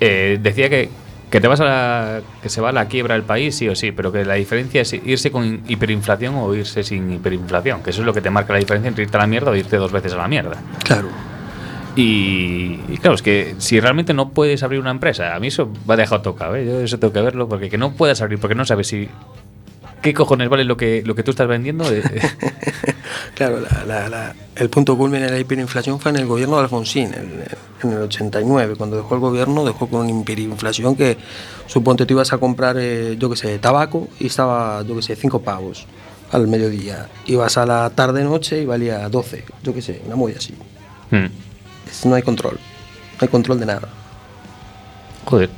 eh, 0.00 0.38
decía 0.40 0.68
que, 0.70 0.88
que 1.30 1.40
te 1.40 1.48
vas 1.48 1.60
a 1.60 1.64
la- 1.64 2.20
que 2.42 2.48
se 2.48 2.60
va 2.60 2.70
a 2.70 2.72
la 2.72 2.86
quiebra 2.86 3.14
el 3.14 3.22
país, 3.22 3.56
sí 3.56 3.68
o 3.68 3.74
sí, 3.74 3.92
pero 3.92 4.10
que 4.12 4.24
la 4.24 4.34
diferencia 4.34 4.80
es 4.82 4.92
irse 4.94 5.30
con 5.30 5.62
hiperinflación 5.68 6.34
o 6.36 6.54
irse 6.54 6.82
sin 6.82 7.12
hiperinflación, 7.12 7.82
que 7.82 7.90
eso 7.90 8.00
es 8.00 8.06
lo 8.06 8.14
que 8.14 8.20
te 8.20 8.30
marca 8.30 8.52
la 8.52 8.58
diferencia 8.60 8.88
entre 8.88 9.04
irte 9.04 9.16
a 9.16 9.20
la 9.20 9.26
mierda 9.26 9.50
o 9.50 9.56
irte 9.56 9.76
dos 9.76 9.92
veces 9.92 10.12
a 10.14 10.16
la 10.16 10.28
mierda. 10.28 10.56
Claro. 10.84 11.08
Y, 11.96 12.78
y 12.88 12.98
claro, 13.00 13.14
es 13.16 13.22
que 13.22 13.56
si 13.58 13.80
realmente 13.80 14.14
no 14.14 14.30
puedes 14.30 14.62
abrir 14.62 14.78
una 14.80 14.90
empresa, 14.92 15.34
a 15.34 15.40
mí 15.40 15.48
eso 15.48 15.70
va 15.88 15.96
dejado 15.96 16.22
tocado, 16.22 16.54
¿eh? 16.56 16.64
yo 16.64 16.80
eso 16.80 16.98
tengo 16.98 17.12
que 17.12 17.20
verlo, 17.22 17.48
porque 17.48 17.68
que 17.68 17.78
no 17.78 17.92
puedas 17.92 18.22
abrir, 18.22 18.38
porque 18.38 18.54
no 18.54 18.64
sabes 18.64 18.86
si... 18.86 19.08
¿Qué 20.02 20.14
cojones 20.14 20.48
vale 20.48 20.64
lo 20.64 20.76
que, 20.76 21.02
lo 21.04 21.14
que 21.14 21.22
tú 21.22 21.32
estás 21.32 21.48
vendiendo? 21.48 21.84
Eh, 21.92 22.02
Claro, 23.34 23.60
la- 23.60 23.84
la- 23.84 24.08
la- 24.08 24.34
el 24.56 24.68
punto 24.68 24.96
culmen 24.96 25.22
de 25.22 25.30
la 25.30 25.38
hiperinflación 25.38 26.00
fue 26.00 26.10
en 26.10 26.16
el 26.18 26.26
gobierno 26.26 26.56
de 26.56 26.62
Alfonsín, 26.64 27.14
en, 27.14 27.44
en 27.82 27.92
el 27.92 28.02
89. 28.02 28.74
Cuando 28.76 28.96
dejó 28.96 29.14
el 29.14 29.20
gobierno, 29.20 29.64
dejó 29.64 29.86
con 29.88 30.00
una 30.00 30.10
hiperinflación 30.10 30.96
que, 30.96 31.16
suponte, 31.66 32.04
tú 32.06 32.14
ibas 32.14 32.32
a 32.32 32.38
comprar, 32.38 32.76
eh, 32.78 33.16
yo 33.18 33.30
qué 33.30 33.36
sé, 33.36 33.58
tabaco 33.58 34.08
y 34.18 34.26
estaba, 34.26 34.82
yo 34.82 34.96
qué 34.96 35.02
sé, 35.02 35.16
5 35.16 35.40
pavos 35.42 35.86
al 36.32 36.48
mediodía. 36.48 37.08
Ibas 37.26 37.56
a 37.58 37.66
la 37.66 37.90
tarde-noche 37.90 38.62
y 38.62 38.66
valía 38.66 39.08
12, 39.08 39.44
yo 39.62 39.72
qué 39.74 39.82
sé, 39.82 40.02
una 40.06 40.16
muy 40.16 40.32
así. 40.32 40.54
hmm. 41.10 41.26
No 42.08 42.14
hay 42.16 42.22
control, 42.22 42.54
no 42.54 43.18
hay 43.20 43.28
control 43.28 43.60
de 43.60 43.66
nada. 43.66 43.88
Joder. 45.24 45.50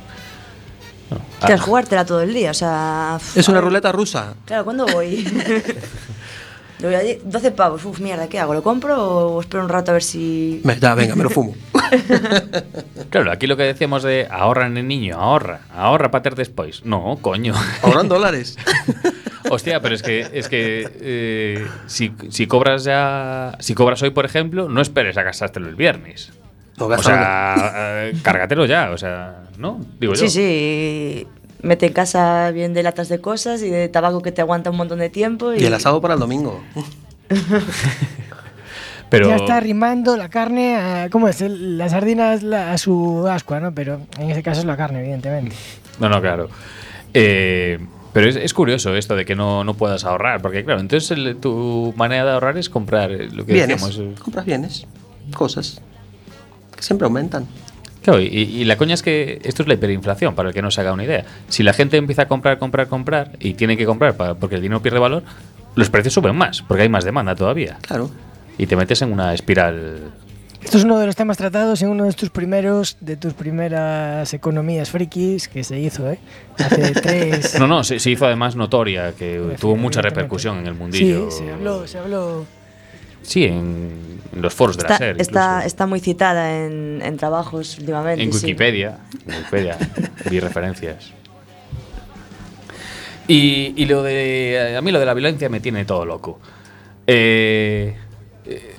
No. 1.11 1.17
Que 1.45 1.53
es 1.53 1.59
Ah, 1.61 1.63
jugártela 1.63 2.05
todo 2.05 2.21
el 2.21 2.33
día, 2.33 2.51
o 2.51 2.53
sea. 2.55 3.19
Es 3.35 3.47
una 3.47 3.61
ruleta 3.61 3.91
rusa. 3.91 4.33
Claro, 4.45 4.63
¿cuándo 4.63 4.85
voy? 4.87 5.23
Yo 6.79 6.87
voy 6.87 6.95
allí, 6.95 7.19
12 7.23 7.51
pavos, 7.51 7.85
uf, 7.85 7.99
mierda, 7.99 8.27
¿qué 8.27 8.39
hago? 8.39 8.55
¿Lo 8.55 8.63
compro 8.63 8.97
o 9.35 9.41
espero 9.41 9.61
un 9.63 9.69
rato 9.69 9.91
a 9.91 9.93
ver 9.93 10.01
si. 10.03 10.63
Ya, 10.79 10.95
venga, 10.95 11.15
me 11.15 11.23
lo 11.23 11.29
fumo. 11.29 11.53
Claro, 13.09 13.31
aquí 13.31 13.47
lo 13.47 13.57
que 13.57 13.63
decíamos 13.63 14.01
de 14.03 14.25
ahorra 14.31 14.65
en 14.65 14.77
el 14.77 14.87
niño, 14.87 15.17
ahorra, 15.19 15.61
ahorra 15.75 16.09
para 16.09 16.21
ter 16.23 16.35
después. 16.35 16.85
No, 16.85 17.19
coño. 17.21 17.53
Ahorran 17.83 18.07
dólares. 18.07 18.57
Hostia, 19.49 19.81
pero 19.81 19.95
es 19.95 20.01
que, 20.01 20.29
es 20.31 20.47
que 20.47 20.89
eh, 21.01 21.67
si, 21.87 22.13
si 22.29 22.47
cobras 22.47 22.85
ya. 22.85 23.57
Si 23.59 23.73
cobras 23.75 24.01
hoy, 24.03 24.11
por 24.11 24.23
ejemplo, 24.25 24.69
no 24.69 24.81
esperes 24.81 25.17
a 25.17 25.23
gastártelo 25.23 25.67
el 25.67 25.75
viernes. 25.75 26.31
O 26.79 27.03
sea, 27.03 28.07
eh, 28.07 28.13
cárgatelo 28.23 28.65
ya, 28.65 28.89
o 28.91 28.97
sea, 28.97 29.43
¿no? 29.57 29.79
Digo 29.99 30.13
yo. 30.13 30.19
Sí, 30.19 30.29
sí. 30.29 31.27
Mete 31.61 31.85
en 31.87 31.93
casa 31.93 32.49
bien 32.51 32.73
de 32.73 32.81
latas 32.81 33.07
de 33.07 33.21
cosas 33.21 33.61
y 33.61 33.69
de 33.69 33.87
tabaco 33.87 34.21
que 34.21 34.31
te 34.31 34.41
aguanta 34.41 34.71
un 34.71 34.77
montón 34.77 34.97
de 34.99 35.09
tiempo. 35.09 35.53
Y, 35.53 35.59
Y 35.61 35.65
el 35.65 35.73
asado 35.75 36.01
para 36.01 36.15
el 36.15 36.19
domingo. 36.19 36.59
Pero, 39.09 39.27
Ya 39.27 39.35
está 39.35 39.57
arrimando 39.57 40.15
la 40.15 40.29
carne 40.29 40.75
a. 40.77 41.09
¿Cómo 41.11 41.27
es? 41.27 41.41
La 41.41 41.89
sardina 41.89 42.33
es 42.33 42.43
la- 42.43 42.71
a 42.71 42.77
su 42.77 43.27
ascua, 43.27 43.59
¿no? 43.59 43.73
Pero 43.73 43.99
en 44.17 44.31
ese 44.31 44.41
caso 44.41 44.61
es 44.61 44.65
la 44.65 44.77
carne, 44.77 45.01
evidentemente. 45.01 45.53
No, 45.99 46.07
no, 46.07 46.21
claro. 46.21 46.49
Eh, 47.13 47.77
pero 48.13 48.29
es, 48.29 48.37
es 48.37 48.53
curioso 48.53 48.95
esto 48.95 49.17
de 49.17 49.25
que 49.25 49.35
no, 49.35 49.65
no 49.65 49.73
puedas 49.73 50.05
ahorrar, 50.05 50.41
porque 50.41 50.63
claro, 50.63 50.79
entonces 50.79 51.11
el- 51.11 51.35
tu 51.37 51.93
manera 51.97 52.23
de 52.23 52.31
ahorrar 52.31 52.57
es 52.57 52.69
comprar 52.69 53.11
eh, 53.11 53.27
lo 53.31 53.45
que 53.45 53.51
Bienes. 53.53 53.81
decíamos. 53.81 53.97
eh, 54.17 54.21
Compras 54.21 54.45
bienes. 54.45 54.87
Cosas. 55.35 55.81
Que 56.81 56.85
siempre 56.87 57.05
aumentan. 57.05 57.45
Claro, 58.01 58.19
y, 58.19 58.25
y 58.25 58.65
la 58.65 58.77
coña 58.77 58.95
es 58.95 59.03
que 59.03 59.39
esto 59.43 59.61
es 59.61 59.67
la 59.67 59.75
hiperinflación, 59.75 60.33
para 60.33 60.49
el 60.49 60.55
que 60.55 60.63
no 60.63 60.71
se 60.71 60.81
haga 60.81 60.91
una 60.91 61.03
idea. 61.03 61.23
Si 61.49 61.61
la 61.61 61.71
gente 61.73 61.97
empieza 61.97 62.23
a 62.23 62.27
comprar, 62.27 62.57
comprar, 62.57 62.87
comprar, 62.87 63.33
y 63.39 63.53
tiene 63.53 63.77
que 63.77 63.85
comprar 63.85 64.17
para- 64.17 64.33
porque 64.33 64.55
el 64.55 64.61
dinero 64.63 64.81
pierde 64.81 64.97
valor, 64.97 65.21
los 65.75 65.89
precios 65.91 66.15
suben 66.15 66.35
más, 66.35 66.63
porque 66.63 66.81
hay 66.83 66.89
más 66.89 67.03
demanda 67.05 67.35
todavía. 67.35 67.77
Claro. 67.81 68.09
Y 68.57 68.65
te 68.65 68.75
metes 68.75 69.03
en 69.03 69.13
una 69.13 69.33
espiral. 69.35 69.99
Esto 70.63 70.77
es 70.79 70.83
uno 70.83 70.97
de 70.99 71.05
los 71.05 71.15
temas 71.15 71.37
tratados 71.37 71.81
en 71.83 71.89
uno 71.89 72.05
de 72.05 72.13
tus 72.13 72.29
primeros, 72.31 72.97
de 73.01 73.17
tus 73.17 73.33
primeras 73.33 74.33
economías 74.33 74.89
frikis 74.89 75.47
que 75.47 75.63
se 75.63 75.79
hizo, 75.79 76.09
¿eh? 76.09 76.19
Hace 76.57 76.91
tres. 77.01 77.59
No, 77.59 77.67
no, 77.67 77.83
se, 77.83 77.99
se 77.99 78.09
hizo 78.11 78.25
además 78.25 78.55
notoria, 78.55 79.11
que 79.13 79.55
tuvo 79.59 79.75
mucha 79.75 80.01
repercusión 80.01 80.57
en 80.57 80.67
el 80.67 80.73
mundillo. 80.73 81.29
Sí, 81.29 81.37
se 81.45 81.51
habló, 81.51 81.87
se 81.87 81.97
habló. 81.99 82.45
Sí, 83.23 83.45
en, 83.45 84.19
los 84.33 84.53
foros 84.53 84.77
de 84.77 84.83
la 84.83 84.89
está, 84.89 84.97
SER. 84.97 85.21
está, 85.21 85.65
está 85.65 85.85
muy 85.87 85.99
citada 85.99 86.65
en, 86.65 87.01
en 87.03 87.17
trabajos 87.17 87.77
últimamente. 87.79 88.23
En 88.23 88.31
sí. 88.33 88.45
Wikipedia, 88.47 88.97
en 89.27 89.35
Wikipedia 89.37 89.77
vi 90.29 90.39
referencias. 90.39 91.11
Y, 93.27 93.73
y 93.77 93.85
lo 93.85 94.03
de. 94.03 94.75
A 94.77 94.81
mí 94.81 94.91
lo 94.91 94.99
de 94.99 95.05
la 95.05 95.13
violencia 95.13 95.49
me 95.49 95.59
tiene 95.59 95.85
todo 95.85 96.05
loco. 96.05 96.39
Eh, 97.07 97.95
eh, 98.45 98.75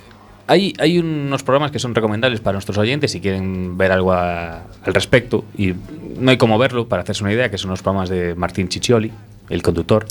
hay, 0.46 0.74
hay 0.78 0.98
unos 0.98 1.42
programas 1.42 1.70
que 1.70 1.78
son 1.78 1.94
recomendables 1.94 2.40
para 2.40 2.54
nuestros 2.54 2.76
oyentes 2.76 3.12
si 3.12 3.20
quieren 3.20 3.78
ver 3.78 3.92
algo 3.92 4.12
a- 4.12 4.64
al 4.84 4.94
respecto. 4.94 5.44
Y 5.56 5.72
no 6.18 6.30
hay 6.30 6.36
como 6.36 6.58
verlo 6.58 6.88
para 6.88 7.02
hacerse 7.02 7.22
una 7.22 7.32
idea, 7.32 7.50
que 7.50 7.58
son 7.58 7.70
los 7.70 7.82
programas 7.82 8.08
de 8.10 8.34
Martín 8.34 8.68
Ciccioli, 8.70 9.12
el 9.48 9.62
conductor. 9.62 10.06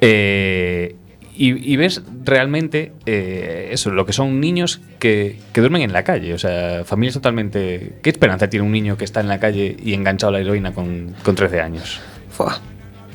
Eh, 0.00 0.96
y, 1.36 1.72
y 1.72 1.76
ves 1.76 2.02
realmente 2.24 2.92
eh, 3.04 3.68
eso, 3.72 3.90
lo 3.90 4.06
que 4.06 4.12
son 4.12 4.40
niños 4.40 4.80
que, 4.98 5.38
que 5.52 5.60
duermen 5.60 5.82
en 5.82 5.92
la 5.92 6.02
calle. 6.04 6.32
O 6.34 6.38
sea, 6.38 6.84
familias 6.84 7.14
totalmente. 7.14 7.98
¿Qué 8.02 8.10
esperanza 8.10 8.48
tiene 8.48 8.64
un 8.66 8.72
niño 8.72 8.96
que 8.96 9.04
está 9.04 9.20
en 9.20 9.28
la 9.28 9.38
calle 9.38 9.76
y 9.82 9.92
enganchado 9.94 10.30
a 10.30 10.32
la 10.32 10.40
heroína 10.40 10.72
con, 10.72 11.14
con 11.22 11.34
13 11.34 11.60
años? 11.60 12.00
Fua, 12.30 12.58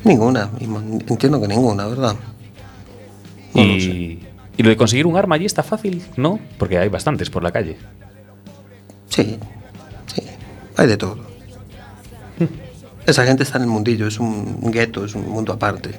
Ninguna. 0.04 0.50
y 0.60 0.64
Entiendo 0.64 1.40
que 1.40 1.48
ninguna, 1.48 1.86
¿verdad? 1.86 2.16
No 3.54 3.64
lo 3.64 3.80
sé. 3.80 3.86
y, 3.86 4.26
y 4.56 4.62
lo 4.62 4.68
de 4.70 4.76
conseguir 4.76 5.06
un 5.06 5.16
arma 5.16 5.34
allí 5.34 5.44
está 5.46 5.62
fácil, 5.62 6.02
¿no? 6.16 6.38
Porque 6.58 6.78
hay 6.78 6.88
bastantes 6.88 7.28
por 7.30 7.42
la 7.42 7.50
calle. 7.52 7.76
Sí, 9.08 9.38
sí. 10.14 10.22
Hay 10.76 10.86
de 10.86 10.96
todo. 10.96 11.18
Esa 13.06 13.24
gente 13.26 13.42
está 13.42 13.58
en 13.58 13.64
el 13.64 13.68
mundillo, 13.68 14.06
es 14.06 14.18
un 14.20 14.70
gueto, 14.70 15.04
es 15.04 15.14
un 15.14 15.28
mundo 15.28 15.52
aparte. 15.52 15.90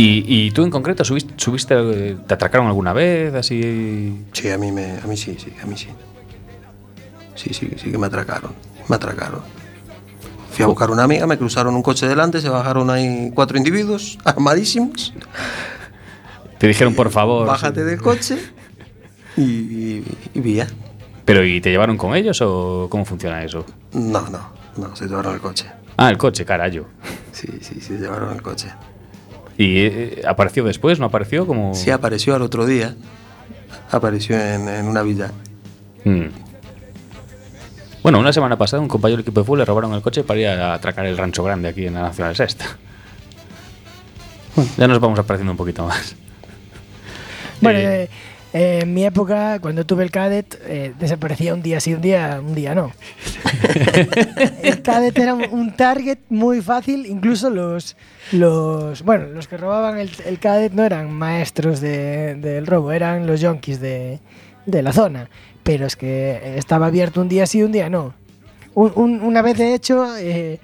Y, 0.00 0.24
y 0.28 0.50
tú 0.52 0.62
en 0.62 0.70
concreto 0.70 1.04
subiste, 1.04 1.34
subiste, 1.36 1.74
eh, 1.76 2.16
te 2.24 2.34
atracaron 2.34 2.68
alguna 2.68 2.92
vez, 2.92 3.34
así. 3.34 4.24
Sí, 4.32 4.48
a 4.48 4.56
mí, 4.56 4.70
me, 4.70 4.92
a 4.98 5.06
mí 5.08 5.16
sí, 5.16 5.36
sí, 5.38 5.52
a 5.60 5.66
mí 5.66 5.76
sí. 5.76 5.88
Sí, 7.34 7.52
sí, 7.52 7.68
sí 7.76 7.90
que 7.90 7.98
me 7.98 8.06
atracaron. 8.06 8.52
Me 8.88 8.94
atracaron. 8.94 9.40
Fui 10.52 10.62
a 10.62 10.68
buscar 10.68 10.92
una 10.92 11.02
amiga, 11.02 11.26
me 11.26 11.36
cruzaron 11.36 11.74
un 11.74 11.82
coche 11.82 12.06
delante, 12.06 12.40
se 12.40 12.48
bajaron 12.48 12.90
ahí 12.90 13.32
cuatro 13.34 13.58
individuos 13.58 14.18
armadísimos. 14.24 15.12
Te 16.58 16.68
dijeron, 16.68 16.94
por 16.94 17.10
favor. 17.10 17.48
Bájate 17.48 17.82
del 17.84 18.00
coche 18.00 18.38
y, 19.36 19.42
y, 19.42 20.04
y 20.32 20.40
vía. 20.40 20.68
¿Pero 21.24 21.44
y 21.44 21.60
te 21.60 21.70
llevaron 21.70 21.96
con 21.96 22.14
ellos 22.14 22.40
o 22.40 22.86
cómo 22.88 23.04
funciona 23.04 23.42
eso? 23.42 23.66
No, 23.94 24.28
no, 24.28 24.52
no, 24.76 24.94
se 24.94 25.06
llevaron 25.06 25.34
el 25.34 25.40
coche. 25.40 25.66
Ah, 25.96 26.08
el 26.08 26.18
coche, 26.18 26.44
carayo. 26.44 26.86
Sí, 27.32 27.48
sí, 27.60 27.80
se 27.80 27.98
llevaron 27.98 28.32
el 28.32 28.42
coche. 28.42 28.68
¿Y 29.58 29.80
eh, 29.80 30.22
apareció 30.26 30.64
después? 30.64 30.98
¿No 31.00 31.06
apareció? 31.06 31.46
Como... 31.46 31.74
Sí, 31.74 31.90
apareció 31.90 32.34
al 32.34 32.42
otro 32.42 32.64
día. 32.64 32.94
Apareció 33.90 34.38
en, 34.40 34.68
en 34.68 34.86
una 34.86 35.02
villa. 35.02 35.32
Mm. 36.04 36.26
Bueno, 38.02 38.20
una 38.20 38.32
semana 38.32 38.56
pasada 38.56 38.80
un 38.80 38.88
compañero 38.88 39.16
del 39.16 39.22
equipo 39.24 39.40
de 39.40 39.44
fútbol 39.44 39.58
le 39.58 39.64
robaron 39.64 39.92
el 39.92 40.00
coche 40.00 40.22
para 40.22 40.40
ir 40.40 40.46
a 40.46 40.74
atracar 40.74 41.04
el 41.06 41.18
rancho 41.18 41.42
grande 41.42 41.68
aquí 41.68 41.86
en 41.86 41.94
la 41.94 42.02
Nacional 42.02 42.36
Sexta. 42.36 42.64
Bueno, 44.54 44.70
ya 44.78 44.86
nos 44.88 45.00
vamos 45.00 45.18
apareciendo 45.18 45.50
un 45.52 45.56
poquito 45.58 45.84
más. 45.84 46.14
Bueno, 47.60 47.78
Eh, 47.80 48.02
eh, 48.04 48.08
eh, 48.52 48.80
en 48.82 48.94
mi 48.94 49.04
época, 49.04 49.58
cuando 49.60 49.84
tuve 49.84 50.04
el 50.04 50.10
cadet, 50.10 50.58
eh, 50.66 50.92
desaparecía 50.98 51.52
un 51.54 51.62
día 51.62 51.80
sí, 51.80 51.94
un 51.94 52.00
día, 52.00 52.40
un 52.44 52.54
día 52.54 52.74
no. 52.74 52.92
el 54.62 54.82
cadet 54.82 55.18
era 55.18 55.34
un, 55.34 55.74
target 55.76 56.18
muy 56.28 56.60
fácil, 56.62 57.06
incluso 57.06 57.50
los, 57.50 57.96
los, 58.32 59.02
bueno, 59.02 59.26
los 59.26 59.48
que 59.48 59.56
robaban 59.56 59.98
el, 59.98 60.10
el 60.26 60.38
cadet 60.38 60.72
no 60.72 60.84
eran 60.84 61.10
maestros 61.12 61.80
de- 61.80 62.34
del 62.36 62.66
robo, 62.66 62.92
eran 62.92 63.26
los 63.26 63.40
yonkis 63.40 63.80
de, 63.80 64.18
de 64.66 64.82
la 64.82 64.92
zona. 64.92 65.28
Pero 65.62 65.86
es 65.86 65.96
que 65.96 66.54
estaba 66.56 66.86
abierto 66.86 67.20
un 67.20 67.28
día 67.28 67.46
sí, 67.46 67.62
un 67.62 67.72
día 67.72 67.88
no. 67.90 68.14
Un- 68.74 68.92
un- 68.94 69.22
una 69.22 69.42
vez, 69.42 69.58
de 69.58 69.74
hecho, 69.74 70.16
eh, 70.16 70.58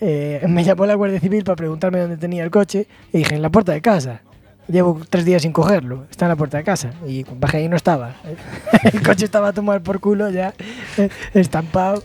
eh, 0.00 0.42
me 0.48 0.64
llamó 0.64 0.86
la 0.86 0.94
Guardia 0.94 1.20
Civil 1.20 1.44
para 1.44 1.56
preguntarme 1.56 1.98
dónde 2.00 2.16
tenía 2.16 2.42
el 2.44 2.50
coche 2.50 2.86
y 3.12 3.18
dije, 3.18 3.34
en 3.34 3.42
la 3.42 3.50
puerta 3.50 3.72
de 3.72 3.82
casa. 3.82 4.22
Llevo 4.68 5.00
tres 5.08 5.24
días 5.24 5.42
sin 5.42 5.52
cogerlo, 5.52 6.06
está 6.10 6.24
en 6.24 6.30
la 6.30 6.36
puerta 6.36 6.56
de 6.58 6.64
casa. 6.64 6.90
Y 7.06 7.24
bajé 7.38 7.62
y 7.62 7.68
no 7.68 7.76
estaba. 7.76 8.16
El 8.92 9.02
coche 9.02 9.24
estaba 9.24 9.48
a 9.48 9.52
tomar 9.52 9.80
por 9.82 10.00
culo 10.00 10.28
ya, 10.30 10.54
eh, 10.98 11.08
estampado. 11.34 12.02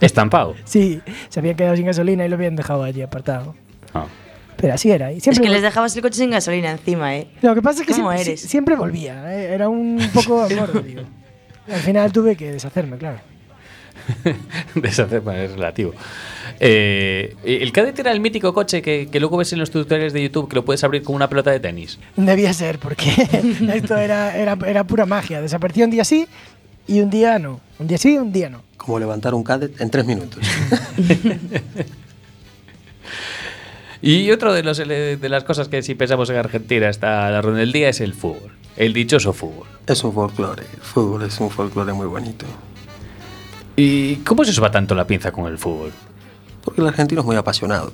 Estampado. 0.00 0.54
Sí, 0.64 1.00
se 1.28 1.40
habían 1.40 1.56
quedado 1.56 1.76
sin 1.76 1.86
gasolina 1.86 2.24
y 2.24 2.28
lo 2.28 2.36
habían 2.36 2.56
dejado 2.56 2.82
allí 2.84 3.02
apartado. 3.02 3.54
Ah. 3.92 4.06
Pero 4.56 4.74
así 4.74 4.90
era. 4.90 5.12
Y 5.12 5.18
Es 5.18 5.22
siempre 5.24 5.42
que 5.44 5.48
vol- 5.50 5.52
les 5.54 5.62
dejabas 5.62 5.94
el 5.96 6.02
coche 6.02 6.16
sin 6.18 6.30
gasolina 6.30 6.70
encima, 6.70 7.16
¿eh? 7.16 7.28
Lo 7.42 7.54
que 7.54 7.62
pasa 7.62 7.82
es 7.82 7.86
que 7.86 7.92
¿Cómo 7.94 8.10
siempre, 8.12 8.36
siempre 8.36 8.76
volvía. 8.76 9.34
eh, 9.34 9.52
Era 9.54 9.68
un 9.68 10.00
poco 10.14 10.42
amor, 10.50 10.82
digo. 10.84 11.02
Al 11.68 11.80
final 11.80 12.12
tuve 12.12 12.34
que 12.36 12.50
deshacerme, 12.52 12.96
claro. 12.96 13.18
Deshacerme 14.74 15.44
es 15.44 15.52
relativo. 15.52 15.92
Eh, 16.58 17.34
el 17.44 17.72
Cadet 17.72 17.98
era 17.98 18.12
el 18.12 18.20
mítico 18.20 18.52
coche 18.52 18.82
que, 18.82 19.08
que 19.10 19.20
luego 19.20 19.36
ves 19.38 19.52
en 19.52 19.58
los 19.60 19.70
tutoriales 19.70 20.12
de 20.12 20.22
YouTube 20.22 20.48
que 20.48 20.56
lo 20.56 20.64
puedes 20.64 20.82
abrir 20.84 21.02
con 21.02 21.14
una 21.16 21.28
pelota 21.28 21.50
de 21.50 21.60
tenis. 21.60 21.98
Debía 22.16 22.52
ser, 22.52 22.78
porque 22.78 23.10
esto 23.74 23.96
era, 23.96 24.36
era, 24.36 24.58
era 24.66 24.84
pura 24.84 25.06
magia. 25.06 25.40
Desaparecía 25.40 25.84
un 25.84 25.90
día 25.90 26.04
sí 26.04 26.26
y 26.86 27.00
un 27.00 27.10
día 27.10 27.38
no. 27.38 27.60
Un 27.78 27.86
día 27.86 27.98
sí 27.98 28.14
y 28.14 28.18
un 28.18 28.32
día 28.32 28.50
no. 28.50 28.62
Como 28.76 28.98
levantar 28.98 29.34
un 29.34 29.44
cadet 29.44 29.80
en 29.80 29.90
tres 29.90 30.04
minutos. 30.04 30.40
Y 34.02 34.30
otro 34.30 34.54
de, 34.54 34.62
los, 34.62 34.78
ele- 34.78 35.16
de 35.18 35.28
las 35.28 35.44
cosas 35.44 35.68
que 35.68 35.82
si 35.82 35.94
pensamos 35.94 36.30
en 36.30 36.36
Argentina 36.36 36.88
está 36.88 37.30
la 37.30 37.42
ronda 37.42 37.60
del 37.60 37.70
día 37.72 37.90
es 37.90 38.00
el 38.00 38.14
fútbol. 38.14 38.52
El 38.76 38.94
dichoso 38.94 39.32
fútbol. 39.34 39.66
es 39.86 40.02
un 40.02 40.14
folclore. 40.14 40.62
El 40.62 40.80
fútbol 40.80 41.22
es 41.24 41.38
un 41.38 41.50
folclore 41.50 41.92
muy 41.92 42.06
bonito. 42.06 42.46
¿Y 43.76 44.16
cómo 44.16 44.44
se 44.44 44.50
os 44.50 44.62
va 44.62 44.70
tanto 44.70 44.94
la 44.94 45.06
pinza 45.06 45.32
con 45.32 45.46
el 45.46 45.58
fútbol? 45.58 45.92
Porque 46.64 46.80
el 46.80 46.88
argentino 46.88 47.20
es 47.20 47.26
muy 47.26 47.36
apasionado. 47.36 47.92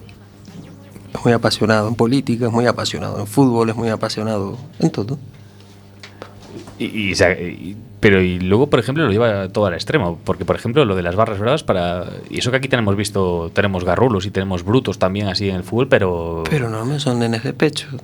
Es 1.14 1.24
muy 1.24 1.32
apasionado 1.32 1.88
en 1.88 1.94
política, 1.94 2.46
es 2.46 2.52
muy 2.52 2.66
apasionado 2.66 3.20
en 3.20 3.26
fútbol, 3.26 3.70
es 3.70 3.76
muy 3.76 3.88
apasionado 3.88 4.58
en 4.78 4.90
todo. 4.90 5.18
Y, 6.78 7.14
pero 8.00 8.20
y 8.20 8.38
luego, 8.38 8.68
por 8.68 8.80
ejemplo, 8.80 9.04
lo 9.04 9.10
lleva 9.10 9.48
todo 9.48 9.66
al 9.66 9.74
extremo. 9.74 10.18
Porque, 10.24 10.44
por 10.44 10.56
ejemplo, 10.56 10.84
lo 10.84 10.94
de 10.94 11.02
las 11.02 11.16
barras 11.16 11.38
bravas 11.38 11.62
para... 11.62 12.04
Y 12.28 12.38
eso 12.38 12.50
que 12.50 12.58
aquí 12.58 12.68
tenemos 12.68 12.96
visto, 12.96 13.50
tenemos 13.54 13.84
garrulos 13.84 14.26
y 14.26 14.30
tenemos 14.30 14.62
brutos 14.62 14.98
también 14.98 15.28
así 15.28 15.48
en 15.48 15.56
el 15.56 15.64
fútbol, 15.64 15.88
pero... 15.88 16.44
Pero 16.50 16.68
no 16.68 16.84
me 16.84 17.00
son 17.00 17.20
nenes 17.20 17.42
de 17.42 17.52
pecho. 17.54 17.88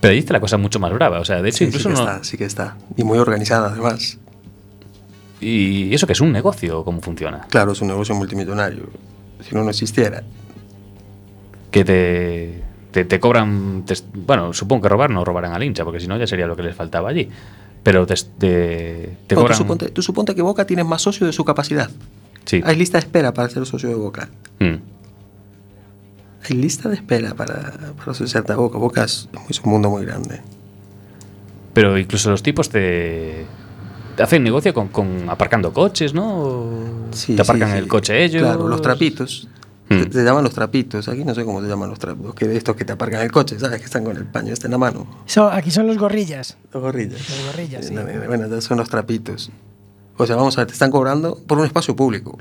Pero 0.00 0.12
ahí 0.12 0.18
está 0.18 0.32
la 0.32 0.40
cosa 0.40 0.56
mucho 0.56 0.78
más 0.80 0.92
brava. 0.92 1.20
O 1.20 1.24
sea, 1.24 1.42
de 1.42 1.48
hecho, 1.50 1.58
Sí, 1.58 1.64
incluso 1.64 1.88
sí 1.90 1.94
que 1.94 2.00
no... 2.02 2.08
está, 2.10 2.24
sí 2.24 2.36
que 2.38 2.44
está. 2.44 2.76
Y 2.96 3.04
muy 3.04 3.18
organizada 3.18 3.68
además. 3.70 4.18
Y 5.40 5.94
eso 5.94 6.06
que 6.06 6.12
es 6.12 6.20
un 6.20 6.32
negocio, 6.32 6.84
¿cómo 6.84 7.00
funciona? 7.00 7.46
Claro, 7.48 7.72
es 7.72 7.80
un 7.80 7.88
negocio 7.88 8.14
multimillonario. 8.14 8.88
Si 9.48 9.54
no, 9.54 9.62
no 9.64 9.70
existiera. 9.70 10.22
Que 11.70 11.84
te, 11.84 12.62
te, 12.90 13.04
te 13.04 13.20
cobran... 13.20 13.84
te- 13.86 13.94
bueno, 14.14 14.52
supongo 14.52 14.82
que 14.82 14.88
robar 14.88 15.10
no 15.10 15.24
robarán 15.24 15.52
al 15.52 15.62
hincha, 15.62 15.84
porque 15.84 16.00
si 16.00 16.06
no 16.06 16.18
ya 16.18 16.26
sería 16.26 16.46
lo 16.46 16.56
que 16.56 16.62
les 16.62 16.74
faltaba 16.74 17.08
allí. 17.08 17.28
Pero 17.82 18.06
te, 18.06 18.14
te, 18.38 19.34
No, 19.34 19.36
cobran... 19.40 19.56
tú, 19.56 19.62
suponte, 19.64 19.88
tú 19.88 20.02
suponte 20.02 20.34
que 20.34 20.42
Boca 20.42 20.66
tiene 20.66 20.84
más 20.84 21.00
socios 21.02 21.28
de 21.28 21.32
su 21.32 21.44
capacidad. 21.44 21.90
Sí. 22.44 22.60
Hay 22.64 22.76
lista 22.76 22.98
de 22.98 23.04
espera 23.04 23.32
para 23.32 23.48
ser 23.48 23.64
socio 23.64 23.88
de 23.88 23.94
Boca. 23.94 24.28
Mm. 24.58 24.74
Hay 26.48 26.56
lista 26.56 26.88
de 26.88 26.94
espera 26.96 27.34
para, 27.34 27.72
para 27.98 28.12
asociarte 28.12 28.52
a 28.52 28.56
Boca. 28.56 28.78
Boca 28.78 29.04
es, 29.04 29.28
es 29.48 29.60
un 29.60 29.70
mundo 29.70 29.90
muy 29.90 30.04
grande. 30.04 30.40
Pero 31.74 31.98
incluso 31.98 32.30
los 32.30 32.42
tipos 32.42 32.68
te, 32.70 33.44
te 34.16 34.22
hacen 34.22 34.42
negocio 34.42 34.72
con, 34.74 34.88
con 34.88 35.28
aparcando 35.28 35.72
coches, 35.72 36.14
¿no? 36.14 36.68
Sí, 37.12 37.36
te 37.36 37.42
aparcan 37.42 37.70
sí, 37.72 37.76
el 37.78 37.84
sí. 37.84 37.88
coche 37.88 38.24
ellos. 38.24 38.42
Claro, 38.42 38.68
los 38.68 38.82
trapitos. 38.82 39.48
Mm. 39.88 39.98
Te, 40.02 40.06
te 40.06 40.24
llaman 40.24 40.44
los 40.44 40.54
trapitos. 40.54 41.08
Aquí 41.08 41.24
no 41.24 41.34
sé 41.34 41.44
cómo 41.44 41.60
se 41.60 41.68
llaman 41.68 41.90
los 41.90 41.98
trapitos. 41.98 42.34
Que 42.34 42.56
estos 42.56 42.74
que 42.74 42.84
te 42.84 42.92
aparcan 42.92 43.20
el 43.22 43.30
coche, 43.30 43.58
¿sabes? 43.58 43.78
Que 43.78 43.84
están 43.84 44.04
con 44.04 44.16
el 44.16 44.24
paño 44.24 44.52
este 44.52 44.66
en 44.66 44.72
la 44.72 44.78
mano. 44.78 45.06
So- 45.26 45.50
aquí 45.50 45.70
son 45.70 45.86
los 45.86 45.98
gorrillas. 45.98 46.56
Los 46.72 46.82
gorrillas. 46.82 47.20
Los 47.28 47.46
gorrillas, 47.46 47.86
sí. 47.86 47.94
No, 47.94 48.02
Bueno, 48.26 48.60
son 48.60 48.78
los 48.78 48.88
trapitos. 48.88 49.50
O 50.22 50.26
sea, 50.26 50.36
vamos 50.36 50.56
a 50.58 50.60
ver, 50.60 50.66
te 50.66 50.74
están 50.74 50.90
cobrando 50.90 51.38
por 51.46 51.58
un 51.58 51.64
espacio 51.64 51.96
público. 51.96 52.38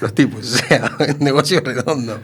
Los 0.00 0.14
tipos, 0.14 0.40
o 0.40 0.58
sea, 0.58 0.90
negocio 1.20 1.60
redondo. 1.60 2.18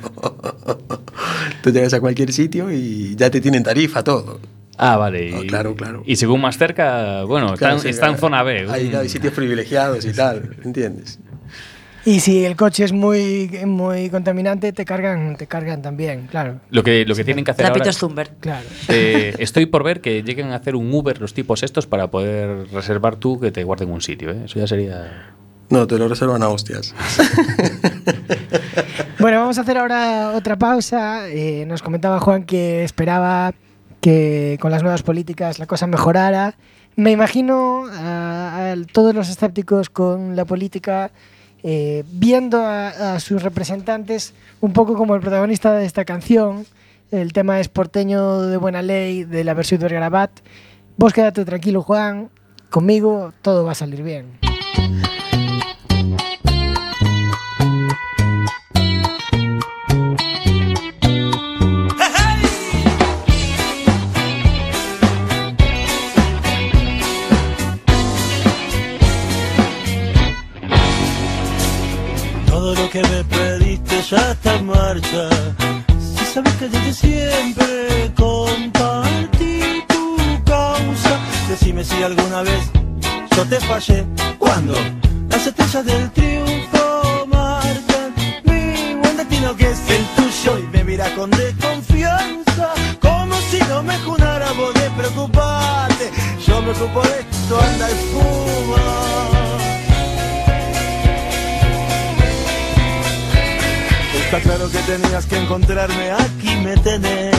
Tú 1.62 1.70
llegas 1.70 1.94
a 1.94 2.00
cualquier 2.00 2.32
sitio 2.32 2.70
y 2.70 3.14
ya 3.16 3.30
te 3.30 3.40
tienen 3.40 3.62
tarifa, 3.62 4.04
todo. 4.04 4.40
Ah, 4.76 4.96
vale. 4.96 5.46
Claro, 5.46 5.74
claro. 5.74 6.02
Y 6.06 6.16
según 6.16 6.40
más 6.40 6.58
cerca, 6.58 7.24
bueno, 7.24 7.54
Claro, 7.56 7.76
está, 7.76 7.82
sí, 7.82 7.88
está 7.88 8.08
en 8.08 8.18
zona 8.18 8.42
B. 8.42 8.66
Hay, 8.70 8.94
hay 8.94 9.08
sitios 9.08 9.32
privilegiados 9.32 10.04
y 10.04 10.12
tal, 10.12 10.56
¿entiendes? 10.64 11.18
Y 12.04 12.20
si 12.20 12.44
el 12.44 12.56
coche 12.56 12.84
es 12.84 12.92
muy, 12.92 13.50
muy 13.66 14.08
contaminante, 14.10 14.72
te 14.72 14.84
cargan, 14.84 15.36
te 15.36 15.46
cargan 15.46 15.82
también, 15.82 16.26
claro. 16.28 16.60
Lo 16.70 16.82
que, 16.82 17.04
lo 17.04 17.14
que 17.14 17.24
tienen 17.24 17.44
que 17.44 17.50
hacer 17.50 17.66
ahora... 17.66 17.74
Trapitos 17.74 17.98
Zumber. 17.98 18.30
Claro. 18.40 18.66
eh, 18.88 19.34
estoy 19.38 19.66
por 19.66 19.84
ver 19.84 20.00
que 20.00 20.22
lleguen 20.22 20.52
a 20.52 20.56
hacer 20.56 20.76
un 20.76 20.92
Uber 20.92 21.20
los 21.20 21.34
tipos 21.34 21.62
estos 21.62 21.86
para 21.86 22.10
poder 22.10 22.68
reservar 22.72 23.16
tú 23.16 23.38
que 23.38 23.50
te 23.50 23.64
guarden 23.64 23.90
un 23.90 24.00
sitio. 24.00 24.30
¿eh? 24.30 24.42
Eso 24.44 24.58
ya 24.58 24.66
sería... 24.66 25.34
No, 25.68 25.86
te 25.86 25.98
lo 25.98 26.08
reservan 26.08 26.42
a 26.42 26.48
hostias. 26.48 26.94
Bueno, 29.20 29.38
vamos 29.38 29.58
a 29.58 29.60
hacer 29.60 29.76
ahora 29.76 30.32
otra 30.34 30.56
pausa. 30.56 31.28
Eh, 31.28 31.66
nos 31.66 31.82
comentaba 31.82 32.20
Juan 32.20 32.44
que 32.44 32.84
esperaba 32.84 33.52
que 34.00 34.56
con 34.62 34.70
las 34.70 34.82
nuevas 34.82 35.02
políticas 35.02 35.58
la 35.58 35.66
cosa 35.66 35.86
mejorara. 35.86 36.54
Me 36.96 37.10
imagino 37.10 37.84
a, 37.92 38.72
a 38.72 38.76
todos 38.90 39.14
los 39.14 39.28
escépticos 39.28 39.90
con 39.90 40.36
la 40.36 40.46
política 40.46 41.10
eh, 41.62 42.04
viendo 42.10 42.64
a, 42.64 43.18
sus 43.20 43.42
representantes 43.42 44.34
un 44.60 44.72
poco 44.72 44.94
como 44.94 45.14
el 45.14 45.20
protagonista 45.20 45.72
de 45.74 45.84
esta 45.84 46.04
canción. 46.04 46.66
El 47.10 47.32
tema 47.32 47.60
es 47.60 47.68
porteño 47.68 48.42
de 48.42 48.56
buena 48.56 48.82
ley 48.82 49.24
de 49.24 49.44
la 49.44 49.54
versión 49.54 49.80
de 49.80 49.88
Garabat. 49.88 50.30
Vos 50.96 51.12
quédate 51.12 51.44
tranquilo, 51.44 51.82
Juan. 51.82 52.30
Conmigo 52.70 53.32
todo 53.42 53.64
va 53.64 53.72
a 53.72 53.74
salir 53.74 54.02
bien. 54.02 54.38
Que 72.90 73.02
me 73.02 73.22
pediste 73.24 74.02
ya 74.10 74.32
está 74.32 74.56
en 74.56 74.66
marcha. 74.66 75.28
Si 76.16 76.24
sabes 76.34 76.54
que 76.54 76.68
desde 76.68 76.92
siempre 76.92 78.12
compartí 78.16 79.84
tu 79.86 80.16
causa, 80.44 81.18
decime 81.48 81.84
si 81.84 82.02
alguna 82.02 82.42
vez 82.42 82.62
yo 83.36 83.44
te 83.44 83.60
fallé. 83.60 84.04
Cuando 84.38 84.74
las 85.28 85.46
estrellas 85.46 85.84
del 85.84 86.10
triunfo 86.10 87.26
marcan 87.28 88.12
mi 88.44 88.94
buen 89.00 89.16
destino 89.16 89.56
que 89.56 89.70
es 89.70 89.80
el 89.88 90.04
tuyo 90.16 90.58
y 90.58 90.62
me 90.76 90.82
mira 90.82 91.14
con 91.14 91.30
desconfianza, 91.30 92.74
como 93.00 93.36
si 93.50 93.58
no 93.68 93.84
me 93.84 93.96
junara 94.00 94.50
vos 94.52 94.74
de 94.74 94.90
preocuparte. 94.98 96.10
Yo 96.44 96.60
me 96.60 96.72
ocupo 96.72 97.02
de 97.02 97.20
esto, 97.20 97.60
anda 97.60 97.90
y 97.90 97.94
fuma. 98.10 99.69
Está 104.32 104.42
claro 104.42 104.70
que 104.70 104.78
tenías 104.78 105.26
que 105.26 105.38
encontrarme, 105.38 106.12
aquí 106.12 106.54
me 106.62 106.76
tenés. 106.76 107.34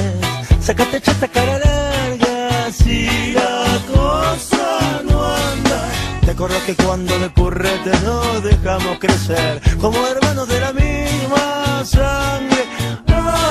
Sácate 0.59 0.97
esta 0.97 1.25
cara 1.29 1.57
larga, 1.57 2.69
si 2.69 3.31
la 3.31 3.79
cosa 3.89 5.01
no 5.09 5.23
anda. 5.23 5.89
Te 6.25 6.31
acuerdas 6.31 6.61
que 6.63 6.75
cuando 6.75 7.17
de 7.17 7.29
currete 7.29 7.91
nos 8.03 8.43
dejamos 8.43 8.99
crecer, 8.99 9.61
como 9.79 10.05
hermanos 10.05 10.49
de 10.49 10.59
la 10.59 10.73
misma 10.73 11.85
sangre. 11.85 12.65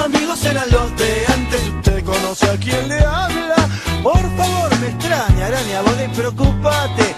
Amigos 0.05 0.45
eran 0.45 0.71
los 0.71 0.95
de 0.99 1.25
antes, 1.33 1.63
usted 1.79 2.05
conoce 2.05 2.47
a 2.47 2.59
quien 2.59 2.89
le 2.91 2.99
habla. 2.99 3.57
Por 4.03 4.37
favor, 4.37 4.81
me 4.81 4.89
extraña, 4.89 5.47
araña, 5.47 5.81
vos 5.81 5.97
despreocupate. 5.97 7.15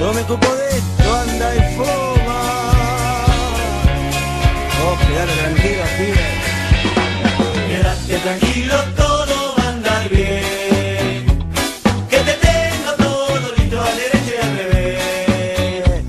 Yo 0.00 0.14
me 0.14 0.22
ocupo 0.22 0.46
de 0.46 0.78
esto, 0.78 1.14
anda 1.14 1.56
y 1.56 1.76
fuma. 1.76 2.17
Quédate 4.96 5.34
tranquilo, 5.42 5.84
pibe. 5.98 6.26
Quédate 7.68 8.18
tranquilo, 8.18 8.74
todo 8.96 9.54
va 9.58 9.64
a 9.64 9.68
andar 9.68 10.08
bien. 10.08 11.24
Que 12.08 12.18
te 12.18 12.32
tengo 12.32 12.92
todo 12.96 13.52
listo 13.56 13.80
al 13.80 13.96
derecho 13.96 14.32
y 14.34 14.40
al 14.46 14.56
revés. 14.56 16.02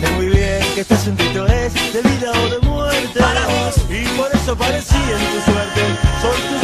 Sé 0.00 0.10
muy 0.16 0.26
bien 0.26 0.60
que 0.74 0.80
este 0.82 0.94
asuntito 0.94 1.46
es 1.46 1.72
de 1.92 2.02
vida 2.02 2.30
o 2.32 2.48
de 2.48 2.58
muerte. 2.68 3.18
Para 3.18 3.46
vos. 3.46 3.74
Y 3.90 4.04
por 4.16 4.30
eso 4.34 4.56
parecía 4.56 4.98
en 4.98 5.24
tu 5.32 5.50
suerte. 5.50 5.82
Soy 6.20 6.40
tu 6.48 6.61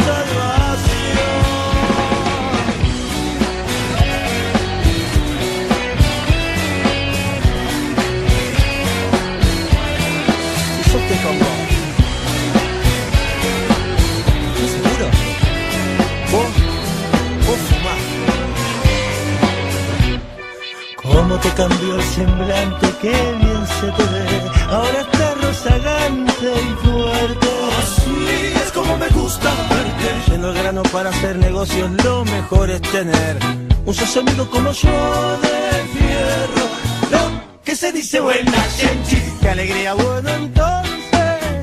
te 21.41 21.49
cambió 21.53 21.95
el 21.95 22.03
semblante? 22.03 22.87
Qué 23.01 23.15
bien 23.41 23.67
se 23.79 23.87
te 23.97 24.03
ve. 24.13 24.25
Ahora 24.69 25.01
estás 25.01 25.41
rozagante 25.41 26.47
y 26.67 26.85
fuerte. 26.85 27.47
Así 27.79 28.53
es 28.63 28.71
como 28.71 28.97
me 28.97 29.07
gusta 29.09 29.49
verte. 29.69 30.31
Yendo 30.31 30.49
al 30.49 30.53
grano 30.55 30.83
para 30.83 31.09
hacer 31.09 31.37
negocios, 31.37 31.89
lo 32.03 32.25
mejor 32.25 32.69
es 32.69 32.81
tener 32.81 33.37
un 33.85 33.93
socio 33.93 34.21
amigo 34.21 34.49
como 34.49 34.71
yo 34.71 35.37
de 35.45 35.59
fierro. 35.93 36.65
Lo 37.11 37.63
que 37.63 37.75
se 37.75 37.91
dice 37.91 38.19
buena 38.19 38.61
gente. 38.77 39.33
Qué 39.41 39.49
alegría, 39.49 39.93
bueno, 39.93 40.29
entonces. 40.29 40.99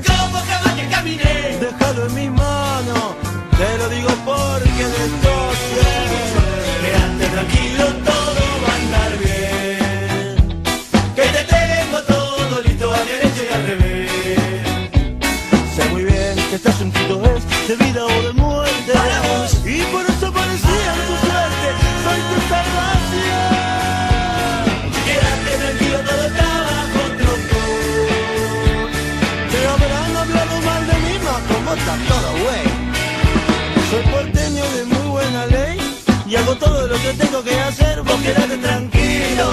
¿Cómo 0.07 0.37
jamás 0.49 0.73
que 0.75 0.87
caminé? 0.87 1.57
Déjalo 1.59 2.05
en 2.07 2.15
mis 2.15 2.31
manos. 2.31 3.15
Te 3.57 3.77
lo 3.77 3.89
digo 3.89 4.09
porque 4.25 4.83
sé. 4.93 5.07
Quédate 6.81 7.25
tranquilo, 7.33 7.85
todo 8.05 8.16
hago 36.47 36.55
todo 36.55 36.87
lo 36.87 36.95
que 36.95 37.13
tengo 37.13 37.43
que 37.43 37.59
hacer. 37.59 38.01
Vos 38.01 38.21
quédate 38.21 38.57
tranquilo, 38.57 39.49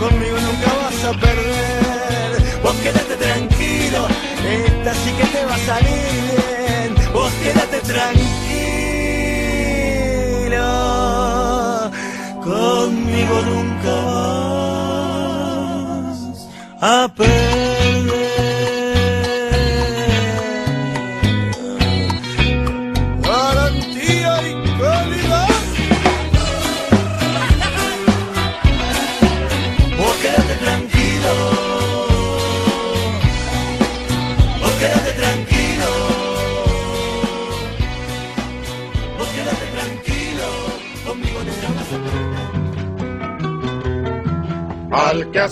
conmigo 0.00 0.36
nunca 0.40 0.72
vas 0.82 1.04
a 1.04 1.12
perder. 1.12 2.60
Vos 2.62 2.74
quédate 2.76 3.16
tranquilo, 3.16 4.08
esta 4.48 4.94
sí 4.94 5.10
que 5.18 5.26
te 5.26 5.44
va 5.44 5.54
a 5.54 5.58
salir 5.58 6.06
bien. 6.30 6.94
Vos 7.12 7.32
quédate 7.42 7.80
tranquilo, 7.80 8.30
conmigo 12.42 13.42
nunca 13.50 13.94
vas 16.00 16.48
a 16.80 17.08
perder. 17.08 17.47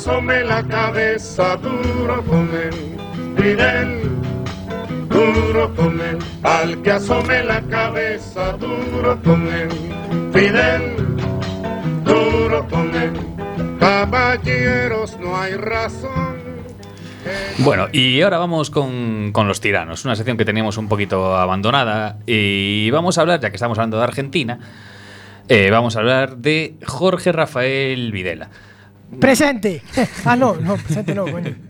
Asome 0.07 0.45
la 0.45 0.63
cabeza 0.63 1.57
duro 1.57 2.23
con 2.27 2.49
él. 2.55 2.97
Fidel, 3.37 4.03
duro 5.09 5.75
con 5.75 6.01
él, 6.01 6.19
al 6.45 6.81
que 6.83 6.93
asome 6.93 7.43
la 7.43 7.61
cabeza 7.63 8.53
duro 8.53 9.21
con 9.25 9.49
él. 9.53 9.69
Fidel, 10.33 10.97
duro 12.05 12.69
con 12.69 12.95
él. 12.95 13.13
Caballeros, 13.81 15.19
no 15.19 15.37
hay 15.37 15.55
razón. 15.55 16.37
Bueno, 17.59 17.89
y 17.91 18.23
ahora 18.23 18.39
vamos 18.39 18.71
con, 18.71 19.33
con 19.33 19.49
los 19.49 19.61
tiranos, 19.61 20.05
una 20.05 20.15
sección 20.15 20.37
que 20.37 20.45
teníamos 20.45 20.77
un 20.77 20.87
poquito 20.89 21.37
abandonada. 21.37 22.19
Y 22.27 22.89
vamos 22.93 23.19
a 23.19 23.23
hablar, 23.23 23.41
ya 23.41 23.51
que 23.51 23.57
estamos 23.57 23.77
hablando 23.77 23.97
de 23.97 24.05
Argentina, 24.05 24.61
eh, 25.49 25.71
vamos 25.73 25.97
a 25.97 25.99
hablar 25.99 26.37
de 26.37 26.77
Jorge 26.87 27.33
Rafael 27.33 28.13
Videla. 28.13 28.51
¡Presente! 29.21 29.83
ah, 30.25 30.37
no, 30.37 30.57
no, 30.57 30.77
presente 30.77 31.15
no, 31.15 31.25
coño. 31.25 31.55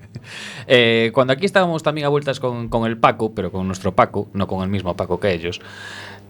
Eh, 0.67 1.13
cuando 1.15 1.33
aquí 1.33 1.47
estábamos 1.47 1.85
también 1.85 2.05
a 2.05 2.09
vueltas 2.09 2.41
con, 2.41 2.69
con 2.69 2.85
el 2.85 2.99
Paco, 2.99 3.33
pero 3.33 3.53
con 3.53 3.65
nuestro 3.69 3.95
Paco, 3.95 4.29
no 4.33 4.49
con 4.49 4.65
el 4.65 4.69
mismo 4.69 4.97
Paco 4.97 5.21
que 5.21 5.33
ellos, 5.33 5.61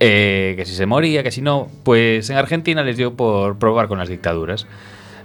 eh, 0.01 0.53
que 0.55 0.67
si 0.67 0.75
se 0.75 0.85
moría, 0.85 1.23
que 1.23 1.31
si 1.31 1.41
no, 1.41 1.71
pues 1.83 2.29
en 2.29 2.37
Argentina 2.37 2.83
les 2.83 2.99
dio 2.99 3.15
por 3.15 3.59
probar 3.59 3.89
con 3.89 3.97
las 3.97 4.11
dictaduras. 4.11 4.67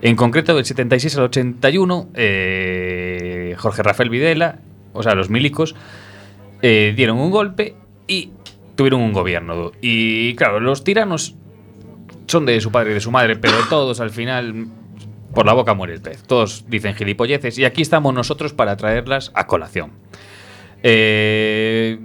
En 0.01 0.15
concreto, 0.15 0.55
del 0.55 0.63
76 0.63 1.17
al 1.17 1.23
81, 1.23 2.11
eh, 2.13 3.55
Jorge 3.57 3.83
Rafael 3.83 4.09
Videla, 4.09 4.59
o 4.93 5.03
sea, 5.03 5.15
los 5.15 5.29
milicos, 5.29 5.75
dieron 6.61 7.17
un 7.17 7.31
golpe 7.31 7.75
y 8.07 8.31
tuvieron 8.75 9.01
un 9.01 9.11
gobierno. 9.11 9.73
Y 9.81 10.33
claro, 10.35 10.61
los 10.61 10.85
tiranos 10.85 11.35
son 12.27 12.45
de 12.45 12.61
su 12.61 12.71
padre 12.71 12.91
y 12.91 12.93
de 12.93 13.01
su 13.01 13.11
madre, 13.11 13.35
pero 13.35 13.57
todos 13.69 13.99
al 13.99 14.09
final, 14.09 14.67
por 15.33 15.45
la 15.45 15.53
boca 15.53 15.73
muere 15.73 15.93
el 15.93 16.01
pez. 16.01 16.23
Todos 16.23 16.65
dicen 16.67 16.95
gilipolleces 16.95 17.57
y 17.57 17.65
aquí 17.65 17.81
estamos 17.81 18.13
nosotros 18.13 18.53
para 18.53 18.75
traerlas 18.77 19.31
a 19.35 19.47
colación. 19.47 19.91
Eh, 20.83 21.99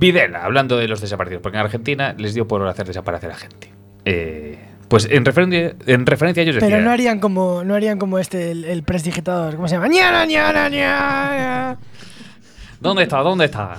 Videla, 0.00 0.44
hablando 0.44 0.76
de 0.76 0.86
los 0.86 1.00
desaparecidos, 1.00 1.42
porque 1.42 1.58
en 1.58 1.64
Argentina 1.64 2.14
les 2.18 2.34
dio 2.34 2.46
por 2.46 2.66
hacer 2.68 2.86
desaparecer 2.86 3.30
a 3.32 3.34
gente. 3.34 3.72
Eh, 4.04 4.58
pues 4.88 5.08
en 5.10 5.24
referencia, 5.24 5.74
en 5.86 6.06
referencia 6.06 6.40
a 6.40 6.44
ellos 6.44 6.54
Pero 6.56 6.66
decían- 6.66 6.84
no 6.84 6.90
harían 6.92 7.18
como, 7.20 7.64
no 7.64 7.74
harían 7.74 7.98
como 7.98 8.18
este, 8.18 8.52
el, 8.52 8.64
el 8.64 8.82
presdigitador. 8.84 9.56
¿Cómo 9.56 9.66
se 9.68 9.74
llama? 9.74 9.88
ñana, 9.88 10.24
ñana, 10.24 10.68
ñana. 10.68 11.78
¿Dónde 12.80 13.02
está? 13.02 13.18
¿Dónde 13.18 13.46
está? 13.46 13.76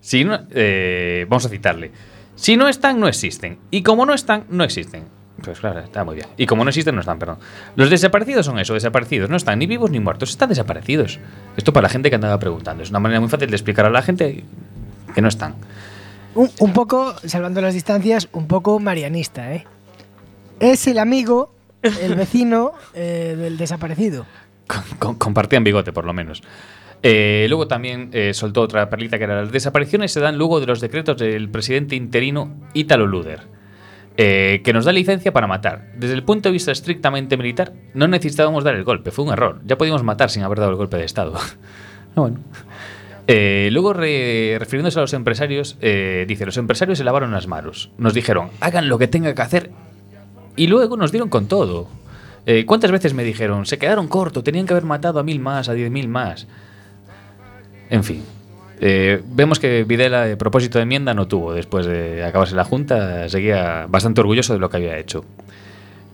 si 0.00 0.24
no, 0.24 0.40
eh, 0.50 1.26
vamos 1.28 1.46
a 1.46 1.48
citarle. 1.48 1.92
Si 2.34 2.56
no 2.56 2.68
están, 2.68 2.98
no 2.98 3.06
existen. 3.06 3.60
Y 3.70 3.82
como 3.84 4.04
no 4.04 4.14
están, 4.14 4.44
no 4.50 4.64
existen. 4.64 5.04
Pues 5.44 5.60
claro, 5.60 5.80
está 5.80 6.04
muy 6.04 6.16
bien. 6.16 6.26
Y 6.36 6.46
como 6.46 6.64
no 6.64 6.70
existen, 6.70 6.94
no 6.94 7.00
están, 7.00 7.18
perdón. 7.18 7.38
Los 7.76 7.90
desaparecidos 7.90 8.46
son 8.46 8.58
eso, 8.58 8.74
desaparecidos. 8.74 9.28
No 9.30 9.36
están 9.36 9.58
ni 9.58 9.66
vivos 9.66 9.90
ni 9.90 10.00
muertos, 10.00 10.30
están 10.30 10.48
desaparecidos. 10.48 11.18
Esto 11.56 11.72
para 11.72 11.84
la 11.84 11.88
gente 11.88 12.08
que 12.10 12.16
andaba 12.16 12.38
preguntando. 12.38 12.82
Es 12.82 12.90
una 12.90 13.00
manera 13.00 13.20
muy 13.20 13.28
fácil 13.28 13.48
de 13.50 13.56
explicar 13.56 13.84
a 13.86 13.90
la 13.90 14.02
gente 14.02 14.44
que 15.14 15.20
no 15.22 15.28
están. 15.28 15.54
Un, 16.34 16.50
un 16.60 16.72
poco, 16.72 17.14
salvando 17.24 17.60
las 17.60 17.74
distancias, 17.74 18.28
un 18.32 18.46
poco 18.48 18.78
marianista, 18.80 19.52
¿eh? 19.54 19.64
Es 20.60 20.86
el 20.86 20.98
amigo, 20.98 21.52
el 21.82 22.14
vecino 22.16 22.72
eh, 22.94 23.36
del 23.38 23.56
desaparecido. 23.56 24.26
Com- 24.98 25.16
compartían 25.16 25.62
bigote, 25.64 25.92
por 25.92 26.04
lo 26.04 26.12
menos. 26.12 26.42
Eh, 27.02 27.44
luego 27.50 27.68
también 27.68 28.08
eh, 28.12 28.32
soltó 28.32 28.62
otra 28.62 28.88
perlita 28.88 29.18
que 29.18 29.24
era 29.24 29.42
las 29.42 29.52
desapariciones 29.52 30.10
se 30.10 30.20
dan 30.20 30.38
luego 30.38 30.58
de 30.58 30.66
los 30.66 30.80
decretos 30.80 31.18
del 31.18 31.50
presidente 31.50 31.96
interino 31.96 32.50
Ítalo 32.72 33.06
Luder, 33.06 33.42
eh, 34.16 34.60
que 34.64 34.72
nos 34.72 34.84
da 34.84 34.92
licencia 34.92 35.32
para 35.32 35.46
matar. 35.46 35.92
Desde 35.96 36.14
el 36.14 36.22
punto 36.22 36.48
de 36.48 36.52
vista 36.52 36.70
estrictamente 36.72 37.36
militar, 37.36 37.72
no 37.94 38.06
necesitábamos 38.08 38.62
dar 38.64 38.74
el 38.74 38.84
golpe, 38.84 39.10
fue 39.10 39.24
un 39.24 39.32
error. 39.32 39.60
Ya 39.64 39.76
podíamos 39.78 40.02
matar 40.02 40.30
sin 40.30 40.42
haber 40.42 40.58
dado 40.58 40.70
el 40.70 40.76
golpe 40.76 40.96
de 40.96 41.04
Estado. 41.04 41.32
No, 42.14 42.22
bueno. 42.22 42.38
Eh, 43.26 43.70
luego, 43.72 43.92
re- 43.94 44.56
refiriéndose 44.58 44.98
a 44.98 45.02
los 45.02 45.14
empresarios, 45.14 45.78
eh, 45.80 46.26
dice, 46.28 46.44
los 46.44 46.56
empresarios 46.58 46.98
se 46.98 47.04
lavaron 47.04 47.32
las 47.32 47.46
manos. 47.46 47.90
Nos 47.96 48.12
dijeron, 48.14 48.50
hagan 48.60 48.88
lo 48.88 48.98
que 48.98 49.08
tenga 49.08 49.34
que 49.34 49.42
hacer 49.42 49.70
y 50.56 50.66
luego 50.66 50.96
nos 50.96 51.10
dieron 51.10 51.28
con 51.30 51.46
todo. 51.48 51.88
Eh, 52.46 52.66
¿Cuántas 52.66 52.90
veces 52.92 53.14
me 53.14 53.24
dijeron? 53.24 53.64
Se 53.64 53.78
quedaron 53.78 54.08
cortos, 54.08 54.44
tenían 54.44 54.66
que 54.66 54.74
haber 54.74 54.84
matado 54.84 55.18
a 55.18 55.22
mil 55.22 55.40
más, 55.40 55.70
a 55.70 55.72
diez 55.72 55.90
mil 55.90 56.08
más. 56.08 56.46
En 57.88 58.04
fin. 58.04 58.22
Eh, 58.80 59.22
vemos 59.26 59.58
que 59.58 59.84
Videla, 59.84 60.24
de 60.24 60.36
propósito 60.36 60.78
de 60.78 60.82
enmienda, 60.82 61.14
no 61.14 61.28
tuvo. 61.28 61.52
Después 61.52 61.86
de 61.86 62.24
acabarse 62.24 62.54
la 62.54 62.64
Junta, 62.64 63.28
seguía 63.28 63.86
bastante 63.88 64.20
orgulloso 64.20 64.52
de 64.52 64.58
lo 64.58 64.70
que 64.70 64.76
había 64.78 64.98
hecho. 64.98 65.24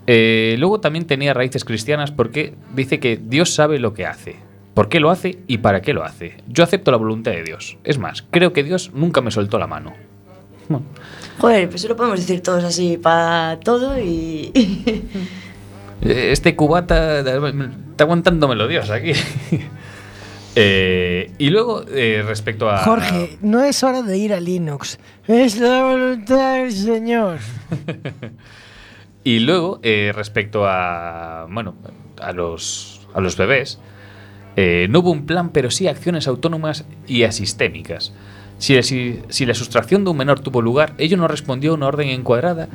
Eh, 0.07 0.57
luego 0.59 0.81
también 0.81 1.07
tenía 1.07 1.35
raíces 1.35 1.65
cristianas 1.65 2.11
porque 2.11 2.55
dice 2.75 2.99
que 2.99 3.17
Dios 3.17 3.55
sabe 3.55 3.79
lo 3.79 3.95
que 3.95 4.07
hace, 4.07 4.37
por 4.75 4.89
qué 4.89 4.99
lo 4.99 5.11
hace 5.11 5.39
y 5.47 5.59
para 5.59 5.83
qué 5.83 5.93
lo 5.93 6.05
hace. 6.05 6.37
Yo 6.49 6.65
acepto 6.65 6.91
la 6.91 6.97
voluntad 6.97 7.33
de 7.33 7.45
Dios. 7.45 7.79
Es 7.85 7.99
más, 7.99 8.25
creo 8.31 8.53
que 8.53 8.65
Dios 8.65 8.91
nunca 8.95 9.21
me 9.21 9.31
soltó 9.31 9.59
la 9.59 9.67
mano. 9.67 9.93
Bueno, 10.69 10.87
Joder, 11.39 11.69
pues 11.69 11.81
eso 11.83 11.89
lo 11.89 11.97
podemos 11.97 12.21
decir 12.21 12.43
todos 12.43 12.65
así 12.65 12.99
para 12.99 13.59
todo 13.61 13.99
y. 13.99 14.53
Eh, 16.03 16.33
Este 16.33 16.57
cubata 16.57 17.19
está 17.21 18.05
aguantándomelo 18.05 18.67
Dios 18.69 18.89
aquí. 18.89 19.13
Eh, 20.57 21.33
y 21.39 21.51
luego, 21.51 21.85
eh, 21.89 22.23
respecto 22.27 22.69
a. 22.69 22.79
Jorge, 22.79 23.39
no 23.41 23.63
es 23.63 23.83
hora 23.85 24.03
de 24.03 24.19
ir 24.19 24.33
a 24.35 24.41
Linux. 24.41 24.99
Es 25.29 25.59
la 25.59 25.85
voluntad 25.85 26.55
del 26.57 26.73
Señor. 26.73 27.39
Y 29.23 29.41
luego, 29.41 29.81
eh, 29.83 30.13
respecto 30.15 30.65
a. 30.67 31.47
Bueno, 31.51 31.75
a 32.23 32.33
los, 32.33 33.07
a 33.13 33.21
los 33.21 33.37
bebés. 33.37 33.79
no 34.57 35.01
hubo 35.01 35.11
un 35.11 35.27
plan, 35.27 35.51
pero 35.51 35.71
sí 35.71 35.89
acciones 35.89 36.27
autónomas 36.27 36.87
y 37.07 37.25
asistémicas. 37.25 38.15
Si, 38.57 38.83
si- 38.83 39.21
si 39.29 39.45
la 39.45 39.53
sustracción 39.55 40.05
de 40.05 40.11
un 40.11 40.17
menor 40.17 40.41
tuvo 40.41 40.63
lugar, 40.63 40.95
ello 40.97 41.19
no 41.19 41.29
respondió 41.29 41.73
a 41.73 41.75
una 41.75 41.87
orden 41.89 42.09
encuadrada. 42.09 42.69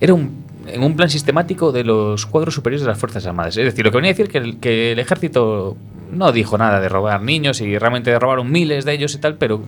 Era 0.00 0.14
un, 0.14 0.44
en 0.66 0.82
un 0.82 0.96
plan 0.96 1.08
sistemático 1.10 1.72
de 1.72 1.84
los 1.84 2.26
cuadros 2.26 2.54
superiores 2.54 2.82
de 2.82 2.88
las 2.88 2.98
Fuerzas 2.98 3.26
Armadas. 3.26 3.56
Es 3.56 3.64
decir, 3.64 3.84
lo 3.84 3.90
que 3.90 3.96
venía 3.98 4.10
a 4.10 4.14
decir 4.14 4.28
que 4.28 4.38
el, 4.38 4.58
que 4.58 4.92
el 4.92 4.98
ejército 4.98 5.76
no 6.12 6.30
dijo 6.32 6.58
nada 6.58 6.80
de 6.80 6.88
robar 6.88 7.22
niños 7.22 7.60
y 7.60 7.78
realmente 7.78 8.16
robaron 8.18 8.50
miles 8.50 8.84
de 8.84 8.92
ellos 8.92 9.14
y 9.14 9.18
tal, 9.18 9.34
pero. 9.36 9.62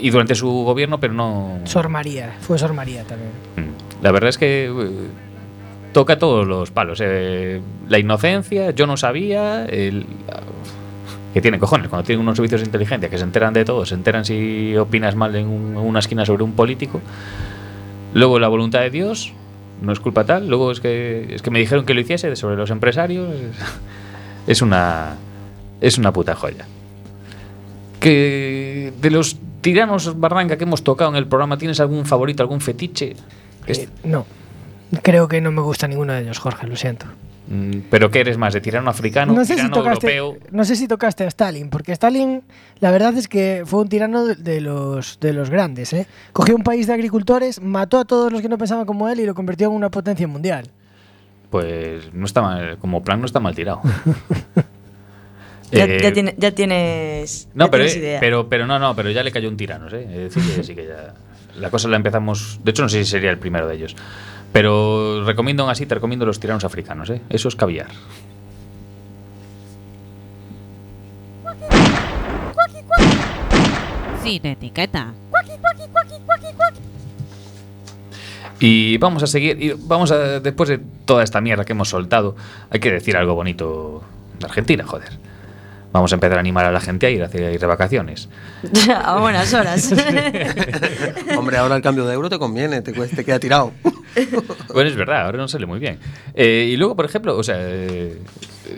Y 0.00 0.10
durante 0.10 0.34
su 0.34 0.48
gobierno, 0.48 0.98
pero 1.00 1.12
no. 1.12 1.58
Sor 1.64 1.88
María, 1.88 2.36
fue 2.40 2.58
Sor 2.58 2.72
María 2.72 3.04
también. 3.04 3.30
Mm. 3.56 4.02
La 4.04 4.12
verdad 4.12 4.30
es 4.30 4.38
que 4.38 4.66
eh, 4.66 4.90
toca 5.92 6.18
todos 6.18 6.46
los 6.46 6.70
palos. 6.70 7.00
eh. 7.02 7.60
la 7.88 7.98
inocencia, 7.98 8.70
yo 8.70 8.86
no 8.86 8.96
sabía. 8.96 9.66
El, 9.66 10.06
que 11.34 11.40
tiene 11.40 11.58
cojones 11.58 11.88
cuando 11.88 12.04
tienen 12.04 12.20
unos 12.20 12.36
servicios 12.36 12.60
de 12.60 12.66
inteligencia 12.66 13.08
que 13.08 13.16
se 13.16 13.24
enteran 13.24 13.54
de 13.54 13.64
todo, 13.64 13.86
se 13.86 13.94
enteran 13.94 14.22
si 14.24 14.76
opinas 14.76 15.16
mal 15.16 15.34
en, 15.34 15.46
un- 15.48 15.70
en 15.72 15.78
una 15.78 15.98
esquina 16.00 16.26
sobre 16.26 16.42
un 16.44 16.52
político. 16.52 17.00
Luego 18.12 18.38
la 18.38 18.48
voluntad 18.48 18.80
de 18.80 18.90
Dios, 18.90 19.32
no 19.80 19.92
es 19.92 20.00
culpa 20.00 20.24
tal. 20.24 20.48
Luego 20.48 20.70
es 20.70 20.80
que, 20.80 21.34
es 21.34 21.42
que 21.42 21.50
me 21.50 21.58
dijeron 21.58 21.84
que 21.84 21.94
lo 21.94 22.00
hiciese 22.00 22.34
sobre 22.36 22.56
los 22.56 22.70
empresarios. 22.70 23.28
Es 24.44 24.60
una, 24.60 25.14
es 25.80 25.98
una 25.98 26.12
puta 26.12 26.34
joya. 26.34 26.66
Que 28.00 28.92
de 29.00 29.10
los 29.10 29.36
tiranos 29.60 30.18
Barranca 30.18 30.58
que 30.58 30.64
hemos 30.64 30.82
tocado 30.82 31.10
en 31.10 31.16
el 31.16 31.28
programa, 31.28 31.56
¿tienes 31.56 31.78
algún 31.80 32.04
favorito, 32.04 32.42
algún 32.42 32.60
fetiche? 32.60 33.14
Eh, 33.66 33.88
no, 34.02 34.26
creo 35.02 35.28
que 35.28 35.40
no 35.40 35.52
me 35.52 35.62
gusta 35.62 35.86
ninguno 35.86 36.12
de 36.12 36.22
ellos, 36.22 36.38
Jorge, 36.38 36.66
lo 36.66 36.76
siento. 36.76 37.06
Mm, 37.48 37.80
¿Pero 37.90 38.10
qué 38.10 38.20
eres 38.20 38.38
más? 38.38 38.54
¿De 38.54 38.60
tirano 38.60 38.88
africano? 38.88 39.32
No 39.32 39.40
sé, 39.44 39.54
si 39.54 39.56
tirano 39.56 39.74
tocaste, 39.74 40.14
europeo? 40.16 40.48
no 40.52 40.64
sé 40.64 40.76
si 40.76 40.86
tocaste 40.86 41.24
a 41.24 41.26
Stalin, 41.28 41.70
porque 41.70 41.90
Stalin, 41.92 42.42
la 42.78 42.90
verdad 42.92 43.16
es 43.16 43.26
que 43.26 43.64
fue 43.66 43.80
un 43.80 43.88
tirano 43.88 44.24
de, 44.26 44.60
los, 44.60 45.18
de 45.20 45.32
los 45.32 45.50
grandes. 45.50 45.92
¿eh? 45.92 46.06
Cogió 46.32 46.54
un 46.54 46.62
país 46.62 46.86
de 46.86 46.92
agricultores, 46.94 47.60
mató 47.60 47.98
a 47.98 48.04
todos 48.04 48.30
los 48.32 48.42
que 48.42 48.48
no 48.48 48.58
pensaban 48.58 48.86
como 48.86 49.08
él 49.08 49.18
y 49.20 49.26
lo 49.26 49.34
convirtió 49.34 49.68
en 49.68 49.74
una 49.74 49.90
potencia 49.90 50.26
mundial. 50.28 50.68
Pues 51.50 52.14
no 52.14 52.24
está 52.26 52.40
mal, 52.42 52.78
como 52.78 53.02
plan 53.02 53.18
no 53.20 53.26
está 53.26 53.40
mal 53.40 53.54
tirado. 53.54 53.80
ya, 55.72 55.84
Eh, 55.84 55.98
ya 56.02 56.12
tiene- 56.12 56.34
ya 56.38 56.50
tienes. 56.52 57.48
No, 57.54 57.66
ya 57.66 57.70
pero, 57.70 57.84
tienes 57.84 57.96
eh, 57.96 57.98
idea. 58.06 58.20
pero, 58.20 58.48
pero 58.48 58.66
no, 58.66 58.78
no, 58.78 58.94
pero 58.94 59.10
ya 59.10 59.22
le 59.22 59.32
cayó 59.32 59.48
un 59.48 59.56
tirano, 59.56 59.88
¿eh? 59.88 60.26
Es 60.26 60.34
decir, 60.34 60.56
que 60.56 60.62
sí 60.62 60.74
que 60.74 60.86
ya. 60.86 61.14
La 61.58 61.70
cosa 61.70 61.88
la 61.88 61.96
empezamos. 61.96 62.60
De 62.64 62.70
hecho, 62.70 62.82
no 62.82 62.88
sé 62.88 63.04
si 63.04 63.10
sería 63.10 63.30
el 63.30 63.38
primero 63.38 63.66
de 63.66 63.74
ellos. 63.74 63.94
Pero 64.52 65.24
recomiendo 65.24 65.62
aún 65.62 65.70
así, 65.70 65.86
te 65.86 65.94
recomiendo 65.94 66.26
los 66.26 66.38
tiranos 66.38 66.64
africanos, 66.64 67.08
¿eh? 67.10 67.22
Eso 67.30 67.48
es 67.48 67.56
caviar. 67.56 67.88
Sin 74.22 74.46
etiqueta. 74.46 75.14
Y 78.60 78.96
vamos 78.98 79.22
a 79.24 79.26
seguir, 79.26 79.60
y 79.60 79.72
vamos 79.72 80.12
a, 80.12 80.38
después 80.38 80.68
de 80.68 80.80
toda 81.04 81.24
esta 81.24 81.40
mierda 81.40 81.64
que 81.64 81.72
hemos 81.72 81.88
soltado, 81.88 82.36
hay 82.70 82.78
que 82.78 82.92
decir 82.92 83.16
algo 83.16 83.34
bonito 83.34 84.04
de 84.38 84.46
Argentina, 84.46 84.84
joder. 84.86 85.31
Vamos 85.92 86.10
a 86.12 86.14
empezar 86.16 86.38
a 86.38 86.40
animar 86.40 86.64
a 86.64 86.72
la 86.72 86.80
gente 86.80 87.06
a 87.06 87.10
ir, 87.10 87.22
a 87.22 87.26
hacer- 87.26 87.52
ir 87.52 87.60
de 87.60 87.66
vacaciones. 87.66 88.28
a 89.04 89.18
buenas 89.20 89.52
horas. 89.52 89.92
Hombre, 91.36 91.56
ahora 91.58 91.76
el 91.76 91.82
cambio 91.82 92.06
de 92.06 92.14
euro 92.14 92.28
te 92.30 92.38
conviene, 92.38 92.80
te, 92.82 92.92
te 92.92 93.24
queda 93.24 93.38
tirado. 93.38 93.72
Bueno, 94.74 94.90
es 94.90 94.96
verdad, 94.96 95.24
ahora 95.24 95.38
no 95.38 95.48
sale 95.48 95.64
muy 95.64 95.78
bien. 95.78 95.98
Eh, 96.34 96.68
y 96.70 96.76
luego, 96.76 96.94
por 96.94 97.06
ejemplo, 97.06 97.34
o 97.36 97.42
sea, 97.42 97.56
eh, 97.58 98.18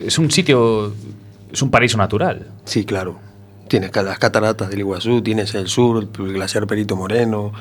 es 0.07 0.17
un 0.17 0.31
sitio, 0.31 0.95
es 1.53 1.61
un 1.61 1.71
paraíso 1.73 1.99
natural. 1.99 2.47
Sí, 2.65 2.85
claro. 2.85 3.19
Tienes 3.67 3.91
las 3.97 4.19
cataratas 4.21 4.71
del 4.71 4.79
Iguazú, 4.81 5.23
tienes 5.23 5.53
el 5.57 5.67
sur, 5.67 6.09
el 6.21 6.33
glaciar 6.35 6.69
Perito 6.69 6.95
Moreno, 6.95 7.53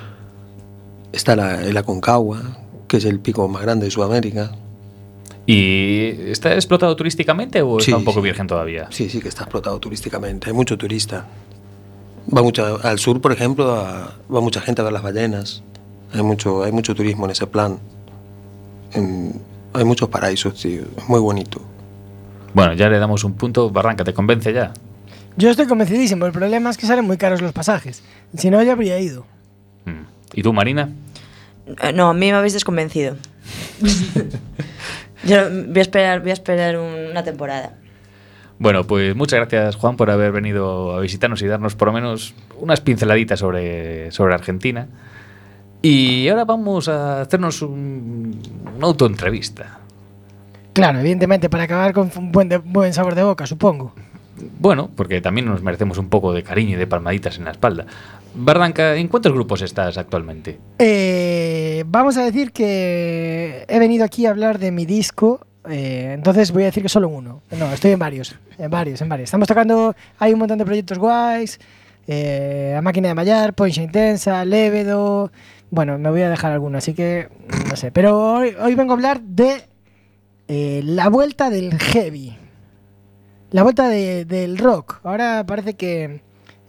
está 1.12 1.36
la, 1.36 1.64
el 1.64 1.76
Aconcagua, 1.76 2.42
que 2.88 2.98
es 2.98 3.06
el 3.06 3.20
pico 3.20 3.48
más 3.48 3.64
grande 3.64 3.86
de 3.86 3.92
Sudamérica. 3.92 4.52
¿Y 5.46 6.30
está 6.32 6.54
explotado 6.56 6.96
turísticamente 6.96 7.62
o 7.62 7.80
Sí, 7.80 7.92
está 7.92 7.98
un 7.98 8.06
poco 8.06 8.20
sí. 8.22 8.24
virgen 8.26 8.48
todavía? 8.48 8.88
Sí, 8.92 9.10
sí 9.10 9.20
que 9.20 9.28
está 9.30 9.44
explotado 9.44 9.78
turísticamente, 9.80 10.48
hay 10.50 10.54
mucho 10.56 10.78
turista. 10.78 11.26
Va 12.36 12.42
mucha, 12.42 12.76
al 12.76 13.00
sur, 13.00 13.20
por 13.20 13.34
ejemplo, 13.34 13.72
a- 13.74 14.14
va 14.34 14.40
mucha 14.42 14.62
gente 14.62 14.82
a 14.82 14.86
ver 14.86 14.94
las 14.94 15.04
ballenas. 15.04 15.62
Hay 16.14 16.22
mucho, 16.24 16.64
hay 16.64 16.72
mucho 16.72 16.96
turismo 16.96 17.26
en 17.26 17.32
ese 17.32 17.46
plan. 17.48 17.80
En- 18.94 19.42
hay 19.74 19.84
muchos 19.84 20.08
paraísos, 20.08 20.54
tío. 20.62 20.84
Es 20.98 21.10
muy 21.10 21.20
bonito. 21.20 21.62
Bueno, 22.54 22.74
ya 22.74 22.88
le 22.88 23.00
damos 23.00 23.24
un 23.26 23.34
punto. 23.34 23.70
Barranca, 23.70 24.04
¿te 24.06 24.14
convence 24.14 24.54
ya? 24.54 24.72
Yo 25.36 25.50
estoy 25.50 25.66
convencidísimo. 25.68 26.26
El 26.28 26.32
problema 26.32 26.70
es 26.70 26.78
que 26.78 26.86
salen 26.86 27.04
muy 27.06 27.18
caros 27.18 27.42
los 27.42 27.52
pasajes. 27.52 28.04
Si 28.38 28.50
no, 28.52 28.62
ya 28.64 28.74
habría 28.74 29.00
ido. 29.00 29.26
Mm. 29.86 30.04
¿Y 30.36 30.44
tú, 30.44 30.54
Marina? 30.54 30.90
Eh, 31.82 31.92
no, 31.94 32.10
a 32.10 32.14
mí 32.14 32.28
me 32.32 32.34
habéis 32.38 32.54
desconvencido. 32.54 33.18
Yo 35.26 35.38
voy 35.50 35.80
a 35.80 35.82
esperar, 35.82 36.22
voy 36.22 36.32
a 36.32 36.34
esperar 36.34 36.78
una 36.78 37.24
temporada. 37.24 37.74
Bueno, 38.60 38.86
pues 38.86 39.16
muchas 39.16 39.40
gracias, 39.40 39.76
Juan, 39.76 39.96
por 39.98 40.10
haber 40.12 40.32
venido 40.32 40.96
a 40.96 41.00
visitarnos 41.00 41.42
y 41.42 41.48
darnos 41.48 41.76
por 41.76 41.88
lo 41.88 41.94
menos 41.94 42.34
unas 42.60 42.82
pinceladitas 42.82 43.40
sobre, 43.40 44.12
sobre 44.12 44.34
Argentina. 44.34 44.88
Y 45.82 46.28
ahora 46.30 46.46
vamos 46.46 46.88
a 46.88 47.22
hacernos 47.22 47.62
un, 47.62 48.40
una 48.78 48.88
autoentrevista. 48.88 49.80
Claro, 50.72 51.00
evidentemente, 51.00 51.50
para 51.50 51.64
acabar 51.64 51.94
con 51.94 52.10
un 52.16 52.32
buen, 52.32 52.48
de- 52.50 52.58
buen 52.60 52.94
sabor 52.94 53.16
de 53.16 53.24
boca, 53.24 53.46
supongo. 53.46 53.94
Bueno, 54.60 54.90
porque 54.96 55.22
también 55.22 55.46
nos 55.46 55.62
merecemos 55.62 55.98
un 55.98 56.10
poco 56.10 56.34
de 56.34 56.42
cariño 56.44 56.72
y 56.72 56.80
de 56.80 56.88
palmaditas 56.88 57.38
en 57.38 57.46
la 57.46 57.52
espalda. 57.52 57.86
Barranca, 58.36 58.96
¿en 58.96 59.08
cuántos 59.08 59.32
grupos 59.32 59.62
estás 59.62 59.98
actualmente? 59.98 60.60
Eh, 60.80 61.84
vamos 61.88 62.18
a 62.18 62.24
decir 62.24 62.52
que 62.52 63.66
he 63.68 63.80
venido 63.80 64.04
aquí 64.04 64.26
a 64.26 64.32
hablar 64.32 64.58
de 64.60 64.72
mi 64.72 64.86
disco. 64.86 65.46
eh, 65.70 66.12
entonces 66.14 66.52
voy 66.52 66.64
a 66.64 66.66
decir 66.68 66.82
que 66.84 66.90
solo 66.90 67.08
uno. 67.10 67.42
No, 67.52 67.72
estoy 67.72 67.92
en 67.92 68.00
varios. 68.00 68.36
En 68.58 68.72
varios, 68.72 69.02
en 69.02 69.10
varios. 69.10 69.28
Estamos 69.28 69.48
tocando. 69.48 69.96
Hay 70.20 70.34
un 70.34 70.40
montón 70.40 70.58
de 70.58 70.66
proyectos 70.66 70.98
guays. 70.98 71.60
eh, 72.08 72.76
a 72.78 72.82
Máquina 72.82 73.08
de 73.10 73.14
Mallar, 73.14 73.54
Poncha 73.54 73.82
Intensa, 73.82 74.44
Lévedo. 74.46 75.32
Bueno, 75.70 75.98
me 75.98 76.10
voy 76.10 76.22
a 76.22 76.30
dejar 76.30 76.52
alguno, 76.52 76.78
así 76.80 76.94
que 76.94 77.30
no 77.70 77.76
sé. 77.76 77.92
Pero 77.92 78.34
hoy, 78.36 78.76
vengo 78.76 78.92
a 78.94 78.96
hablar 78.96 79.22
de 79.22 79.62
eh, 80.48 80.82
la 80.84 81.08
vuelta 81.10 81.50
del 81.50 81.78
heavy. 81.80 82.36
La 83.52 83.64
vuelta 83.64 83.88
de- 83.90 84.26
del 84.26 84.58
rock. 84.58 85.00
Ahora 85.04 85.44
parece 85.48 85.76
que 85.76 86.22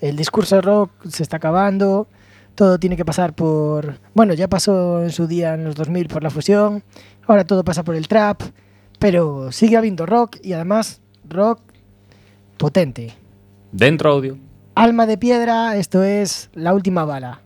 el 0.08 0.16
discurso 0.16 0.60
rock 0.60 0.90
se 1.08 1.22
está 1.22 1.38
acabando. 1.38 2.06
Todo 2.54 2.78
tiene 2.78 2.96
que 2.96 3.04
pasar 3.04 3.34
por... 3.34 3.98
Bueno, 4.14 4.34
ya 4.34 4.48
pasó 4.48 5.02
en 5.02 5.10
su 5.10 5.26
día 5.26 5.54
en 5.54 5.64
los 5.64 5.74
2000 5.74 6.08
por 6.08 6.22
la 6.22 6.30
fusión. 6.30 6.84
Ahora 7.26 7.44
todo 7.44 7.64
pasa 7.64 7.82
por 7.84 7.94
el 7.94 8.06
trap. 8.06 8.42
Pero 8.98 9.50
sigue 9.50 9.76
habiendo 9.76 10.06
rock 10.06 10.36
y 10.42 10.52
además 10.52 11.00
rock 11.28 11.60
potente. 12.58 13.14
Dentro 13.72 14.10
audio. 14.10 14.38
Alma 14.74 15.06
de 15.06 15.18
piedra, 15.18 15.76
esto 15.76 16.04
es 16.04 16.50
la 16.52 16.74
última 16.74 17.04
bala. 17.04 17.40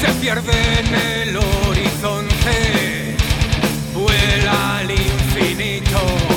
Se 0.00 0.08
pierde 0.22 0.52
en 0.78 0.94
el 0.94 1.36
horizonte, 1.36 3.14
vuela 3.92 4.78
al 4.78 4.90
infinito. 4.90 6.27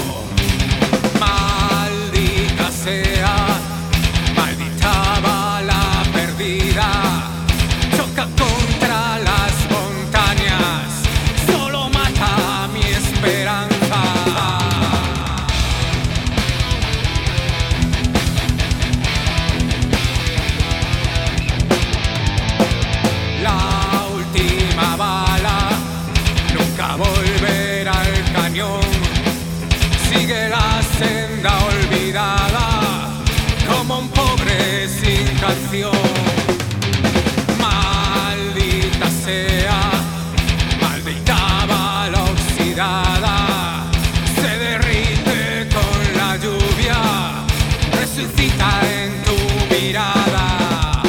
Resucita 48.22 48.82
en 48.84 49.24
tu 49.24 49.76
mirada. 49.76 51.02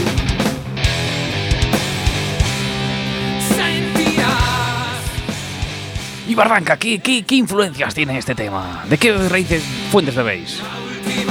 Sentirás 3.48 5.00
Y 6.28 6.34
Barranca, 6.34 6.76
¿qué, 6.76 7.00
qué, 7.00 7.24
qué 7.24 7.34
influencias 7.36 7.94
tiene 7.94 8.18
este 8.18 8.34
tema? 8.34 8.84
¿De 8.88 8.98
qué 8.98 9.12
raíces, 9.28 9.62
fuentes 9.90 10.14
bebéis? 10.14 10.60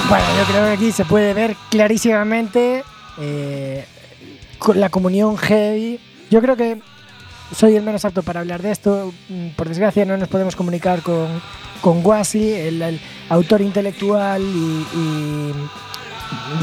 Bueno, 0.09 0.25
yo 0.37 0.43
creo 0.45 0.65
que 0.65 0.71
aquí 0.71 0.91
se 0.91 1.05
puede 1.05 1.33
ver 1.33 1.55
clarísimamente 1.69 2.83
eh, 3.19 3.85
la 4.75 4.89
comunión 4.89 5.37
heavy. 5.37 5.99
Yo 6.29 6.41
creo 6.41 6.55
que 6.55 6.81
soy 7.55 7.75
el 7.75 7.83
menos 7.83 8.05
apto 8.05 8.21
para 8.23 8.41
hablar 8.41 8.61
de 8.61 8.71
esto. 8.71 9.13
Mm, 9.29 9.49
Por 9.49 9.69
desgracia 9.69 10.05
no 10.05 10.17
nos 10.17 10.27
podemos 10.27 10.55
comunicar 10.55 11.01
con, 11.01 11.41
con 11.81 12.05
Wasi, 12.05 12.53
el, 12.53 12.81
el 12.81 12.99
autor 13.29 13.61
intelectual 13.61 14.41
y, 14.41 14.85
y 14.95 15.53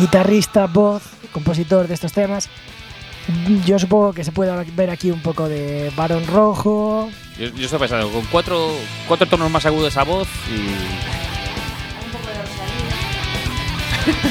guitarrista, 0.01 0.67
voz, 0.67 1.03
compositor 1.33 1.87
de 1.89 1.95
estos 1.95 2.13
temas. 2.13 2.49
Yo 3.67 3.79
supongo 3.79 4.15
que 4.15 4.25
se 4.25 4.33
puede 4.33 4.53
ver 4.75 4.89
aquí 4.91 5.11
un 5.11 5.21
poco 5.21 5.49
de 5.49 5.93
Barón 5.95 6.27
Rojo. 6.27 7.11
Yo, 7.39 7.49
yo 7.49 7.65
estoy 7.67 7.79
pensando, 7.79 8.11
con 8.11 8.25
cuatro, 8.27 8.71
cuatro 9.07 9.27
tonos 9.27 9.51
más 9.51 9.67
agudos 9.67 9.97
a 9.99 10.05
voz 10.05 10.29
y... 10.49 11.19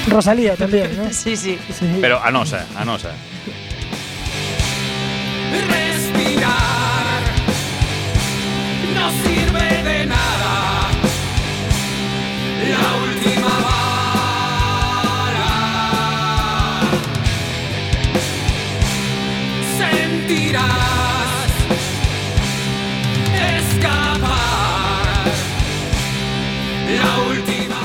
Rosalía 0.10 0.56
también, 0.56 0.98
¿no? 0.98 1.10
Sí, 1.12 1.38
sí. 1.38 1.60
Sí. 1.72 1.98
Pero 2.02 2.24
anosa, 2.24 2.66
anosa. 2.76 3.12
No 8.98 9.12
sirve 9.24 9.68
de 9.90 10.06
nada. 10.06 10.90
La 12.74 12.86
última 13.06 13.54
bala 13.68 15.50
sentirás. 19.78 20.98
La 26.98 27.12
última 27.30 27.76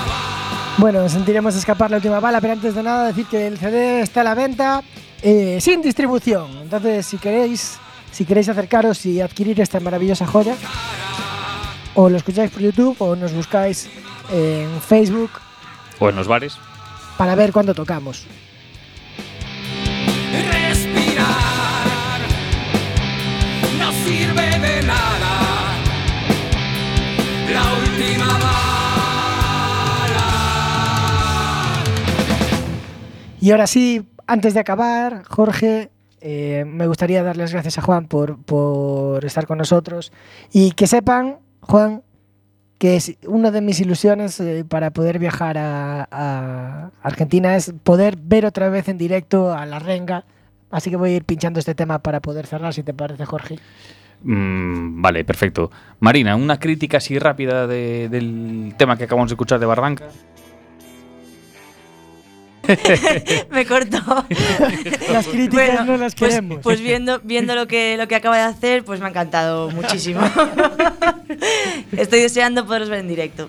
Bueno, 0.78 1.08
sentiremos 1.08 1.54
escapar 1.54 1.90
la 1.90 1.96
última 1.98 2.20
bala, 2.20 2.40
pero 2.40 2.54
antes 2.54 2.74
de 2.74 2.82
nada 2.82 3.08
decir 3.08 3.26
que 3.26 3.46
el 3.46 3.58
CD 3.58 4.00
está 4.00 4.22
a 4.22 4.24
la 4.24 4.34
venta 4.34 4.82
eh, 5.22 5.58
sin 5.60 5.82
distribución. 5.82 6.50
Entonces, 6.62 7.06
si 7.06 7.18
queréis, 7.18 7.78
si 8.12 8.24
queréis 8.26 8.48
acercaros 8.48 9.04
y 9.06 9.20
adquirir 9.20 9.60
esta 9.60 9.80
maravillosa 9.80 10.26
joya, 10.26 10.54
o 11.94 12.08
lo 12.08 12.16
escucháis 12.16 12.50
por 12.50 12.60
YouTube 12.62 12.96
o 13.00 13.16
nos 13.16 13.32
buscáis 13.32 13.88
en 14.30 14.80
Facebook. 14.80 15.30
O 15.98 16.08
en 16.08 16.16
los 16.16 16.28
bares. 16.28 16.58
Para 17.16 17.34
ver 17.34 17.52
cuándo 17.52 17.74
tocamos. 17.74 18.26
Respirar 20.32 22.20
no 23.78 23.92
sirve 23.92 24.58
de 24.58 24.82
nada. 24.82 25.74
La 27.50 27.62
última 27.74 28.26
bala. 28.26 28.62
Y 33.40 33.50
ahora 33.50 33.66
sí, 33.66 34.06
antes 34.26 34.54
de 34.54 34.60
acabar, 34.60 35.24
Jorge, 35.28 35.90
eh, 36.22 36.64
me 36.66 36.86
gustaría 36.86 37.22
darles 37.22 37.52
gracias 37.52 37.78
a 37.78 37.82
Juan 37.82 38.06
por, 38.06 38.38
por 38.44 39.24
estar 39.24 39.46
con 39.46 39.58
nosotros 39.58 40.12
y 40.52 40.72
que 40.72 40.86
sepan, 40.86 41.38
Juan, 41.60 42.02
que 42.78 42.96
es 42.96 43.16
una 43.26 43.50
de 43.50 43.60
mis 43.60 43.78
ilusiones 43.80 44.38
eh, 44.40 44.64
para 44.68 44.90
poder 44.90 45.18
viajar 45.18 45.56
a, 45.58 46.08
a 46.10 46.90
Argentina 47.02 47.54
es 47.56 47.72
poder 47.84 48.16
ver 48.20 48.44
otra 48.46 48.68
vez 48.70 48.88
en 48.88 48.98
directo 48.98 49.52
a 49.52 49.66
La 49.66 49.78
Renga. 49.78 50.24
Así 50.70 50.90
que 50.90 50.96
voy 50.96 51.10
a 51.10 51.16
ir 51.16 51.24
pinchando 51.24 51.60
este 51.60 51.74
tema 51.74 51.98
para 52.00 52.20
poder 52.20 52.46
cerrar, 52.46 52.72
si 52.74 52.82
te 52.82 52.94
parece, 52.94 53.24
Jorge. 53.26 53.58
Mm, 54.24 55.02
vale, 55.02 55.24
perfecto. 55.24 55.70
Marina, 56.00 56.34
una 56.36 56.58
crítica 56.58 56.96
así 56.98 57.18
rápida 57.18 57.66
de- 57.66 58.08
del 58.08 58.74
tema 58.78 58.96
que 58.96 59.04
acabamos 59.04 59.30
de 59.30 59.34
escuchar 59.34 59.58
de 59.58 59.66
Barranca. 59.66 60.08
Me 63.50 63.66
cortó. 63.66 64.24
Las 65.12 65.26
críticas 65.26 65.86
no 65.86 65.96
las 65.96 66.14
pues, 66.14 66.30
queremos. 66.30 66.60
Pues 66.62 66.80
viendo, 66.80 67.20
viendo 67.22 67.54
lo, 67.54 67.66
que, 67.66 67.96
lo 67.96 68.08
que 68.08 68.16
acaba 68.16 68.36
de 68.36 68.42
hacer, 68.42 68.84
pues 68.84 69.00
me 69.00 69.06
ha 69.06 69.08
encantado 69.10 69.70
muchísimo. 69.70 70.20
Estoy 71.96 72.20
deseando 72.20 72.66
poderos 72.66 72.88
ver 72.88 73.00
en 73.00 73.08
directo. 73.08 73.48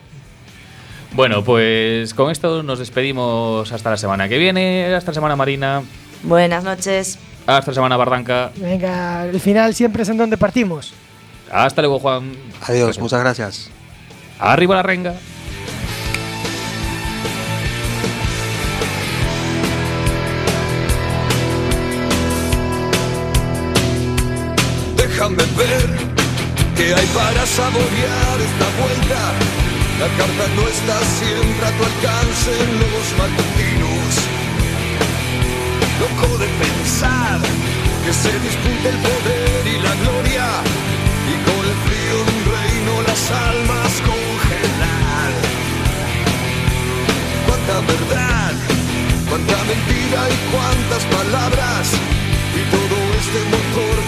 Bueno, 1.14 1.44
pues 1.44 2.14
con 2.14 2.32
esto 2.32 2.64
nos 2.64 2.80
despedimos 2.80 3.72
hasta 3.72 3.92
la 3.92 3.98
semana 3.98 4.28
que 4.28 4.38
viene. 4.38 4.94
Hasta 4.94 5.12
la 5.12 5.16
semana 5.16 5.36
Marina. 5.36 5.84
Buenas 6.24 6.64
noches. 6.64 7.20
Hasta 7.46 7.72
la 7.72 7.76
semana 7.76 7.98
Barranca. 7.98 8.52
Venga, 8.56 9.26
el 9.26 9.40
final 9.40 9.76
siempre 9.76 10.04
es 10.04 10.10
en 10.10 10.18
donde 10.18 10.38
partimos. 10.38 10.94
Hasta 11.52 11.82
luego 11.82 12.00
Juan. 12.00 12.32
Adiós, 12.62 12.98
muchas 12.98 13.20
gracias. 13.20 13.70
Arriba 14.40 14.76
la 14.76 14.84
renga. 14.84 15.14
Déjame 25.36 26.14
qué 26.76 26.94
hay 26.94 27.08
para 27.08 27.46
saborear 27.46 28.38
esta 28.48 28.68
vuelta. 28.82 29.22
La 30.00 30.08
carta 30.18 30.46
no 30.56 30.64
está 30.68 30.98
siempre 31.20 31.66
a 31.66 31.72
tu 31.78 31.84
alcance 31.92 32.50
en 32.66 32.72
los 32.82 33.06
matutinos. 33.18 34.12
Loco 36.02 36.38
de 36.38 36.48
pensar 36.62 37.40
que 38.06 38.14
se 38.14 38.32
discute 38.46 38.90
el 38.90 39.00
poder 39.10 39.62
y 39.74 39.78
la 39.82 39.94
gloria. 40.02 40.48
Y 41.32 41.36
con 41.46 41.62
el 41.72 41.78
frío 41.86 42.16
de 42.26 42.32
un 42.38 42.44
reino 42.54 42.94
las 43.08 43.24
almas 43.32 43.92
congelar. 44.10 45.32
Cuánta 47.48 47.76
verdad, 47.92 48.54
cuánta 49.30 49.58
mentira 49.70 50.22
y 50.30 50.38
cuántas 50.54 51.04
palabras. 51.18 51.86
Y 52.54 52.62
todo 52.70 52.98
este 53.22 53.40
motor 53.50 54.03